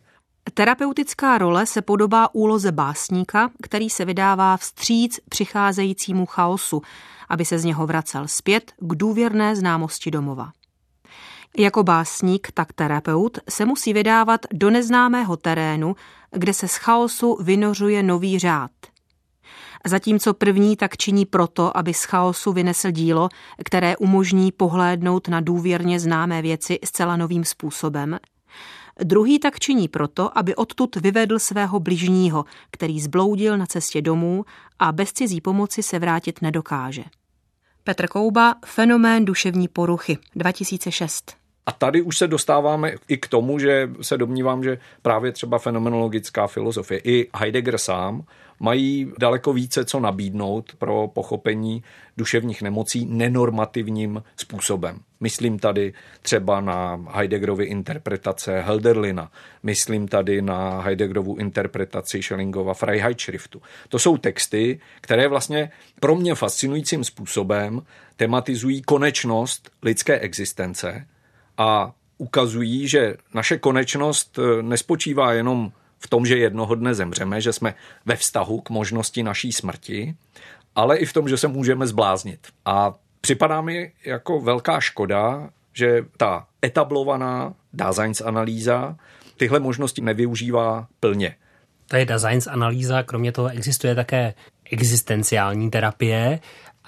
Terapeutická 0.54 1.38
role 1.38 1.66
se 1.66 1.82
podobá 1.82 2.34
úloze 2.34 2.72
básníka, 2.72 3.50
který 3.62 3.90
se 3.90 4.04
vydává 4.04 4.56
vstříc 4.56 5.20
přicházejícímu 5.28 6.26
chaosu, 6.26 6.82
aby 7.28 7.44
se 7.44 7.58
z 7.58 7.64
něho 7.64 7.86
vracel 7.86 8.28
zpět 8.28 8.72
k 8.78 8.94
důvěrné 8.94 9.56
známosti 9.56 10.10
domova. 10.10 10.50
Jako 11.56 11.82
básník, 11.82 12.48
tak 12.54 12.72
terapeut 12.72 13.38
se 13.50 13.64
musí 13.64 13.92
vydávat 13.92 14.40
do 14.52 14.70
neznámého 14.70 15.36
terénu, 15.36 15.96
kde 16.30 16.54
se 16.54 16.68
z 16.68 16.76
chaosu 16.76 17.38
vynořuje 17.42 18.02
nový 18.02 18.38
řád. 18.38 18.70
Zatímco 19.86 20.34
první 20.34 20.76
tak 20.76 20.96
činí 20.96 21.26
proto, 21.26 21.76
aby 21.76 21.94
z 21.94 22.04
chaosu 22.04 22.52
vynesl 22.52 22.90
dílo, 22.90 23.28
které 23.64 23.96
umožní 23.96 24.52
pohlédnout 24.52 25.28
na 25.28 25.40
důvěrně 25.40 26.00
známé 26.00 26.42
věci 26.42 26.78
zcela 26.84 27.16
novým 27.16 27.44
způsobem, 27.44 28.18
Druhý 29.04 29.38
tak 29.38 29.58
činí 29.58 29.88
proto, 29.88 30.38
aby 30.38 30.54
odtud 30.54 30.96
vyvedl 30.96 31.38
svého 31.38 31.80
bližního, 31.80 32.44
který 32.70 33.00
zbloudil 33.00 33.58
na 33.58 33.66
cestě 33.66 34.02
domů 34.02 34.44
a 34.78 34.92
bez 34.92 35.12
cizí 35.12 35.40
pomoci 35.40 35.82
se 35.82 35.98
vrátit 35.98 36.42
nedokáže. 36.42 37.04
Petr 37.88 38.08
Kouba, 38.08 38.54
Fenomén 38.66 39.24
duševní 39.24 39.68
poruchy, 39.68 40.18
2006. 40.36 41.36
A 41.66 41.72
tady 41.72 42.02
už 42.02 42.18
se 42.18 42.26
dostáváme 42.26 42.92
i 43.08 43.16
k 43.16 43.28
tomu, 43.28 43.58
že 43.58 43.90
se 44.00 44.18
domnívám, 44.18 44.64
že 44.64 44.78
právě 45.02 45.32
třeba 45.32 45.58
fenomenologická 45.58 46.46
filozofie 46.46 47.00
i 47.04 47.28
Heidegger 47.36 47.78
sám 47.78 48.22
mají 48.60 49.12
daleko 49.18 49.52
více 49.52 49.84
co 49.84 50.00
nabídnout 50.00 50.72
pro 50.78 51.08
pochopení 51.08 51.82
duševních 52.16 52.62
nemocí 52.62 53.06
nenormativním 53.06 54.22
způsobem. 54.36 54.98
Myslím 55.20 55.58
tady 55.58 55.92
třeba 56.22 56.60
na 56.60 57.04
Heideggerovy 57.10 57.64
interpretace 57.64 58.60
Helderlina, 58.60 59.30
myslím 59.62 60.08
tady 60.08 60.42
na 60.42 60.80
Heideggerovu 60.80 61.36
interpretaci 61.36 62.22
Schellingova 62.22 62.74
Freiheitschriftu. 62.74 63.62
To 63.88 63.98
jsou 63.98 64.16
texty, 64.16 64.80
které 65.00 65.28
vlastně 65.28 65.70
pro 66.00 66.16
mě 66.16 66.34
fascinujícím 66.34 67.04
způsobem 67.04 67.82
tematizují 68.16 68.82
konečnost 68.82 69.70
lidské 69.82 70.18
existence 70.18 71.06
a 71.58 71.92
ukazují, 72.18 72.88
že 72.88 73.16
naše 73.34 73.58
konečnost 73.58 74.38
eh, 74.38 74.62
nespočívá 74.62 75.32
jenom 75.32 75.72
v 75.98 76.08
tom, 76.08 76.26
že 76.26 76.38
jednoho 76.38 76.74
dne 76.74 76.94
zemřeme, 76.94 77.40
že 77.40 77.52
jsme 77.52 77.74
ve 78.06 78.16
vztahu 78.16 78.60
k 78.60 78.70
možnosti 78.70 79.22
naší 79.22 79.52
smrti, 79.52 80.14
ale 80.74 80.96
i 80.96 81.06
v 81.06 81.12
tom, 81.12 81.28
že 81.28 81.36
se 81.36 81.48
můžeme 81.48 81.86
zbláznit. 81.86 82.46
A 82.64 82.94
připadá 83.20 83.60
mi 83.60 83.92
jako 84.04 84.40
velká 84.40 84.80
škoda, 84.80 85.50
že 85.72 86.04
ta 86.16 86.46
etablovaná 86.64 87.54
Daseins 87.72 88.20
analýza 88.20 88.96
tyhle 89.36 89.60
možnosti 89.60 90.00
nevyužívá 90.00 90.86
plně. 91.00 91.34
To 91.86 91.96
je 91.96 92.04
Daseins 92.04 92.46
analýza, 92.46 93.02
kromě 93.02 93.32
toho 93.32 93.48
existuje 93.48 93.94
také 93.94 94.34
existenciální 94.70 95.70
terapie 95.70 96.40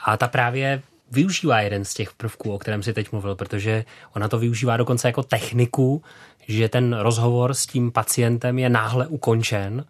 a 0.04 0.16
ta 0.16 0.28
právě 0.28 0.82
využívá 1.10 1.60
jeden 1.60 1.84
z 1.84 1.94
těch 1.94 2.12
prvků, 2.12 2.52
o 2.52 2.58
kterém 2.58 2.82
si 2.82 2.92
teď 2.92 3.12
mluvil, 3.12 3.34
protože 3.34 3.84
ona 4.14 4.28
to 4.28 4.38
využívá 4.38 4.76
dokonce 4.76 5.08
jako 5.08 5.22
techniku, 5.22 6.02
že 6.48 6.68
ten 6.68 6.92
rozhovor 6.92 7.54
s 7.54 7.66
tím 7.66 7.92
pacientem 7.92 8.58
je 8.58 8.68
náhle 8.68 9.06
ukončen, 9.06 9.84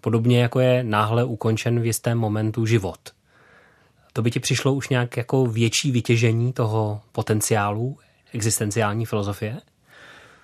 podobně 0.00 0.42
jako 0.42 0.60
je 0.60 0.84
náhle 0.84 1.24
ukončen 1.24 1.80
v 1.80 1.86
jistém 1.86 2.18
momentu 2.18 2.66
život. 2.66 2.98
To 4.12 4.22
by 4.22 4.30
ti 4.30 4.40
přišlo 4.40 4.74
už 4.74 4.88
nějak 4.88 5.16
jako 5.16 5.46
větší 5.46 5.90
vytěžení 5.90 6.52
toho 6.52 7.00
potenciálu 7.12 7.98
existenciální 8.32 9.06
filozofie? 9.06 9.60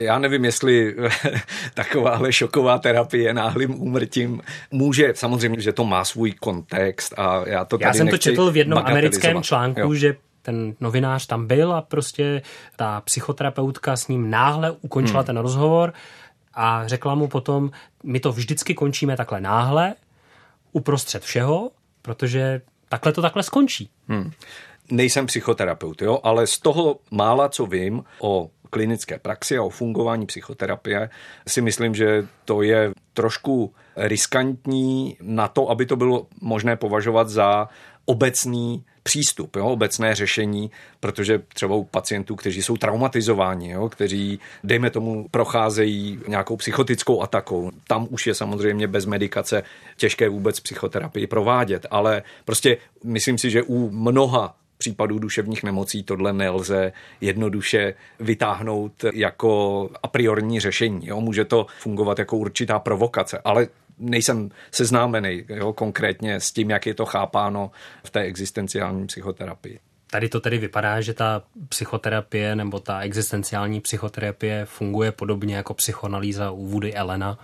Já 0.00 0.18
nevím, 0.18 0.44
jestli 0.44 0.96
takováhle 1.74 2.32
šoková 2.32 2.78
terapie 2.78 3.34
náhlým 3.34 3.82
úmrtím 3.82 4.40
může, 4.70 5.12
samozřejmě, 5.14 5.60
že 5.60 5.72
to 5.72 5.84
má 5.84 6.04
svůj 6.04 6.32
kontext 6.32 7.14
a 7.18 7.48
já 7.48 7.64
to 7.64 7.78
tady 7.78 7.88
Já 7.88 7.94
jsem 7.94 8.08
to 8.08 8.18
četl 8.18 8.50
v 8.50 8.56
jednom 8.56 8.78
americkém 8.78 9.42
článku, 9.42 9.80
jo. 9.80 9.94
že 9.94 10.16
ten 10.42 10.74
novinář 10.80 11.26
tam 11.26 11.46
byl 11.46 11.72
a 11.72 11.82
prostě 11.82 12.42
ta 12.76 13.00
psychoterapeutka 13.00 13.96
s 13.96 14.08
ním 14.08 14.30
náhle 14.30 14.70
ukončila 14.70 15.20
hmm. 15.20 15.26
ten 15.26 15.36
rozhovor 15.36 15.92
a 16.54 16.88
řekla 16.88 17.14
mu 17.14 17.28
potom, 17.28 17.70
my 18.04 18.20
to 18.20 18.32
vždycky 18.32 18.74
končíme 18.74 19.16
takhle 19.16 19.40
náhle, 19.40 19.94
uprostřed 20.72 21.22
všeho, 21.22 21.70
protože 22.02 22.60
takhle 22.88 23.12
to 23.12 23.22
takhle 23.22 23.42
skončí. 23.42 23.90
Hmm. 24.08 24.30
Nejsem 24.90 25.26
psychoterapeut, 25.26 26.02
jo, 26.02 26.20
ale 26.22 26.46
z 26.46 26.58
toho 26.58 26.98
mála, 27.10 27.48
co 27.48 27.66
vím 27.66 28.04
o 28.20 28.50
klinické 28.70 29.18
praxi 29.18 29.58
a 29.58 29.62
o 29.62 29.70
fungování 29.70 30.26
psychoterapie, 30.26 31.10
si 31.46 31.60
myslím, 31.60 31.94
že 31.94 32.26
to 32.44 32.62
je 32.62 32.90
trošku 33.14 33.74
riskantní 33.96 35.16
na 35.20 35.48
to, 35.48 35.70
aby 35.70 35.86
to 35.86 35.96
bylo 35.96 36.26
možné 36.40 36.76
považovat 36.76 37.28
za 37.28 37.68
obecný 38.04 38.84
přístup, 39.02 39.56
jo, 39.56 39.66
obecné 39.66 40.14
řešení, 40.14 40.70
protože 41.00 41.38
třeba 41.38 41.74
u 41.74 41.84
pacientů, 41.84 42.36
kteří 42.36 42.62
jsou 42.62 42.76
traumatizováni, 42.76 43.70
jo, 43.70 43.88
kteří, 43.88 44.40
dejme 44.64 44.90
tomu, 44.90 45.28
procházejí 45.30 46.20
nějakou 46.28 46.56
psychotickou 46.56 47.22
atakou, 47.22 47.70
tam 47.86 48.06
už 48.10 48.26
je 48.26 48.34
samozřejmě 48.34 48.86
bez 48.86 49.06
medikace 49.06 49.62
těžké 49.96 50.28
vůbec 50.28 50.60
psychoterapii 50.60 51.26
provádět, 51.26 51.86
ale 51.90 52.22
prostě 52.44 52.76
myslím 53.04 53.38
si, 53.38 53.50
že 53.50 53.62
u 53.62 53.90
mnoha 53.90 54.56
případů 54.78 55.18
duševních 55.18 55.62
nemocí 55.62 56.02
tohle 56.02 56.32
nelze 56.32 56.92
jednoduše 57.20 57.94
vytáhnout 58.20 59.04
jako 59.12 59.90
a 60.02 60.08
priorní 60.08 60.60
řešení. 60.60 61.06
Jo? 61.06 61.20
Může 61.20 61.44
to 61.44 61.66
fungovat 61.80 62.18
jako 62.18 62.36
určitá 62.36 62.78
provokace, 62.78 63.38
ale 63.44 63.68
nejsem 63.98 64.50
seznámený 64.70 65.44
jo, 65.48 65.72
konkrétně 65.72 66.40
s 66.40 66.52
tím, 66.52 66.70
jak 66.70 66.86
je 66.86 66.94
to 66.94 67.06
chápáno 67.06 67.70
v 68.04 68.10
té 68.10 68.20
existenciální 68.20 69.06
psychoterapii. 69.06 69.78
Tady 70.10 70.28
to 70.28 70.40
tedy 70.40 70.58
vypadá, 70.58 71.00
že 71.00 71.14
ta 71.14 71.42
psychoterapie 71.68 72.56
nebo 72.56 72.80
ta 72.80 73.00
existenciální 73.00 73.80
psychoterapie 73.80 74.64
funguje 74.64 75.12
podobně 75.12 75.56
jako 75.56 75.74
psychoanalýza 75.74 76.50
u 76.50 76.66
Woody 76.66 76.94
Elena. 76.94 77.38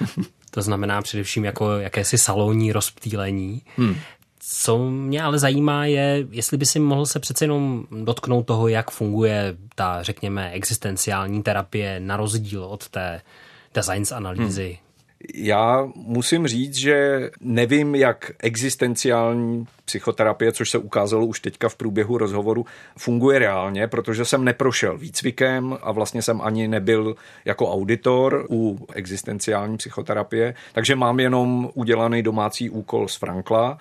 to 0.50 0.62
znamená 0.62 1.02
především 1.02 1.44
jako 1.44 1.78
jakési 1.78 2.18
salonní 2.18 2.72
rozptýlení. 2.72 3.62
Hmm. 3.76 3.96
Co 4.46 4.78
mě 4.78 5.22
ale 5.22 5.38
zajímá 5.38 5.86
je, 5.86 6.26
jestli 6.30 6.56
by 6.56 6.66
si 6.66 6.78
mohl 6.78 7.06
se 7.06 7.20
přece 7.20 7.44
jenom 7.44 7.84
dotknout 8.04 8.46
toho, 8.46 8.68
jak 8.68 8.90
funguje 8.90 9.56
ta, 9.74 10.02
řekněme, 10.02 10.50
existenciální 10.50 11.42
terapie 11.42 12.00
na 12.00 12.16
rozdíl 12.16 12.64
od 12.64 12.88
té 12.88 13.20
designs 13.74 14.12
analýzy. 14.12 14.66
Hmm. 14.68 14.84
Já 15.34 15.88
musím 15.94 16.46
říct, 16.46 16.74
že 16.74 17.30
nevím, 17.40 17.94
jak 17.94 18.30
existenciální 18.38 19.66
psychoterapie, 19.84 20.52
což 20.52 20.70
se 20.70 20.78
ukázalo 20.78 21.26
už 21.26 21.40
teďka 21.40 21.68
v 21.68 21.76
průběhu 21.76 22.18
rozhovoru, 22.18 22.66
funguje 22.98 23.38
reálně, 23.38 23.88
protože 23.88 24.24
jsem 24.24 24.44
neprošel 24.44 24.98
výcvikem 24.98 25.78
a 25.82 25.92
vlastně 25.92 26.22
jsem 26.22 26.40
ani 26.40 26.68
nebyl 26.68 27.16
jako 27.44 27.72
auditor 27.72 28.46
u 28.50 28.86
existenciální 28.94 29.76
psychoterapie, 29.76 30.54
takže 30.72 30.96
mám 30.96 31.20
jenom 31.20 31.70
udělaný 31.74 32.22
domácí 32.22 32.70
úkol 32.70 33.08
z 33.08 33.16
Frankla, 33.16 33.78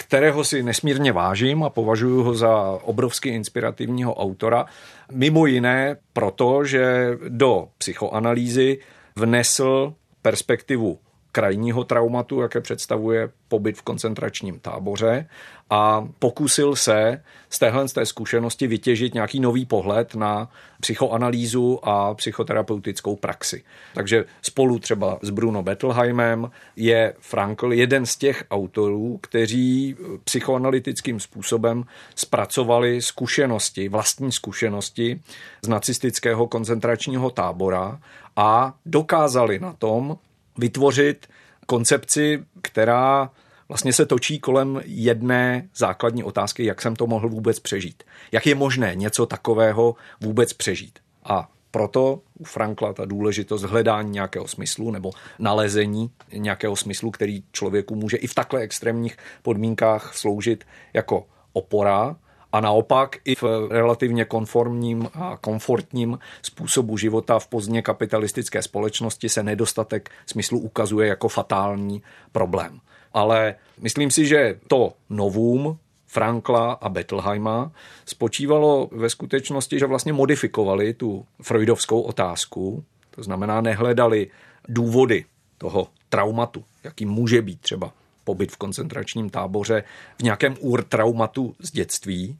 kterého 0.00 0.44
si 0.44 0.62
nesmírně 0.62 1.12
vážím 1.12 1.62
a 1.62 1.70
považuji 1.70 2.22
ho 2.22 2.34
za 2.34 2.78
obrovsky 2.82 3.28
inspirativního 3.28 4.14
autora. 4.14 4.66
Mimo 5.12 5.46
jiné 5.46 5.96
proto, 6.12 6.64
že 6.64 7.10
do 7.28 7.68
psychoanalýzy 7.78 8.78
vnesl 9.16 9.94
perspektivu 10.22 10.98
krajního 11.32 11.84
traumatu, 11.84 12.40
jaké 12.40 12.60
představuje 12.60 13.30
pobyt 13.48 13.78
v 13.78 13.82
koncentračním 13.82 14.60
táboře 14.60 15.28
a 15.70 16.08
pokusil 16.18 16.76
se 16.76 17.22
z 17.50 17.58
téhle 17.58 17.88
z 17.88 17.92
té 17.92 18.06
zkušenosti 18.06 18.66
vytěžit 18.66 19.14
nějaký 19.14 19.40
nový 19.40 19.66
pohled 19.66 20.14
na 20.14 20.50
psychoanalýzu 20.80 21.88
a 21.88 22.14
psychoterapeutickou 22.14 23.16
praxi. 23.16 23.64
Takže 23.94 24.24
spolu 24.42 24.78
třeba 24.78 25.18
s 25.22 25.30
Bruno 25.30 25.62
Bettelheimem 25.62 26.50
je 26.76 27.14
Frankl 27.20 27.72
jeden 27.72 28.06
z 28.06 28.16
těch 28.16 28.44
autorů, 28.50 29.18
kteří 29.22 29.96
psychoanalytickým 30.24 31.20
způsobem 31.20 31.84
zpracovali 32.14 33.02
zkušenosti, 33.02 33.88
vlastní 33.88 34.32
zkušenosti 34.32 35.20
z 35.62 35.68
nacistického 35.68 36.46
koncentračního 36.46 37.30
tábora 37.30 38.00
a 38.36 38.74
dokázali 38.86 39.58
na 39.58 39.72
tom 39.72 40.18
vytvořit 40.58 41.26
koncepci, 41.66 42.44
která 42.62 43.30
vlastně 43.68 43.92
se 43.92 44.06
točí 44.06 44.38
kolem 44.38 44.80
jedné 44.84 45.68
základní 45.76 46.24
otázky, 46.24 46.64
jak 46.64 46.82
jsem 46.82 46.96
to 46.96 47.06
mohl 47.06 47.28
vůbec 47.28 47.60
přežít. 47.60 48.02
Jak 48.32 48.46
je 48.46 48.54
možné 48.54 48.94
něco 48.94 49.26
takového 49.26 49.96
vůbec 50.20 50.52
přežít. 50.52 50.98
A 51.24 51.50
proto 51.70 52.20
u 52.38 52.44
Frankla 52.44 52.92
ta 52.92 53.04
důležitost 53.04 53.62
hledání 53.62 54.10
nějakého 54.10 54.48
smyslu 54.48 54.90
nebo 54.90 55.10
nalezení 55.38 56.10
nějakého 56.32 56.76
smyslu, 56.76 57.10
který 57.10 57.42
člověku 57.52 57.94
může 57.94 58.16
i 58.16 58.26
v 58.26 58.34
takhle 58.34 58.60
extrémních 58.60 59.16
podmínkách 59.42 60.14
sloužit 60.14 60.64
jako 60.94 61.26
opora, 61.52 62.16
a 62.52 62.60
naopak 62.60 63.16
i 63.24 63.34
v 63.34 63.42
relativně 63.70 64.24
konformním 64.24 65.08
a 65.14 65.38
komfortním 65.40 66.18
způsobu 66.42 66.96
života 66.96 67.38
v 67.38 67.46
pozdně 67.46 67.82
kapitalistické 67.82 68.62
společnosti 68.62 69.28
se 69.28 69.42
nedostatek 69.42 70.10
smyslu 70.26 70.58
ukazuje 70.58 71.08
jako 71.08 71.28
fatální 71.28 72.02
problém. 72.32 72.80
Ale 73.12 73.54
myslím 73.80 74.10
si, 74.10 74.26
že 74.26 74.60
to 74.68 74.92
novum 75.10 75.78
Frankla 76.06 76.72
a 76.72 76.88
Bettelheima 76.88 77.72
spočívalo 78.06 78.88
ve 78.92 79.10
skutečnosti, 79.10 79.78
že 79.78 79.86
vlastně 79.86 80.12
modifikovali 80.12 80.94
tu 80.94 81.26
freudovskou 81.42 82.00
otázku, 82.00 82.84
to 83.10 83.22
znamená 83.22 83.60
nehledali 83.60 84.30
důvody 84.68 85.24
toho 85.58 85.88
traumatu, 86.08 86.64
jaký 86.84 87.06
může 87.06 87.42
být 87.42 87.60
třeba 87.60 87.92
pobyt 88.28 88.52
v 88.52 88.56
koncentračním 88.56 89.30
táboře 89.30 89.84
v 90.18 90.22
nějakém 90.22 90.56
traumatu 90.88 91.54
z 91.58 91.70
dětství, 91.70 92.38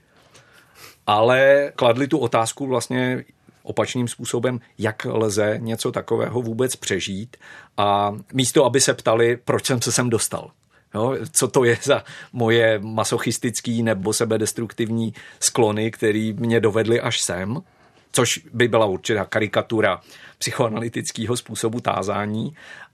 ale 1.07 1.73
kladli 1.77 2.09
tu 2.09 2.19
otázku 2.19 2.67
vlastně 2.67 3.25
opačným 3.63 4.09
způsobem, 4.09 4.61
jak 4.79 5.05
lze 5.05 5.59
něco 5.59 5.93
takového 5.93 6.43
vůbec 6.43 6.77
přežít 6.77 7.37
a 7.77 8.13
místo, 8.33 8.65
aby 8.65 8.81
se 8.81 8.95
ptali, 8.95 9.37
proč 9.45 9.67
jsem 9.67 9.83
se 9.83 9.93
sem 9.93 10.11
dostal. 10.11 10.51
Jo, 10.95 11.17
co 11.33 11.49
to 11.49 11.65
je 11.65 11.79
za 11.83 12.05
moje 12.33 12.79
masochistický 12.79 13.83
nebo 13.83 14.13
sebedestruktivní 14.13 15.15
sklony, 15.41 15.91
které 15.91 16.33
mě 16.37 16.61
dovedly 16.61 17.01
až 17.01 17.21
sem, 17.21 17.61
což 18.13 18.41
by 18.53 18.69
byla 18.69 18.87
určitá 18.87 19.25
karikatura 19.25 20.01
psychoanalytického 20.39 21.37
způsobu 21.37 21.81
tázání 21.81 22.53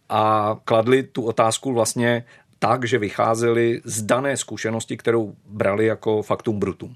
a 0.09 0.57
kladli 0.65 1.03
tu 1.03 1.23
otázku 1.23 1.73
vlastně 1.73 2.25
tak, 2.65 2.85
že 2.85 2.99
vycházeli 2.99 3.81
z 3.85 4.03
dané 4.03 4.37
zkušenosti, 4.37 4.97
kterou 4.97 5.35
brali 5.47 5.87
jako 5.87 6.23
faktum 6.23 6.59
brutum. 6.59 6.95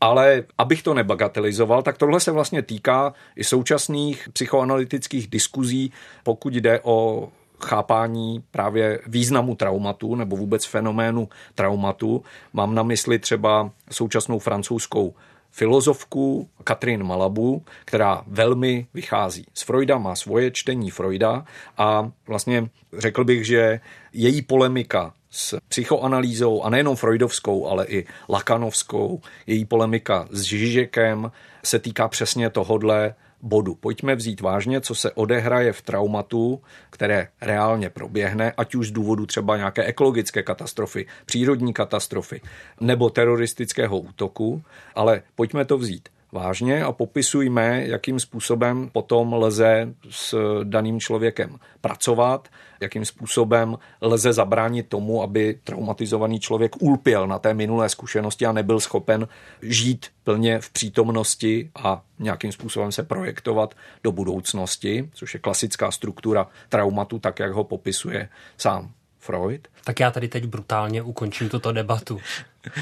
Ale 0.00 0.42
abych 0.58 0.82
to 0.82 0.94
nebagatelizoval, 0.94 1.82
tak 1.82 1.98
tohle 1.98 2.20
se 2.20 2.30
vlastně 2.30 2.62
týká 2.62 3.14
i 3.36 3.44
současných 3.44 4.28
psychoanalytických 4.32 5.26
diskuzí, 5.28 5.92
pokud 6.22 6.54
jde 6.54 6.80
o 6.82 7.28
chápání 7.64 8.44
právě 8.50 9.00
významu 9.06 9.54
traumatu 9.54 10.14
nebo 10.14 10.36
vůbec 10.36 10.64
fenoménu 10.64 11.28
traumatu. 11.54 12.22
Mám 12.52 12.74
na 12.74 12.82
mysli 12.82 13.18
třeba 13.18 13.70
současnou 13.90 14.38
francouzskou 14.38 15.14
filozofku 15.54 16.48
Katrin 16.64 17.02
Malabu, 17.04 17.64
která 17.84 18.22
velmi 18.26 18.86
vychází 18.94 19.46
z 19.54 19.62
Freuda, 19.62 19.98
má 19.98 20.16
svoje 20.16 20.50
čtení 20.50 20.90
Freuda 20.90 21.44
a 21.78 22.10
vlastně 22.26 22.68
řekl 22.98 23.24
bych, 23.24 23.46
že 23.46 23.80
její 24.12 24.42
polemika 24.42 25.14
s 25.30 25.58
psychoanalýzou 25.68 26.62
a 26.62 26.70
nejenom 26.70 26.96
freudovskou, 26.96 27.66
ale 27.66 27.86
i 27.86 28.06
lakanovskou, 28.28 29.20
její 29.46 29.64
polemika 29.64 30.28
s 30.30 30.42
Žižekem 30.42 31.32
se 31.64 31.78
týká 31.78 32.08
přesně 32.08 32.50
tohodle 32.50 33.14
bodu. 33.44 33.74
Pojďme 33.74 34.14
vzít 34.14 34.40
vážně, 34.40 34.80
co 34.80 34.94
se 34.94 35.12
odehraje 35.12 35.72
v 35.72 35.82
traumatu, 35.82 36.62
které 36.90 37.28
reálně 37.40 37.90
proběhne, 37.90 38.52
ať 38.56 38.74
už 38.74 38.88
z 38.88 38.90
důvodu 38.90 39.26
třeba 39.26 39.56
nějaké 39.56 39.84
ekologické 39.84 40.42
katastrofy, 40.42 41.06
přírodní 41.26 41.72
katastrofy 41.72 42.40
nebo 42.80 43.10
teroristického 43.10 43.98
útoku, 43.98 44.62
ale 44.94 45.22
pojďme 45.34 45.64
to 45.64 45.78
vzít 45.78 46.08
vážně 46.34 46.84
a 46.84 46.92
popisujme, 46.92 47.86
jakým 47.86 48.20
způsobem 48.20 48.90
potom 48.92 49.32
lze 49.32 49.94
s 50.10 50.34
daným 50.64 51.00
člověkem 51.00 51.58
pracovat, 51.80 52.48
jakým 52.80 53.04
způsobem 53.04 53.78
lze 54.00 54.32
zabránit 54.32 54.88
tomu, 54.88 55.22
aby 55.22 55.58
traumatizovaný 55.64 56.40
člověk 56.40 56.82
ulpěl 56.82 57.26
na 57.26 57.38
té 57.38 57.54
minulé 57.54 57.88
zkušenosti 57.88 58.46
a 58.46 58.52
nebyl 58.52 58.80
schopen 58.80 59.28
žít 59.62 60.06
plně 60.24 60.60
v 60.60 60.70
přítomnosti 60.70 61.70
a 61.74 62.02
nějakým 62.18 62.52
způsobem 62.52 62.92
se 62.92 63.02
projektovat 63.02 63.74
do 64.04 64.12
budoucnosti, 64.12 65.10
což 65.12 65.34
je 65.34 65.40
klasická 65.40 65.90
struktura 65.90 66.46
traumatu, 66.68 67.18
tak 67.18 67.38
jak 67.38 67.52
ho 67.52 67.64
popisuje 67.64 68.28
sám 68.58 68.90
Freud. 69.18 69.68
Tak 69.84 70.00
já 70.00 70.10
tady 70.10 70.28
teď 70.28 70.44
brutálně 70.44 71.02
ukončím 71.02 71.48
tuto 71.48 71.72
debatu. 71.72 72.20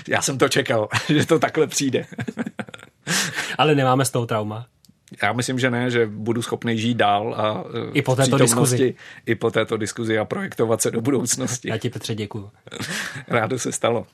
Já 0.09 0.23
jsem 0.23 0.39
to 0.39 0.49
čekal, 0.49 0.89
že 1.09 1.27
to 1.27 1.39
takhle 1.39 1.67
přijde. 1.67 2.07
Ale 3.59 3.75
nemáme 3.75 4.05
z 4.05 4.11
toho 4.11 4.27
trauma. 4.27 4.67
Já 5.23 5.33
myslím, 5.33 5.59
že 5.59 5.71
ne, 5.71 5.91
že 5.91 6.07
budu 6.07 6.43
schopný 6.43 6.79
žít 6.79 6.95
dál 6.95 7.35
a 7.35 7.65
I 7.93 8.03
po 8.03 8.17
této 8.17 8.39
diskuzi. 8.39 8.95
I 9.27 9.35
po 9.35 9.51
této 9.51 9.77
diskuzi 9.77 10.19
a 10.19 10.25
projektovat 10.25 10.83
se 10.83 10.91
do 10.91 11.01
budoucnosti. 11.01 11.69
Já 11.69 11.79
ti 11.79 11.91
Petře 11.91 12.15
děkuju. 12.15 12.51
Rádo 13.29 13.59
se 13.59 13.73
stalo. 13.73 14.07